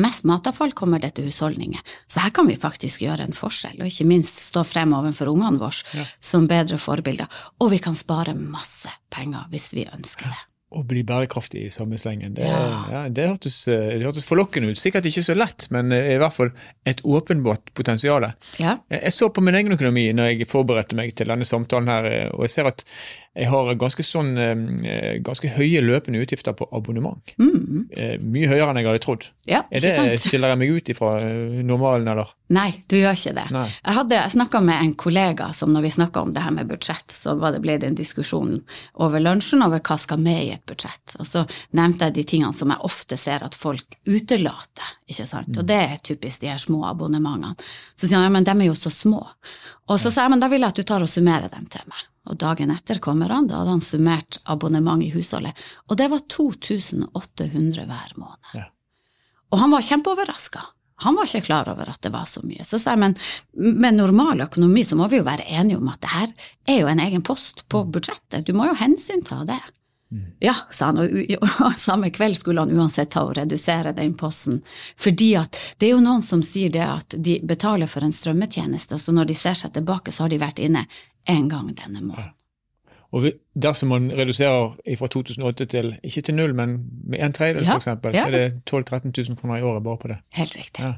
Mest 0.00 0.26
matavfall 0.28 0.74
kommer 0.76 1.02
det 1.02 1.14
til 1.16 1.30
husholdninger, 1.30 1.80
så 2.06 2.24
her 2.24 2.34
kan 2.34 2.48
vi 2.50 2.58
faktisk 2.60 3.02
gjøre 3.06 3.26
en 3.26 3.36
forskjell, 3.36 3.80
og 3.80 3.90
ikke 3.90 4.08
minst 4.10 4.44
stå 4.50 4.64
frem 4.66 4.94
overfor 4.96 5.32
ungene 5.32 5.60
våre 5.60 5.96
ja. 5.96 6.06
som 6.22 6.46
bedre 6.50 6.78
forbilder. 6.80 7.30
Og 7.60 7.72
vi 7.74 7.80
kan 7.82 7.96
spare 7.98 8.36
masse 8.36 8.90
penger 9.12 9.50
hvis 9.50 9.72
vi 9.76 9.88
ønsker 9.90 10.30
det. 10.30 10.46
Å 10.70 10.84
bli 10.86 11.00
bærekraftig 11.02 11.64
i 11.66 11.70
samme 11.74 11.96
slengen. 11.98 12.36
Det, 12.36 12.44
ja. 12.46 12.58
Ja, 12.92 13.00
det, 13.10 13.24
hørtes, 13.26 13.56
eh, 13.66 13.88
det, 13.96 14.04
hørtes, 14.06 14.26
forlokkende 14.28 14.70
ut. 14.70 14.78
Sikkert 14.78 15.08
ikke 15.10 15.24
så 15.26 15.34
lett, 15.34 15.66
men 15.74 15.90
eh, 15.96 16.12
i 16.12 16.18
hvert 16.22 16.36
fall 16.36 16.52
et 16.86 17.02
åpenbart 17.02 17.72
potensial. 17.74 18.28
Ja. 18.62 18.76
Jeg 18.94 19.10
så 19.16 19.32
på 19.34 19.42
min 19.42 19.58
egen 19.58 19.74
økonomi 19.74 20.06
når 20.14 20.30
jeg 20.30 20.46
forberedte 20.50 20.94
meg 20.98 21.10
til 21.18 21.32
denne 21.32 21.48
samtalen, 21.48 21.90
her, 21.90 22.06
eh, 22.06 22.28
og 22.30 22.46
jeg 22.46 22.54
ser 22.54 22.70
at 22.70 22.86
jeg 23.38 23.46
har 23.46 23.68
ganske, 23.78 24.02
sånn, 24.02 24.32
ganske 25.22 25.48
høye 25.54 25.78
løpende 25.84 26.18
utgifter 26.18 26.54
på 26.58 26.66
abonnement. 26.74 27.30
Mm. 27.38 27.86
Mye 28.26 28.48
høyere 28.50 28.72
enn 28.72 28.80
jeg 28.80 28.88
hadde 28.88 29.02
trodd. 29.04 29.26
Ja, 29.46 29.60
er 29.70 29.84
det, 29.84 29.92
sant? 29.94 30.24
Skiller 30.24 30.50
jeg 30.50 30.58
meg 30.58 30.72
ut 30.74 30.90
ifra 30.90 31.12
normalen, 31.62 32.10
eller? 32.10 32.32
Nei, 32.50 32.82
du 32.90 32.96
gjør 32.98 33.14
ikke 33.14 33.36
det. 33.38 33.46
Nei. 33.54 33.64
Jeg 33.70 33.96
hadde 34.00 34.18
snakka 34.34 34.62
med 34.66 34.82
en 34.82 34.92
kollega 34.98 35.52
som 35.54 35.70
når 35.70 35.86
vi 35.86 35.94
snakka 35.94 36.24
om 36.26 36.34
det 36.34 36.42
her 36.42 36.56
med 36.58 36.72
budsjett, 36.72 37.14
så 37.14 37.36
det, 37.38 37.62
ble 37.62 37.78
det 37.78 37.92
en 37.92 38.00
diskusjon 38.02 38.56
over 39.06 39.22
lunsjen 39.22 39.62
over 39.62 39.78
hva 39.78 40.00
skal 40.02 40.18
med 40.26 40.42
i 40.48 40.52
et 40.56 40.66
budsjett. 40.66 41.14
Og 41.22 41.30
så 41.30 41.46
nevnte 41.78 42.10
jeg 42.10 42.18
de 42.18 42.28
tingene 42.34 42.56
som 42.56 42.74
jeg 42.74 42.82
ofte 42.90 43.20
ser 43.20 43.46
at 43.46 43.54
folk 43.54 44.00
utelater, 44.10 44.96
ikke 45.06 45.30
sant. 45.30 45.54
Og 45.54 45.70
det 45.70 45.82
er 45.86 45.98
typisk 46.02 46.42
de 46.42 46.50
her 46.50 46.58
små 46.58 46.82
abonnementene. 46.90 47.54
Så 47.94 48.08
sier 48.08 48.18
han 48.18 48.26
ja, 48.26 48.34
men 48.34 48.50
de 48.50 48.58
er 48.58 48.72
jo 48.72 48.78
så 48.78 48.90
små. 48.90 49.22
Og 49.90 49.98
så 50.02 50.10
sa 50.10 50.26
jeg 50.26 50.34
men 50.34 50.42
da 50.42 50.50
vil 50.50 50.66
jeg 50.66 50.74
at 50.74 50.82
du 50.82 50.86
tar 50.86 51.06
og 51.06 51.10
summerer 51.10 51.50
dem 51.52 51.70
til 51.70 51.86
meg. 51.86 52.09
Og 52.28 52.36
dagen 52.36 52.72
etter 52.74 53.00
kommer 53.00 53.32
han, 53.32 53.48
da 53.48 53.62
hadde 53.62 53.78
han 53.78 53.84
summert 53.84 54.40
abonnement 54.44 55.02
i 55.02 55.08
husholdet, 55.14 55.56
og 55.88 55.96
det 55.96 56.10
var 56.12 56.26
2800 56.28 57.86
hver 57.88 58.12
måned. 58.20 58.52
Ja. 58.58 58.66
Og 59.50 59.62
han 59.62 59.72
var 59.72 59.86
kjempeoverraska. 59.86 60.62
Han 61.00 61.16
var 61.16 61.24
ikke 61.24 61.46
klar 61.48 61.68
over 61.72 61.88
at 61.88 62.02
det 62.04 62.12
var 62.12 62.26
så 62.28 62.42
mye. 62.44 62.64
Så 62.66 62.78
sa 62.78 62.92
jeg, 62.92 63.00
men 63.00 63.16
med 63.80 63.96
normal 63.96 64.44
økonomi 64.44 64.84
så 64.84 64.98
må 65.00 65.08
vi 65.08 65.22
jo 65.22 65.26
være 65.26 65.48
enige 65.48 65.80
om 65.80 65.88
at 65.88 66.02
det 66.04 66.12
her 66.12 66.32
er 66.68 66.80
jo 66.82 66.90
en 66.92 67.00
egen 67.00 67.24
post 67.24 67.64
på 67.72 67.86
budsjettet. 67.88 68.44
Du 68.44 68.52
må 68.52 68.68
jo 68.68 68.76
hensynta 68.76 69.40
det. 69.48 69.62
Ja, 70.42 70.54
sa 70.70 70.86
han, 70.90 70.98
og 70.98 71.74
samme 71.78 72.10
kveld 72.10 72.36
skulle 72.36 72.64
han 72.64 72.72
uansett 72.74 73.12
ta 73.14 73.22
og 73.28 73.36
redusere 73.38 73.92
den 73.94 74.16
posten. 74.18 74.58
Fordi 74.98 75.30
at 75.38 75.56
det 75.78 75.86
er 75.86 75.94
jo 75.94 76.02
noen 76.02 76.24
som 76.26 76.42
sier 76.42 76.72
det 76.74 76.82
at 76.82 77.14
de 77.16 77.38
betaler 77.46 77.90
for 77.90 78.04
en 78.04 78.14
strømmetjeneste, 78.14 78.98
og 78.98 79.00
så 79.00 79.14
når 79.14 79.30
de 79.30 79.36
ser 79.38 79.54
seg 79.60 79.72
tilbake, 79.76 80.12
så 80.12 80.26
har 80.26 80.34
de 80.34 80.40
vært 80.42 80.58
inne 80.66 80.82
én 81.28 81.48
gang 81.48 81.72
denne 81.76 82.00
måneden. 82.00 82.36
Og 83.10 83.26
dersom 83.58 83.90
man 83.90 84.10
reduserer 84.14 84.76
fra 84.98 85.08
2008 85.10 85.66
til, 85.72 85.94
ikke 86.06 86.22
til 86.22 86.36
null, 86.38 86.54
men 86.54 86.76
med 87.10 87.24
en 87.24 87.32
tredjedel 87.34 87.66
ja, 87.66 87.74
f.eks., 87.74 87.88
ja. 87.90 88.12
så 88.14 88.26
er 88.28 88.36
det 88.36 88.44
12 88.70 88.84
000-13 88.92 89.14
000 89.28 89.38
kroner 89.40 89.58
i 89.58 89.64
året 89.66 89.82
bare 89.82 89.98
på 89.98 90.10
det. 90.12 90.18
Helt 90.38 90.58
riktig. 90.58 90.84
Ja. 90.84 90.92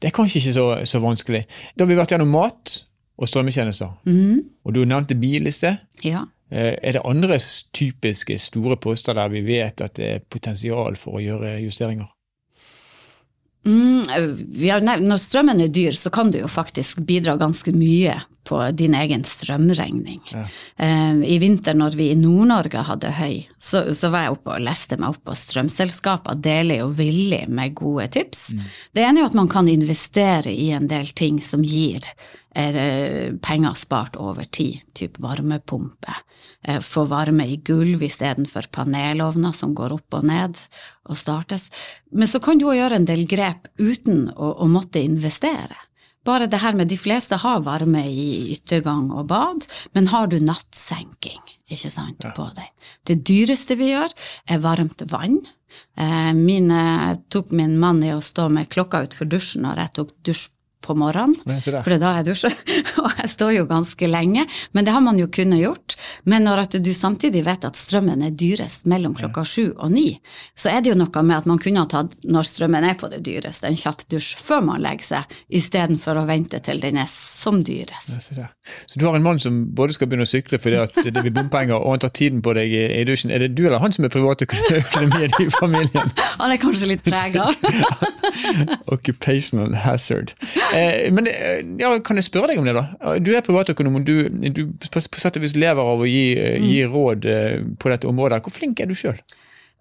Det 0.00 0.08
er 0.08 0.14
kanskje 0.16 0.40
ikke 0.40 0.54
så, 0.56 0.66
så, 0.88 1.00
vanskelig. 1.04 1.42
Da 1.76 1.84
har 1.84 1.90
vi 1.90 1.98
vært 1.98 2.14
gjennom 2.14 2.32
mat 2.32 2.78
og 3.20 3.28
strømmetjenester. 3.28 3.98
Mm. 4.08 4.38
Og 4.64 4.74
du 4.74 4.80
nevnte 4.88 5.18
bil 5.20 5.50
i 5.50 5.52
sted. 5.52 5.76
Ja. 6.06 6.24
Eh, 6.48 6.72
er 6.80 6.96
det 6.96 7.04
andre 7.04 7.36
typiske 7.76 8.38
store 8.40 8.78
poster 8.80 9.18
der 9.18 9.28
vi 9.28 9.44
vet 9.44 9.84
at 9.84 9.98
det 10.00 10.08
er 10.08 10.24
potensial 10.24 10.96
for 10.96 11.20
å 11.20 11.22
gjøre 11.22 11.58
justeringer? 11.60 12.08
Mm, 13.68 14.08
nevnt, 14.08 15.04
når 15.04 15.20
strømmen 15.20 15.60
er 15.60 15.68
dyr, 15.68 15.92
så 15.92 16.08
kan 16.08 16.32
det 16.32 16.40
jo 16.40 16.48
faktisk 16.48 17.02
bidra 17.04 17.36
ganske 17.36 17.74
mye 17.76 18.16
på 18.50 18.60
din 18.74 18.96
egen 18.98 19.22
strømregning. 19.26 20.20
Ja. 20.32 20.44
Uh, 20.80 21.22
I 21.22 21.38
vinter 21.42 21.76
når 21.78 21.96
vi 21.98 22.10
i 22.10 22.18
Nord-Norge 22.18 22.82
hadde 22.88 23.14
høy, 23.20 23.44
så, 23.62 23.86
så, 23.94 24.10
var 24.10 24.26
jeg 24.26 24.34
oppe 24.34 24.56
og 24.56 24.66
leste 24.66 24.98
meg 24.98 25.14
opp, 25.14 25.22
på 25.30 25.38
strømselskaper 25.38 26.40
deler 26.42 26.82
jo 26.82 26.90
villig 26.98 27.44
med 27.48 27.76
gode 27.78 28.10
tips. 28.16 28.50
Mm. 28.56 28.68
Det 28.96 29.06
ene 29.06 29.20
er 29.20 29.24
jo 29.24 29.30
at 29.30 29.38
man 29.38 29.50
kan 29.52 29.70
investere 29.70 30.52
i 30.52 30.70
en 30.74 30.90
del 30.90 31.12
ting 31.14 31.38
som 31.44 31.62
gir 31.66 32.10
eh, 32.54 33.30
penger 33.42 33.76
spart 33.78 34.16
over 34.20 34.44
tid, 34.44 34.80
typ 34.94 35.20
varmepumpe. 35.22 36.14
Eh, 36.62 36.80
få 36.80 37.04
varme 37.10 37.46
i 37.46 37.56
gulv 37.56 38.02
istedenfor 38.02 38.70
panelovner 38.72 39.52
som 39.56 39.74
går 39.74 39.94
opp 39.98 40.18
og 40.18 40.26
ned 40.30 40.58
og 41.08 41.18
startes. 41.18 41.70
Men 42.12 42.28
så 42.28 42.40
kan 42.42 42.58
du 42.58 42.68
òg 42.70 42.80
gjøre 42.80 43.00
en 43.00 43.08
del 43.08 43.26
grep 43.30 43.70
uten 43.78 44.28
å, 44.36 44.54
å 44.64 44.70
måtte 44.70 45.02
investere. 45.02 45.78
Bare 46.26 46.50
det 46.50 46.60
her 46.60 46.76
med 46.76 46.90
de 46.90 46.98
fleste 47.00 47.38
har 47.40 47.62
varme 47.64 48.02
i 48.04 48.52
yttergang 48.52 49.08
og 49.14 49.30
bad, 49.30 49.64
men 49.96 50.10
har 50.12 50.28
du 50.28 50.36
nattsenking 50.42 51.40
ikke 51.70 51.90
sant, 51.92 52.20
ja. 52.24 52.32
på 52.36 52.48
deg? 52.56 52.68
Det 53.06 53.20
dyreste 53.24 53.76
vi 53.78 53.92
gjør, 53.92 54.12
er 54.50 54.62
varmt 54.62 55.04
vann. 55.10 55.38
Eh, 55.96 56.32
mine, 56.36 56.80
tok 57.30 57.54
min 57.56 57.78
mann 57.80 58.02
i 58.04 58.12
å 58.12 58.22
stå 58.24 58.48
med 58.52 58.68
klokka 58.74 59.04
utenfor 59.06 59.30
dusjen 59.30 59.64
når 59.64 59.84
jeg 59.84 59.94
tok 60.00 60.16
dusj 60.26 60.48
på 60.80 60.94
morgenen, 60.96 61.36
for 61.60 61.92
da 61.92 62.12
er 62.12 62.20
jeg 62.20 62.28
dusjer. 62.30 62.54
og 63.02 63.10
jeg 63.20 63.30
står 63.34 63.52
jo 63.58 63.66
ganske 63.70 64.08
lenge, 64.10 64.46
men 64.72 64.86
det 64.86 64.94
har 64.94 65.04
man 65.04 65.18
jo 65.20 65.28
kunnet 65.32 65.60
gjort. 65.62 65.96
Men 66.24 66.46
når 66.48 66.64
du 66.80 66.92
samtidig 66.96 67.44
vet 67.46 67.66
at 67.68 67.78
strømmen 67.78 68.24
er 68.26 68.34
dyrest 68.36 68.86
mellom 68.90 69.14
klokka 69.16 69.44
sju 69.46 69.70
og 69.76 69.92
ni, 69.92 70.08
så 70.56 70.72
er 70.72 70.80
det 70.82 70.94
jo 70.94 70.98
noe 71.00 71.24
med 71.26 71.36
at 71.36 71.48
man 71.50 71.60
kunne 71.60 71.84
ha 71.84 71.90
tatt, 71.90 72.16
når 72.24 72.48
strømmen 72.48 72.86
er 72.88 72.96
på 73.00 73.10
det 73.12 73.22
dyreste, 73.26 73.68
en 73.68 73.78
kjapp 73.78 74.06
dusj 74.10 74.32
før 74.40 74.64
man 74.70 74.82
legger 74.84 75.08
seg, 75.10 75.36
istedenfor 75.60 76.20
å 76.20 76.26
vente 76.28 76.60
til 76.64 76.80
den 76.82 77.00
er 77.00 77.10
som 77.10 77.60
dyrest. 77.66 78.30
Så 78.86 79.00
du 79.00 79.06
har 79.06 79.16
en 79.16 79.24
mann 79.24 79.40
som 79.42 79.62
både 79.76 79.96
skal 79.96 80.10
begynne 80.10 80.26
å 80.28 80.30
sykle 80.30 80.60
fordi 80.60 80.80
at 80.80 80.96
det 81.00 81.14
blir 81.16 81.34
bompenger, 81.34 81.76
og 81.76 81.94
han 81.94 82.02
tar 82.04 82.14
tiden 82.16 82.42
på 82.44 82.54
deg 82.56 82.72
i 82.72 83.04
dusjen. 83.08 83.32
Er 83.34 83.44
det 83.44 83.52
du 83.58 83.66
eller 83.66 83.82
han 83.82 83.92
som 83.94 84.06
er 84.06 84.12
privatøkonomien 84.12 85.36
i 85.44 85.48
familien? 85.54 86.12
Han 86.40 86.54
er 86.54 86.60
kanskje 86.60 86.90
litt 86.92 87.04
prega. 87.06 87.48
Occupational 88.94 89.74
hazard. 89.84 90.34
Eh, 90.76 91.10
men 91.12 91.28
eh, 91.30 91.60
ja, 91.80 91.92
kan 92.04 92.20
jeg 92.20 92.28
spørre 92.28 92.52
deg 92.52 92.60
om 92.60 92.68
det, 92.68 92.76
da? 92.76 93.16
Du 93.22 93.32
er 93.34 93.44
privatøkonom, 93.46 94.00
og 94.00 94.08
du, 94.08 94.28
du 94.28 94.64
på, 94.80 94.90
på 94.92 95.22
sett 95.22 95.38
og 95.38 95.44
vis 95.44 95.56
lever 95.58 95.92
av 95.94 96.02
å 96.02 96.08
gi, 96.08 96.24
eh, 96.38 96.58
mm. 96.58 96.66
gi 96.70 96.80
råd 96.90 97.30
på 97.80 97.92
dette 97.92 98.10
området. 98.10 98.42
Hvor 98.44 98.54
flink 98.54 98.82
er 98.82 98.90
du 98.90 98.96
sjøl? 98.98 99.18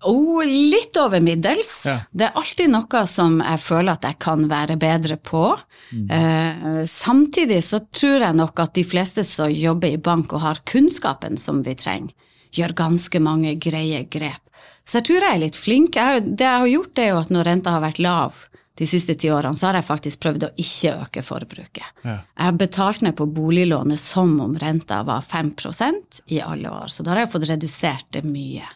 Oh, 0.08 0.40
litt 0.48 0.96
over 0.96 1.20
middels. 1.20 1.82
Ja. 1.90 1.98
Det 2.16 2.30
er 2.30 2.38
alltid 2.40 2.72
noe 2.72 3.02
som 3.10 3.42
jeg 3.44 3.60
føler 3.60 3.98
at 3.98 4.06
jeg 4.08 4.16
kan 4.24 4.46
være 4.48 4.78
bedre 4.80 5.18
på. 5.20 5.44
Eh, 5.92 6.84
samtidig 6.88 7.60
så 7.66 7.82
tror 7.92 8.24
jeg 8.24 8.38
nok 8.40 8.64
at 8.64 8.78
de 8.78 8.86
fleste 8.88 9.26
som 9.28 9.52
jobber 9.52 9.98
i 9.98 10.00
bank 10.00 10.32
og 10.38 10.46
har 10.46 10.62
kunnskapen 10.70 11.36
som 11.42 11.66
vi 11.66 11.76
trenger, 11.76 12.16
gjør 12.56 12.78
ganske 12.80 13.20
mange 13.22 13.58
greie 13.62 14.06
grep. 14.08 14.40
Så 14.88 15.02
jeg 15.02 15.10
tror 15.10 15.26
jeg 15.26 15.36
er 15.36 15.44
litt 15.44 15.60
flink. 15.60 16.00
Jeg, 16.00 16.24
det 16.40 16.48
jeg 16.48 16.64
har 16.64 16.72
gjort, 16.72 17.04
er 17.04 17.12
jo 17.12 17.20
at 17.20 17.36
når 17.36 17.50
renta 17.52 17.76
har 17.76 17.84
vært 17.84 18.00
lav 18.02 18.40
de 18.80 18.88
siste 18.88 19.14
ti 19.20 19.28
årene, 19.32 19.58
så 19.60 19.68
har 19.70 19.80
jeg 19.80 19.88
faktisk 19.90 20.22
prøvd 20.24 20.46
å 20.48 20.52
ikke 20.64 20.94
øke 21.04 21.24
forbruket. 21.26 21.84
Ja. 22.06 22.18
Jeg 22.24 22.46
har 22.48 22.58
betalt 22.62 23.02
ned 23.04 23.18
på 23.20 23.28
boliglånet 23.36 24.00
som 24.00 24.38
om 24.44 24.56
renta 24.62 25.02
var 25.08 25.22
5% 25.28 26.22
i 26.32 26.40
alle 26.42 26.72
år, 26.72 26.88
så 26.88 27.04
da 27.04 27.12
har 27.14 27.26
jeg 27.26 27.34
fått 27.34 27.50
redusert 27.52 28.08
det 28.16 28.24
mye. 28.28 28.68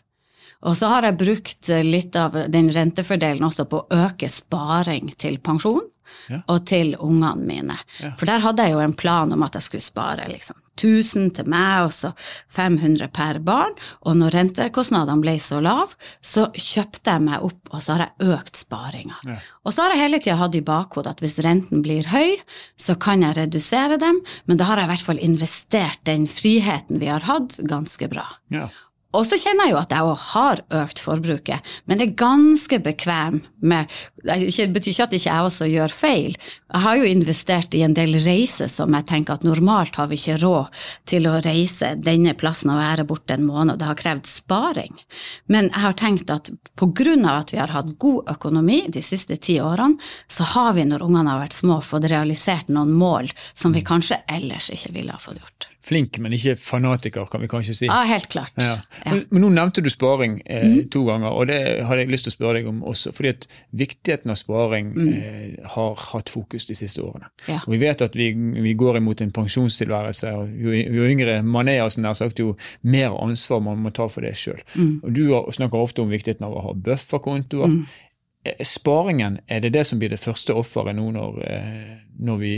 Og 0.64 0.76
så 0.80 0.88
har 0.92 1.04
jeg 1.08 1.18
brukt 1.20 1.70
litt 1.84 2.16
av 2.16 2.36
den 2.52 2.70
rentefordelen 2.72 3.44
også 3.48 3.66
på 3.72 3.82
å 3.84 4.04
øke 4.06 4.30
sparing 4.32 5.10
til 5.20 5.40
pensjon 5.44 5.90
Ja. 6.30 6.42
og 6.52 6.66
til 6.68 6.94
ungene 7.00 7.48
mine. 7.48 7.76
For 8.20 8.28
der 8.28 8.44
hadde 8.44 8.64
jeg 8.68 8.74
jo 8.76 8.80
en 8.84 8.94
plan 8.94 9.32
om 9.34 9.44
at 9.44 9.56
jeg 9.58 9.64
skulle 9.66 9.86
spare 9.86 10.28
liksom 10.30 10.60
1000 10.78 11.34
til 11.38 11.50
meg 11.52 11.88
og 11.88 11.94
så 11.96 12.12
500 12.54 13.10
per 13.14 13.40
barn. 13.46 13.76
Og 14.08 14.18
når 14.20 14.36
rentekostnadene 14.38 15.24
ble 15.24 15.36
så 15.42 15.62
lave, 15.64 15.94
så 16.22 16.48
kjøpte 16.52 17.16
jeg 17.16 17.26
meg 17.28 17.46
opp, 17.46 17.62
og 17.72 17.84
så 17.84 17.98
har 17.98 18.06
jeg 18.08 18.34
økt 18.36 18.62
sparinga. 18.64 19.20
Ja. 19.28 19.40
Og 19.64 19.76
så 19.76 19.86
har 19.86 19.96
jeg 19.96 20.04
hele 20.06 20.22
tida 20.24 20.40
hatt 20.42 20.58
i 20.58 20.64
bakhodet 20.66 21.16
at 21.16 21.24
hvis 21.24 21.40
renten 21.46 21.84
blir 21.86 22.10
høy, 22.12 22.38
så 22.80 22.98
kan 23.00 23.26
jeg 23.26 23.38
redusere 23.40 24.00
dem, 24.02 24.22
men 24.50 24.60
da 24.60 24.70
har 24.72 24.82
jeg 24.82 24.90
i 24.90 24.94
hvert 24.94 25.08
fall 25.12 25.22
investert 25.24 26.02
den 26.10 26.28
friheten 26.32 27.02
vi 27.04 27.12
har 27.12 27.26
hatt, 27.28 27.60
ganske 27.70 28.10
bra. 28.12 28.28
Ja. 28.54 28.68
Og 29.14 29.26
så 29.30 29.38
kjenner 29.38 29.68
jeg 29.68 29.76
jo 29.76 29.80
at 29.82 29.94
jeg 29.94 30.10
òg 30.10 30.22
har 30.32 30.62
økt 30.82 31.02
forbruket, 31.02 31.74
men 31.86 32.00
det 32.00 32.08
er 32.08 32.16
ganske 32.18 32.80
bekvem 32.82 33.42
med 33.62 33.92
Det 34.24 34.68
betyr 34.74 34.92
ikke 34.92 35.06
at 35.06 35.14
ikke 35.14 35.30
jeg 35.30 35.48
også 35.48 35.68
gjør 35.68 35.94
feil. 35.94 36.36
Jeg 36.74 36.82
har 36.86 36.98
jo 36.98 37.08
investert 37.08 37.76
i 37.76 37.84
en 37.86 37.94
del 37.94 38.16
reiser 38.24 38.72
som 38.72 38.96
jeg 38.96 39.06
tenker 39.10 39.36
at 39.36 39.46
normalt 39.46 40.00
har 40.00 40.08
vi 40.10 40.18
ikke 40.18 40.40
råd 40.42 40.86
til 41.10 41.28
å 41.28 41.36
reise 41.44 41.94
denne 42.00 42.34
plassen 42.40 42.72
og 42.74 42.80
være 42.80 43.06
borte 43.08 43.36
en 43.36 43.46
måned, 43.46 43.76
og 43.76 43.82
det 43.82 43.90
har 43.90 44.00
krevd 44.00 44.30
sparing. 44.30 44.96
Men 45.52 45.70
jeg 45.70 45.84
har 45.86 46.00
tenkt 46.00 46.34
at 46.34 46.54
på 46.80 46.90
grunn 46.96 47.28
av 47.28 47.44
at 47.44 47.54
vi 47.54 47.60
har 47.62 47.76
hatt 47.76 47.94
god 48.00 48.32
økonomi 48.34 48.86
de 48.96 49.04
siste 49.06 49.38
ti 49.38 49.60
årene, 49.62 50.00
så 50.32 50.48
har 50.56 50.74
vi 50.80 50.88
når 50.88 51.06
ungene 51.06 51.36
har 51.36 51.44
vært 51.44 51.60
små, 51.60 51.82
fått 51.84 52.10
realisert 52.12 52.72
noen 52.72 52.96
mål 52.96 53.30
som 53.54 53.76
vi 53.76 53.86
kanskje 53.86 54.24
ellers 54.32 54.72
ikke 54.74 54.96
ville 54.98 55.14
ha 55.14 55.22
fått 55.22 55.44
gjort. 55.44 55.73
Flink, 55.84 56.16
men 56.24 56.32
ikke 56.32 56.54
fanatiker, 56.56 57.26
kan 57.28 57.42
vi 57.44 57.48
kanskje 57.52 57.74
si. 57.76 57.86
Ja, 57.90 58.04
helt 58.08 58.30
klart. 58.32 58.54
Ja. 58.56 58.78
Men, 59.06 59.26
men 59.30 59.42
nå 59.44 59.50
nevnte 59.52 59.82
du 59.84 59.90
sparing 59.92 60.38
eh, 60.46 60.64
Mm. 60.64 60.90
to 60.90 61.02
ganger, 61.06 61.28
og 61.36 61.48
det 61.50 61.58
hadde 61.84 62.00
jeg 62.06 62.12
lyst 62.14 62.24
til 62.24 62.32
å 62.32 62.36
spørre 62.38 62.54
deg 62.62 62.68
om 62.72 62.78
også. 62.88 63.12
fordi 63.12 63.30
at 63.34 63.48
viktigheten 63.76 64.32
av 64.32 64.38
sparing 64.40 64.94
eh, 65.12 65.58
har 65.76 65.96
hatt 66.14 66.30
fokus 66.32 66.66
de 66.70 66.76
siste 66.80 67.04
årene. 67.04 67.28
Mm. 67.44 67.50
Ja. 67.52 67.60
Og 67.66 67.72
Vi 67.74 67.78
vet 67.82 68.02
at 68.02 68.16
vi, 68.16 68.30
vi 68.64 68.74
går 68.80 68.98
imot 69.02 69.22
en 69.22 69.32
pensjonstilværelse. 69.36 70.32
og 70.38 70.50
Jo, 70.56 70.72
jo 70.72 71.04
yngre 71.10 71.42
man 71.44 71.68
er, 71.68 71.82
altså 71.84 72.02
nær 72.02 72.14
sagt, 72.16 72.40
jo 72.40 72.56
mer 72.84 73.12
ansvar 73.20 73.60
man 73.62 73.78
må 73.84 73.92
ta 73.92 74.08
for 74.08 74.22
det 74.22 74.36
sjøl. 74.40 74.62
Mm. 74.76 75.02
Du 75.14 75.26
snakker 75.52 75.78
ofte 75.84 76.02
om 76.02 76.10
viktigheten 76.10 76.46
av 76.48 76.56
å 76.56 76.64
ha 76.70 76.74
bufferkontoer. 76.74 77.76
Eh, 78.46 78.64
Sparingen, 78.64 79.40
er 79.48 79.60
det 79.60 79.74
det 79.74 79.86
som 79.86 80.00
blir 80.00 80.10
det 80.16 80.20
første 80.24 80.56
offeret 80.56 80.96
nå 80.96 81.12
når, 81.12 81.44
eh, 81.48 81.94
når 82.20 82.38
vi 82.40 82.54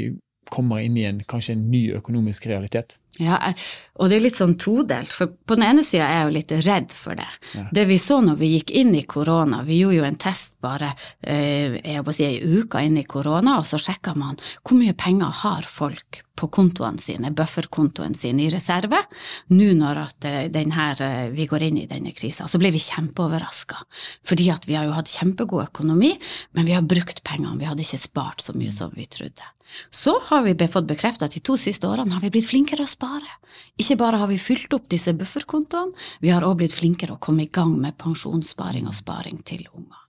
kommer 0.49 0.77
inn 0.85 0.97
i 0.97 1.03
en 1.09 1.19
kanskje 1.25 1.55
en 1.55 1.71
ny 1.71 1.87
økonomisk 1.97 2.45
realitet? 2.47 2.97
Ja, 3.21 3.37
og 3.95 4.09
det 4.11 4.17
er 4.17 4.23
litt 4.25 4.35
sånn 4.35 4.57
todelt, 4.59 5.11
for 5.15 5.31
på 5.47 5.55
den 5.55 5.69
ene 5.69 5.83
sida 5.87 6.03
er 6.03 6.17
jeg 6.17 6.25
jo 6.25 6.33
litt 6.35 6.53
redd 6.65 6.95
for 6.95 7.15
det. 7.15 7.29
Det 7.71 7.85
vi 7.87 7.97
så 8.01 8.19
når 8.23 8.39
vi 8.41 8.49
gikk 8.57 8.73
inn 8.75 8.91
i 8.97 9.05
korona, 9.07 9.61
vi 9.63 9.79
gjorde 9.79 9.99
jo 10.01 10.07
en 10.09 10.19
test 10.19 10.57
bare 10.65 10.91
eh, 11.21 11.77
jeg 11.79 12.03
må 12.03 12.15
si, 12.15 12.27
ei 12.27 12.59
uke 12.59 12.83
inn 12.83 12.99
i 12.99 13.05
korona, 13.07 13.59
og 13.61 13.67
så 13.69 13.79
sjekka 13.79 14.17
man 14.19 14.35
hvor 14.65 14.81
mye 14.81 14.97
penger 14.99 15.31
har 15.45 15.67
folk 15.69 16.25
på 16.35 16.49
kontoene 16.51 16.99
sine, 16.99 17.31
bufferkontoen 17.31 18.15
sin 18.19 18.41
i 18.43 18.49
reserve, 18.51 18.99
nå 19.55 19.71
når 19.79 20.03
at 20.03 20.27
eh, 20.27 20.41
den 20.51 20.75
her, 20.75 20.99
eh, 20.99 21.31
vi 21.31 21.47
går 21.47 21.69
inn 21.69 21.79
i 21.85 21.87
denne 21.87 22.11
krisa. 22.17 22.49
Så 22.51 22.59
ble 22.59 22.73
vi 22.75 22.83
kjempeoverraska, 22.83 23.79
fordi 24.27 24.51
at 24.51 24.67
vi 24.67 24.75
har 24.75 24.89
jo 24.89 24.97
hatt 24.97 25.15
kjempegod 25.15 25.69
økonomi, 25.69 26.11
men 26.51 26.67
vi 26.67 26.75
har 26.75 26.83
brukt 26.83 27.23
pengene, 27.23 27.61
vi 27.61 27.71
hadde 27.71 27.85
ikke 27.85 28.03
spart 28.09 28.43
så 28.43 28.57
mye 28.59 28.75
som 28.75 28.91
vi 28.97 29.07
trodde. 29.07 29.55
Så 29.89 30.19
har 30.27 30.43
vi 30.45 30.67
fått 30.67 30.87
bekreftet 30.87 31.25
at 31.25 31.35
de 31.35 31.41
to 31.43 31.55
siste 31.59 31.87
årene 31.89 32.13
har 32.13 32.21
vi 32.23 32.31
blitt 32.35 32.47
flinkere 32.49 32.85
å 32.85 32.89
spare. 32.89 33.04
Ikke 33.81 33.97
bare 33.99 34.21
har 34.21 34.31
vi 34.31 34.39
fylt 34.41 34.73
opp 34.77 34.89
disse 34.91 35.13
bufferkontoene, 35.17 35.93
vi 36.21 36.31
har 36.33 36.45
også 36.45 36.61
blitt 36.61 36.77
flinkere 36.77 37.15
å 37.15 37.21
komme 37.21 37.45
i 37.45 37.51
gang 37.51 37.75
med 37.81 37.97
pensjonssparing 38.01 38.89
og 38.89 38.97
sparing 38.97 39.41
til 39.47 39.67
unger. 39.73 40.01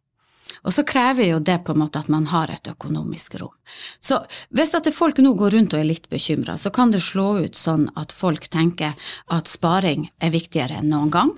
Og 0.67 0.73
så 0.75 0.83
krever 0.87 1.29
jo 1.29 1.43
det 1.43 1.61
på 1.67 1.75
en 1.75 1.83
måte 1.85 2.01
at 2.01 2.09
man 2.11 2.27
har 2.31 2.51
et 2.51 2.71
økonomisk 2.71 3.37
rom. 3.41 3.55
Så 4.03 4.19
hvis 4.55 4.75
at 4.75 4.89
folk 4.95 5.21
nå 5.23 5.35
går 5.39 5.55
rundt 5.55 5.75
og 5.77 5.83
er 5.83 5.91
litt 5.91 6.09
bekymra, 6.11 6.57
så 6.59 6.73
kan 6.75 6.95
det 6.95 7.05
slå 7.05 7.37
ut 7.45 7.59
sånn 7.59 7.87
at 7.99 8.15
folk 8.15 8.49
tenker 8.51 8.97
at 9.31 9.51
sparing 9.51 10.09
er 10.19 10.35
viktigere 10.35 10.81
enn 10.81 10.91
noen 10.91 11.13
gang. 11.15 11.37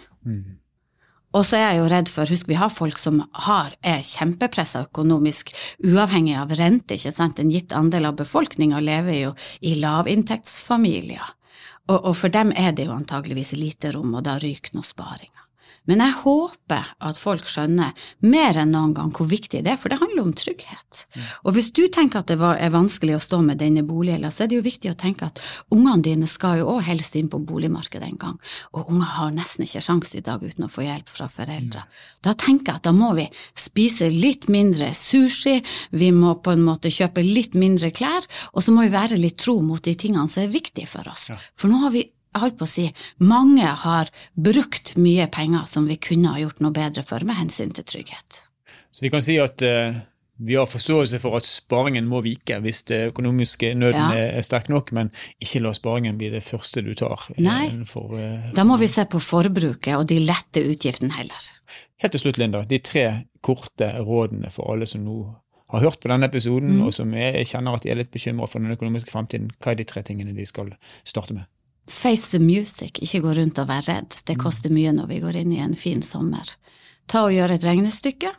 Og 1.37 1.45
så 1.45 1.59
er 1.59 1.67
jeg 1.67 1.81
jo 1.83 1.89
redd 1.93 2.09
for, 2.09 2.31
husk 2.33 2.49
vi 2.49 2.57
har 2.57 2.73
folk 2.73 2.97
som 3.01 3.21
har, 3.45 3.75
er 3.85 4.01
kjempepressa 4.07 4.87
økonomisk, 4.87 5.53
uavhengig 5.85 6.39
av 6.41 6.55
rente, 6.57 6.97
ikke 6.97 7.13
sant. 7.13 7.39
En 7.39 7.53
gitt 7.53 7.75
andel 7.77 8.09
av 8.09 8.17
befolkninga 8.17 8.81
lever 8.81 9.19
jo 9.27 9.35
i 9.61 9.75
lavinntektsfamilier. 9.83 11.35
Og, 11.89 11.99
og 12.05 12.17
for 12.17 12.33
dem 12.33 12.53
er 12.57 12.73
det 12.77 12.87
jo 12.89 12.97
antageligvis 12.97 13.55
lite 13.57 13.93
rom, 13.97 14.15
og 14.15 14.25
da 14.29 14.37
ryker 14.43 14.77
nå 14.77 14.85
sparinga. 14.85 15.48
Men 15.89 16.03
jeg 16.05 16.17
håper 16.21 16.91
at 17.09 17.19
folk 17.21 17.49
skjønner 17.49 17.97
mer 18.29 18.59
enn 18.61 18.75
noen 18.75 18.93
gang 18.97 19.13
hvor 19.17 19.29
viktig 19.31 19.63
det 19.65 19.73
er, 19.73 19.79
for 19.81 19.93
det 19.93 20.01
handler 20.03 20.27
om 20.27 20.35
trygghet. 20.37 21.05
Og 21.49 21.55
hvis 21.57 21.71
du 21.77 21.87
tenker 21.93 22.21
at 22.21 22.29
det 22.29 22.37
er 22.39 22.75
vanskelig 22.75 23.17
å 23.17 23.23
stå 23.23 23.41
med 23.47 23.61
denne 23.63 23.85
boliggjelda, 23.89 24.31
så 24.35 24.45
er 24.45 24.51
det 24.51 24.59
jo 24.59 24.67
viktig 24.67 24.93
å 24.93 24.99
tenke 25.01 25.29
at 25.31 25.41
ungene 25.75 26.05
dine 26.05 26.29
skal 26.29 26.61
jo 26.61 26.69
òg 26.75 26.83
helst 26.91 27.17
inn 27.19 27.31
på 27.33 27.41
boligmarkedet 27.49 28.09
en 28.09 28.21
gang, 28.21 28.37
og 28.77 28.93
unger 28.93 29.15
har 29.17 29.33
nesten 29.35 29.65
ikke 29.65 29.85
sjanse 29.85 30.21
i 30.21 30.25
dag 30.25 30.45
uten 30.45 30.69
å 30.69 30.73
få 30.73 30.85
hjelp 30.85 31.09
fra 31.13 31.31
foreldre. 31.33 31.87
Da 32.25 32.37
tenker 32.39 32.75
jeg 32.75 32.83
at 32.83 32.89
da 32.89 32.95
må 32.97 33.15
vi 33.17 33.29
spise 33.57 34.11
litt 34.13 34.49
mindre 34.53 34.93
sushi, 34.97 35.59
vi 35.97 36.13
må 36.13 36.37
på 36.45 36.53
en 36.53 36.67
måte 36.67 36.93
kjøpe 36.93 37.25
litt 37.25 37.57
mindre 37.59 37.91
klær, 37.97 38.29
og 38.53 38.65
så 38.65 38.75
må 38.75 38.85
vi 38.85 38.95
være 38.95 39.21
litt 39.21 39.41
tro 39.41 39.59
mot 39.65 39.83
de 39.85 39.97
tingene 39.99 40.29
som 40.29 40.45
er 40.45 40.53
viktige 40.53 40.91
for 40.91 41.09
oss. 41.09 41.31
For 41.57 41.73
nå 41.73 41.81
har 41.87 41.95
vi 41.97 42.05
jeg 42.35 42.41
holdt 42.43 42.59
på 42.61 42.67
å 42.67 42.71
si, 42.71 42.87
mange 43.19 43.65
har 43.85 44.11
brukt 44.37 44.95
mye 45.01 45.27
penger 45.33 45.67
som 45.67 45.87
vi 45.89 45.97
kunne 45.97 46.35
ha 46.35 46.39
gjort 46.43 46.61
noe 46.61 46.73
bedre 46.77 47.03
for 47.07 47.25
med 47.25 47.37
hensyn 47.41 47.71
til 47.75 47.85
trygghet. 47.85 48.45
Så 48.93 49.05
vi 49.05 49.11
kan 49.11 49.23
si 49.23 49.37
at 49.39 49.63
uh, 49.63 49.95
vi 50.39 50.55
har 50.55 50.67
forståelse 50.71 51.19
for 51.19 51.35
at 51.39 51.47
sparingen 51.49 52.07
må 52.07 52.21
vike 52.23 52.61
hvis 52.63 52.85
det 52.87 53.01
økonomiske 53.13 53.73
nøden 53.75 53.99
Ja. 53.99 54.13
er, 54.15 54.37
er 54.39 54.43
sterk 54.47 54.69
nok, 54.71 54.93
men 54.93 55.11
ikke 55.43 55.63
la 55.65 55.73
sparingen 55.75 56.19
bli 56.21 56.29
det 56.31 56.45
første 56.47 56.83
du 56.87 56.93
tar. 56.95 57.25
Nei. 57.43 57.73
For, 57.85 58.15
eh, 58.21 58.53
Da 58.55 58.63
må 58.65 58.77
vi 58.79 58.87
se 58.87 59.03
på 59.05 59.19
forbruket 59.19 59.97
og 59.97 60.07
de 60.07 60.21
lette 60.23 60.63
utgiftene 60.63 61.13
heller. 61.17 61.51
Helt 61.99 62.13
til 62.15 62.21
slutt, 62.23 62.39
Linda, 62.39 62.63
de 62.63 62.79
tre 62.79 63.25
korte 63.43 63.91
rådene 63.99 64.51
for 64.55 64.71
alle 64.73 64.87
som 64.87 65.03
nå 65.05 65.19
har 65.71 65.81
hørt 65.81 65.99
på 66.01 66.09
denne 66.09 66.25
episoden, 66.31 66.79
Mm. 66.79 66.87
og 66.87 66.93
som 66.95 67.13
er, 67.15 67.43
kjenner 67.45 67.75
at 67.75 67.83
de 67.83 67.91
er 67.91 67.97
litt 67.97 68.11
bekymra 68.13 68.47
for 68.49 68.59
den 68.61 68.71
økonomiske 68.77 69.11
fremtiden. 69.11 69.51
Hva 69.61 69.73
er 69.73 69.75
de 69.75 69.85
tre 69.85 70.03
tingene 70.03 70.35
de 70.35 70.47
skal 70.47 70.71
starte 71.05 71.35
med? 71.35 71.45
Face 71.91 72.31
the 72.31 72.41
music, 72.43 73.01
ikke 73.03 73.23
gå 73.25 73.35
rundt 73.39 73.59
og 73.59 73.69
være 73.71 73.87
redd. 73.93 74.19
Det 74.29 74.39
koster 74.41 74.73
mye 74.75 74.93
når 74.97 75.11
vi 75.13 75.21
går 75.25 75.41
inn 75.43 75.55
i 75.57 75.63
en 75.65 75.77
fin 75.79 76.03
sommer. 76.05 76.51
Ta 77.09 77.27
og 77.27 77.37
Gjør 77.37 77.55
et 77.57 77.65
regnestykke 77.65 78.33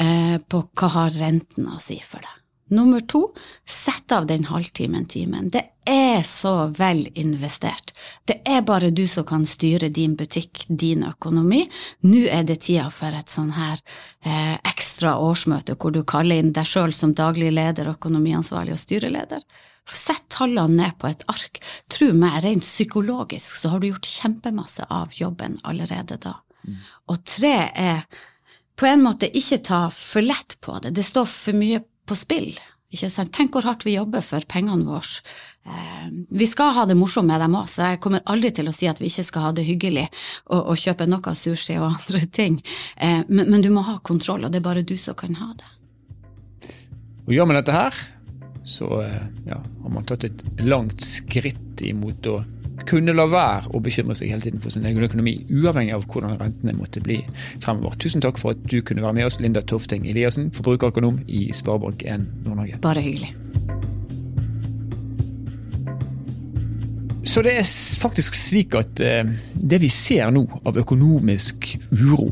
eh, 0.00 0.36
på 0.44 0.64
hva 0.76 0.92
har 0.98 1.14
renten 1.20 1.70
å 1.72 1.80
si 1.82 1.98
for 2.04 2.24
deg. 2.24 2.42
Nummer 2.68 3.00
to, 3.00 3.28
sett 3.64 4.12
av 4.12 4.26
den 4.26 4.44
halvtimen, 4.44 5.04
timen. 5.06 5.50
Det 5.54 5.62
er 5.86 6.22
så 6.26 6.66
vel 6.74 7.04
investert. 7.14 7.92
Det 8.26 8.40
er 8.42 8.64
bare 8.66 8.90
du 8.90 9.04
som 9.06 9.24
kan 9.24 9.44
styre 9.46 9.86
din 9.88 10.16
butikk, 10.18 10.64
din 10.68 11.04
økonomi. 11.06 11.62
Nå 12.10 12.24
er 12.26 12.42
det 12.42 12.58
tida 12.66 12.88
for 12.90 13.14
et 13.14 13.30
sånn 13.30 13.52
her 13.54 13.78
eh, 14.26 14.58
ekstra 14.66 15.14
årsmøte 15.22 15.78
hvor 15.78 15.94
du 15.94 16.02
kaller 16.02 16.42
inn 16.42 16.50
deg 16.56 16.66
sjøl 16.66 16.90
som 16.90 17.14
daglig 17.14 17.52
leder, 17.54 17.92
økonomiansvarlig 17.94 18.74
og 18.74 18.82
styreleder. 18.82 19.46
Sett 19.86 20.24
tallene 20.34 20.82
ned 20.82 20.96
på 20.98 21.10
et 21.10 21.22
ark. 21.30 21.60
Tro 21.92 22.10
meg, 22.16 22.40
rent 22.44 22.64
psykologisk 22.66 23.60
så 23.60 23.72
har 23.72 23.82
du 23.82 23.90
gjort 23.90 24.08
kjempemasse 24.10 24.86
av 24.90 25.14
jobben 25.14 25.60
allerede 25.64 26.18
da. 26.22 26.38
Og 27.10 27.20
tre 27.26 27.56
er 27.70 28.06
på 28.76 28.88
en 28.90 29.04
måte 29.06 29.28
ikke 29.30 29.62
ta 29.64 29.82
for 29.94 30.24
lett 30.24 30.58
på 30.60 30.78
det. 30.82 30.96
Det 30.96 31.04
står 31.06 31.28
for 31.30 31.56
mye 31.56 31.80
på 32.06 32.18
spill. 32.18 32.56
Tenk 32.96 33.52
hvor 33.52 33.66
hardt 33.66 33.84
vi 33.84 33.96
jobber 33.96 34.22
for 34.24 34.44
pengene 34.48 34.86
våre. 34.86 35.20
Eh, 35.66 36.06
vi 36.30 36.46
skal 36.46 36.72
ha 36.76 36.84
det 36.86 36.94
morsomt 36.96 37.28
med 37.28 37.40
dem 37.42 37.56
òg, 37.58 37.66
så 37.68 37.90
jeg 37.90 38.00
kommer 38.00 38.22
aldri 38.30 38.52
til 38.54 38.68
å 38.70 38.74
si 38.74 38.86
at 38.88 39.00
vi 39.02 39.10
ikke 39.10 39.24
skal 39.26 39.48
ha 39.48 39.52
det 39.52 39.66
hyggelig 39.66 40.06
og, 40.46 40.70
og 40.70 40.78
kjøpe 40.78 41.08
noe 41.10 41.34
sushi 41.34 41.76
og 41.80 41.90
andre 41.96 42.22
ting. 42.26 42.60
Eh, 42.96 43.24
men, 43.28 43.50
men 43.50 43.64
du 43.64 43.72
må 43.74 43.84
ha 43.88 43.98
kontroll, 44.06 44.46
og 44.46 44.54
det 44.54 44.62
er 44.62 44.68
bare 44.68 44.86
du 44.86 44.96
som 45.00 45.18
kan 45.18 45.34
ha 45.40 45.50
det. 45.58 45.72
Og 47.26 47.34
gjør 47.34 47.50
vi 47.50 47.58
dette 47.58 47.74
her, 47.74 47.98
så 48.66 49.00
eh, 49.02 49.22
ja, 49.46 49.60
har 49.82 49.94
man 49.94 50.06
tatt 50.08 50.26
et 50.26 50.44
langt 50.66 51.04
skritt 51.04 51.82
imot 51.86 52.26
å 52.26 52.40
kunne 52.86 53.14
la 53.16 53.24
være 53.30 53.72
å 53.74 53.80
bekymre 53.82 54.14
seg 54.18 54.30
hele 54.30 54.44
tiden 54.44 54.62
for 54.62 54.74
sin 54.74 54.86
egen 54.86 55.06
økonomi, 55.06 55.38
uavhengig 55.48 55.94
av 55.96 56.04
hvordan 56.10 56.36
rentene 56.40 56.76
måtte 56.76 57.02
bli 57.02 57.20
fremover. 57.62 57.96
Tusen 58.02 58.22
takk 58.24 58.38
for 58.42 58.54
at 58.54 58.62
du 58.70 58.78
kunne 58.86 59.04
være 59.04 59.16
med 59.16 59.28
oss, 59.30 59.40
Linda 59.42 59.62
Tofting 59.64 60.06
Eliassen, 60.10 60.52
forbrukerøkonom 60.54 61.22
i 61.26 61.48
Sparebank1 61.56 62.28
Nord-Norge. 62.44 62.82
Bare 62.84 63.02
hyggelig. 63.02 63.32
Så 67.26 67.42
det 67.42 67.56
er 67.58 67.66
faktisk 68.00 68.36
slik 68.38 68.76
at 68.78 69.00
eh, 69.02 69.26
det 69.54 69.80
vi 69.82 69.90
ser 69.92 70.30
nå 70.32 70.44
av 70.64 70.78
økonomisk 70.80 71.72
uro, 71.90 72.30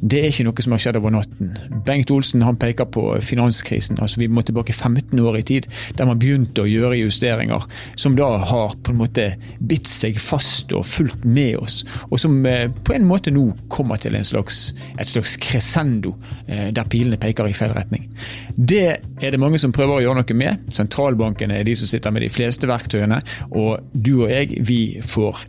det 0.00 0.20
er 0.20 0.28
ikke 0.30 0.46
noe 0.46 0.64
som 0.64 0.74
har 0.74 0.82
skjedd 0.82 0.98
over 1.00 1.12
natten. 1.14 1.50
Bengt 1.86 2.10
Olsen 2.14 2.44
han 2.46 2.58
peker 2.60 2.88
på 2.92 3.04
finanskrisen. 3.24 3.98
altså 4.00 4.20
Vi 4.20 4.28
må 4.30 4.42
tilbake 4.46 4.72
15 4.72 5.18
år 5.18 5.38
i 5.40 5.42
tid, 5.42 5.68
der 5.98 6.08
man 6.08 6.20
begynte 6.20 6.62
å 6.62 6.70
gjøre 6.70 7.00
justeringer 7.00 7.66
som 7.98 8.16
da 8.18 8.30
har 8.50 8.76
på 8.82 8.94
en 8.94 9.00
måte 9.00 9.28
bitt 9.58 9.88
seg 9.90 10.20
fast 10.22 10.72
og 10.76 10.86
fulgt 10.86 11.24
med 11.24 11.56
oss, 11.58 11.80
og 12.10 12.18
som 12.20 12.38
eh, 12.46 12.68
på 12.68 12.94
en 12.94 13.06
måte 13.08 13.32
nå 13.34 13.46
kommer 13.72 14.00
til 14.00 14.16
slags, 14.24 14.72
et 14.98 15.08
slags 15.08 15.36
crescendo, 15.42 16.14
eh, 16.46 16.68
der 16.74 16.88
pilene 16.90 17.18
peker 17.20 17.48
i 17.48 17.56
feil 17.56 17.74
retning. 17.76 18.08
Det 18.54 18.86
er 19.20 19.34
det 19.34 19.40
mange 19.40 19.60
som 19.60 19.74
prøver 19.74 19.98
å 19.98 20.04
gjøre 20.04 20.22
noe 20.22 20.38
med. 20.38 20.68
Sentralbankene 20.74 21.58
er 21.58 21.66
de 21.66 21.76
som 21.78 21.90
sitter 21.90 22.14
med 22.14 22.26
de 22.26 22.32
fleste 22.32 22.68
verktøyene, 22.70 23.20
og 23.50 23.90
du 23.92 24.14
og 24.24 24.30
jeg, 24.30 24.62
vi 24.68 24.80
får 25.04 25.46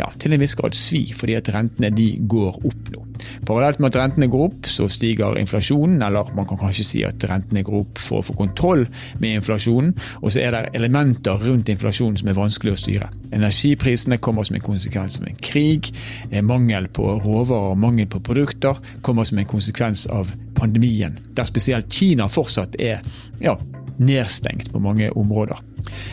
ja, 0.00 0.08
til 0.20 0.34
en 0.34 0.42
viss 0.42 0.56
grad 0.58 0.76
svi, 0.76 1.02
fordi 1.16 1.36
at 1.38 1.50
rentene 1.54 1.90
de 1.94 2.08
går 2.30 2.60
opp 2.68 2.90
nå. 2.94 3.04
Parallelt 3.50 3.80
med 3.82 3.90
at 3.90 3.96
rentene 3.98 4.28
går 4.30 4.44
opp, 4.46 4.66
så 4.70 4.84
stiger 4.86 5.34
inflasjonen, 5.40 5.98
eller 6.06 6.28
man 6.38 6.46
kan 6.46 6.58
kanskje 6.60 6.84
si 6.86 7.00
at 7.02 7.24
rentene 7.26 7.64
går 7.66 7.80
opp 7.80 7.98
for 7.98 8.20
å 8.20 8.26
få 8.28 8.36
kontroll 8.38 8.84
med 9.18 9.40
inflasjonen, 9.40 9.90
og 10.20 10.30
så 10.30 10.44
er 10.44 10.54
det 10.54 10.60
elementer 10.78 11.42
rundt 11.48 11.72
inflasjonen 11.72 12.20
som 12.20 12.30
er 12.30 12.38
vanskelig 12.38 12.76
å 12.76 12.78
styre. 12.78 13.08
Energiprisene 13.34 14.20
kommer 14.22 14.46
som 14.46 14.60
en 14.60 14.62
konsekvens 14.62 15.18
av 15.18 15.26
en 15.26 15.42
krig, 15.42 15.90
eh, 16.30 16.44
mangel 16.46 16.86
på 16.94 17.08
råvarer 17.24 17.72
og 17.72 17.82
mangel 17.82 18.06
på 18.06 18.22
produkter 18.30 18.78
kommer 19.02 19.26
som 19.26 19.42
en 19.42 19.50
konsekvens 19.50 20.06
av 20.06 20.30
pandemien, 20.54 21.18
der 21.34 21.44
spesielt 21.44 21.90
Kina 21.90 22.28
fortsatt 22.28 22.76
er 22.78 23.02
ja, 23.40 23.56
nedstengt 24.00 24.72
på 24.72 24.80
mange 24.82 25.10
områder. 25.12 25.60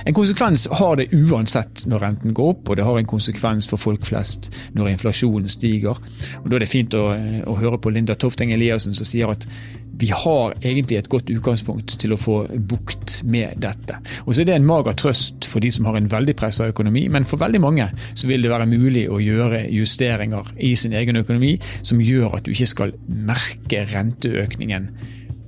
En 0.06 0.16
konsekvens 0.16 0.68
har 0.80 1.00
det 1.00 1.10
uansett 1.16 1.86
når 1.88 2.04
renten 2.04 2.36
går 2.36 2.54
opp, 2.54 2.70
og 2.70 2.80
det 2.80 2.86
har 2.88 3.00
en 3.00 3.10
konsekvens 3.10 3.68
for 3.72 3.82
folk 3.82 4.06
flest 4.08 4.52
når 4.76 4.94
inflasjonen 4.94 5.52
stiger. 5.52 6.00
Og 6.44 6.50
Da 6.50 6.58
er 6.58 6.66
det 6.66 6.72
fint 6.72 6.96
å, 6.98 7.10
å 7.48 7.58
høre 7.60 7.80
på 7.82 7.92
Linda 7.96 8.16
Tofteng 8.16 8.54
Eliassen 8.56 8.96
som 8.98 9.08
sier 9.08 9.32
at 9.32 9.48
vi 10.00 10.12
har 10.14 10.54
egentlig 10.62 11.00
et 11.00 11.10
godt 11.10 11.32
utgangspunkt 11.34 11.96
til 11.98 12.14
å 12.14 12.20
få 12.22 12.36
bukt 12.70 13.24
med 13.26 13.58
dette. 13.64 13.98
Og 14.26 14.36
så 14.36 14.44
er 14.44 14.52
det 14.52 14.58
en 14.60 14.68
mager 14.68 14.94
trøst 15.00 15.48
for 15.50 15.64
de 15.64 15.72
som 15.74 15.90
har 15.90 15.98
en 15.98 16.10
veldig 16.12 16.36
pressa 16.38 16.68
økonomi, 16.70 17.08
men 17.10 17.26
for 17.26 17.42
veldig 17.42 17.62
mange 17.64 17.90
så 18.14 18.30
vil 18.30 18.46
det 18.46 18.54
være 18.54 18.70
mulig 18.70 19.08
å 19.10 19.18
gjøre 19.24 19.66
justeringer 19.74 20.54
i 20.62 20.76
sin 20.78 20.94
egen 20.98 21.18
økonomi 21.24 21.56
som 21.82 22.04
gjør 22.04 22.38
at 22.38 22.46
du 22.46 22.54
ikke 22.54 22.72
skal 22.76 22.96
merke 23.08 23.88
renteøkningen 23.90 24.92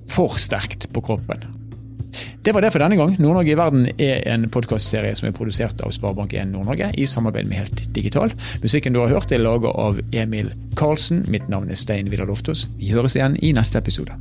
for 0.09 0.33
sterkt 0.41 0.89
på 0.95 1.05
kroppen. 1.05 1.58
Det 2.43 2.53
var 2.55 2.63
det 2.65 2.71
for 2.73 2.83
denne 2.83 2.97
gang. 2.99 3.15
Nord-Norge 3.19 3.53
i 3.53 3.57
verden 3.59 3.87
er 3.97 4.23
en 4.31 4.47
podkastserie 4.51 5.15
som 5.17 5.29
er 5.29 5.35
produsert 5.37 5.81
av 5.85 5.93
Sparebank1 5.95 6.53
Nord-Norge 6.53 6.91
i 6.97 7.07
samarbeid 7.09 7.49
med 7.49 7.61
Helt 7.61 7.83
Digital. 7.95 8.33
Musikken 8.63 8.95
du 8.95 9.03
har 9.03 9.13
hørt 9.13 9.33
er 9.35 9.43
laget 9.43 9.73
av 9.75 9.99
Emil 10.11 10.53
Karlsen. 10.79 11.25
Mitt 11.29 11.49
navn 11.51 11.69
er 11.69 11.79
Stein 11.79 12.11
Vidar 12.11 12.29
Loftaas. 12.29 12.67
Vi 12.79 12.93
høres 12.95 13.19
igjen 13.19 13.37
i 13.43 13.53
neste 13.55 13.81
episode. 13.81 14.17